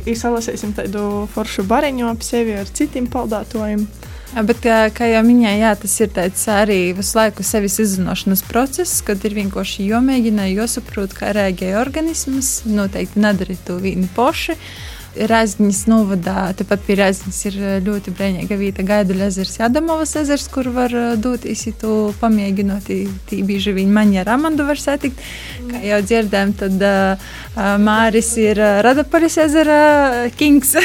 izsalasīsim 0.06 0.72
tādu 0.76 1.26
foršu 1.34 1.66
bariņu 1.66 2.06
ap 2.10 2.22
sevi 2.22 2.54
ar 2.60 2.66
citiem 2.66 3.06
peldētājiem. 3.10 3.88
Jā, 4.28 4.42
bet, 4.44 4.58
kā, 4.60 4.76
kā 4.92 5.06
jau 5.08 5.22
minēju, 5.24 5.62
jā, 5.64 5.70
tas 5.82 5.94
ir 6.04 6.10
tāds 6.12 6.42
arī 6.52 6.92
visu 6.94 7.16
laiku 7.16 7.42
sevis 7.42 7.78
izzināšanas 7.80 8.44
process, 8.46 9.00
kad 9.02 9.24
ir 9.24 9.34
vienkārši 9.38 9.88
jāmēģina, 9.88 10.50
jāsaprot, 10.52 11.16
kā 11.16 11.32
reaģē 11.34 11.72
organisms. 11.80 12.60
Noteikti 12.68 13.24
nedarīt 13.24 13.64
to 13.66 13.78
vieni 13.80 14.06
paši. 14.14 14.58
Rāzņas 15.26 15.80
novadā, 15.90 16.52
tepat 16.58 16.84
pie 16.86 16.94
Rāzņas 17.00 17.38
ir 17.50 17.56
ļoti 17.86 18.12
brīvīga 18.14 18.58
vieta, 18.60 18.84
Gaiduļa 18.86 19.28
ezers, 19.32 19.56
Jadamovas 19.58 20.14
ezers, 20.20 20.46
kur 20.52 20.70
var 20.74 20.94
doties, 21.18 21.64
ja 21.66 21.74
tu 21.80 21.94
pamēģinot, 22.20 22.90
tī 23.28 23.40
bieži 23.46 23.74
viņi 23.76 23.94
mani 23.94 24.20
ar 24.22 24.30
Amandu 24.36 24.66
var 24.68 24.78
satikt. 24.78 25.20
Kā 25.68 25.82
jau 25.82 26.00
dzirdējām, 26.06 26.54
tad 26.60 26.86
uh, 26.86 27.28
Māris 27.82 28.30
ir 28.38 28.62
Radapaļas 28.86 29.38
ezera 29.48 29.78
kings, 30.38 30.76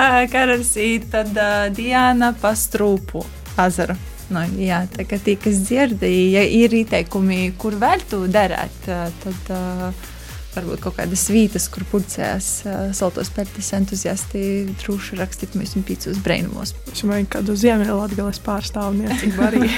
Ā, 0.00 0.26
Kararsī, 0.30 0.92
tad 1.10 1.34
uh, 1.36 1.66
Diana 1.74 2.34
Pastrūpu 2.42 3.24
ezeru. 3.60 3.98
Nu, 4.30 4.44
jā, 4.62 4.84
tā 4.90 5.02
kā 5.10 5.18
tie, 5.18 5.34
kas 5.38 5.58
dzirdēja, 5.66 6.38
ja 6.38 6.42
ir 6.62 6.74
ieteikumi, 6.82 7.50
kur 7.58 7.74
vēl 7.80 8.02
to 8.10 8.22
darīt, 8.30 8.86
ā, 8.86 9.08
tad 9.24 9.50
uh, 9.54 10.10
varbūt 10.54 10.82
kaut 10.84 10.96
kādas 10.98 11.26
vietas, 11.30 11.68
kur 11.72 11.84
pulcēs 11.90 12.48
uh, 12.66 12.78
saltos 12.96 13.30
pērtis 13.34 13.72
entuziasti, 13.78 14.42
droši 14.82 15.18
rakstīt 15.20 15.56
mums 15.58 15.76
pīcus 15.86 16.20
brainumos. 16.24 16.74
Es 16.92 17.04
domāju, 17.04 17.28
kādu 17.36 17.56
Ziemeļlatgales 17.58 18.42
pārstāvniecību 18.46 19.44
arī. 19.48 19.70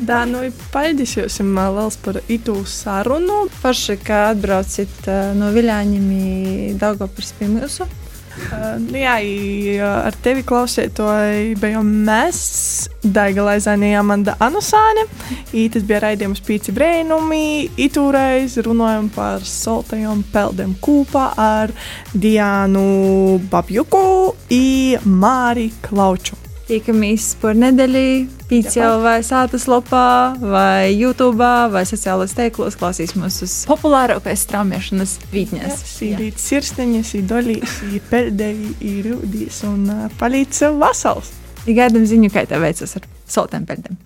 Tā, 0.00 0.22
nu, 0.30 0.46
paldies 0.72 1.16
jums 1.18 1.40
liels 1.42 1.98
par 2.00 2.20
itu 2.30 2.54
sarunu. 2.64 3.42
Forši, 3.60 3.98
ka 4.06 4.30
atbraucit 4.30 5.10
no 5.36 5.50
Viļāņiem 5.52 6.78
Daugavpils 6.80 7.34
pie 7.36 7.50
mūsu. 7.50 7.88
Uh, 8.30 8.76
nu 8.82 8.98
jā, 9.00 9.16
uh, 9.20 9.84
ar 10.08 10.16
tevi 10.24 10.44
klausētoji 10.46 11.56
bijām 11.60 11.90
mēs, 12.06 12.40
Daiga 13.02 13.44
Laizāne, 13.48 13.92
Amanda 13.98 14.36
Anusāne. 14.42 15.06
Tas 15.50 15.86
bija 15.86 16.02
raidījums 16.06 16.42
Pīci 16.46 16.74
Brēnumi. 16.74 17.70
Itūreiz 17.80 18.58
runājam 18.66 19.08
par 19.14 19.46
soltajām 19.46 20.22
peldēm 20.34 20.76
kopā 20.82 21.30
ar 21.40 21.74
Diānu 22.14 23.40
Babjuku 23.50 24.04
un 24.60 25.18
Māri 25.20 25.70
Klauču. 25.86 26.49
Tiekamies 26.70 27.32
par 27.42 27.56
nedēļu, 27.58 28.28
pīcēlā 28.46 29.00
vai 29.02 29.16
sātas 29.26 29.64
lapā, 29.66 30.36
vai 30.38 30.92
YouTube, 30.92 31.48
vai 31.72 31.82
sociālajos 31.88 32.36
tīklos. 32.38 32.76
Klausīsimies 32.78 33.40
uz 33.42 33.54
populārākais 33.66 34.44
straumēšanas 34.46 35.16
vītnes. 35.32 35.82
Sīdīt 35.96 36.38
sirsniņas, 36.38 37.10
idolīs, 37.18 37.74
peldēji, 38.12 38.94
rūdīs 39.08 39.58
un 39.66 39.90
palīdz 40.22 40.62
sev 40.62 40.78
vasals. 40.78 41.34
Gaidām 41.66 42.06
ziņu, 42.06 42.30
kā 42.30 42.46
tev 42.46 42.62
veicas 42.62 42.94
ar 43.00 43.10
soltēm 43.26 43.66
pēdēm. 43.66 43.98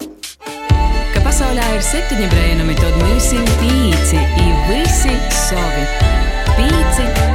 Ka 1.12 1.20
pasaulē 1.20 1.68
ir 1.76 1.84
septiņi 1.84 2.32
brēnumi, 2.32 2.80
tad 2.80 2.96
mums 3.04 3.28
ir 3.36 3.54
pīci, 3.60 4.24
ir 4.40 4.66
visi 4.72 5.14
savi. 5.44 5.88
Pīci. 6.56 7.33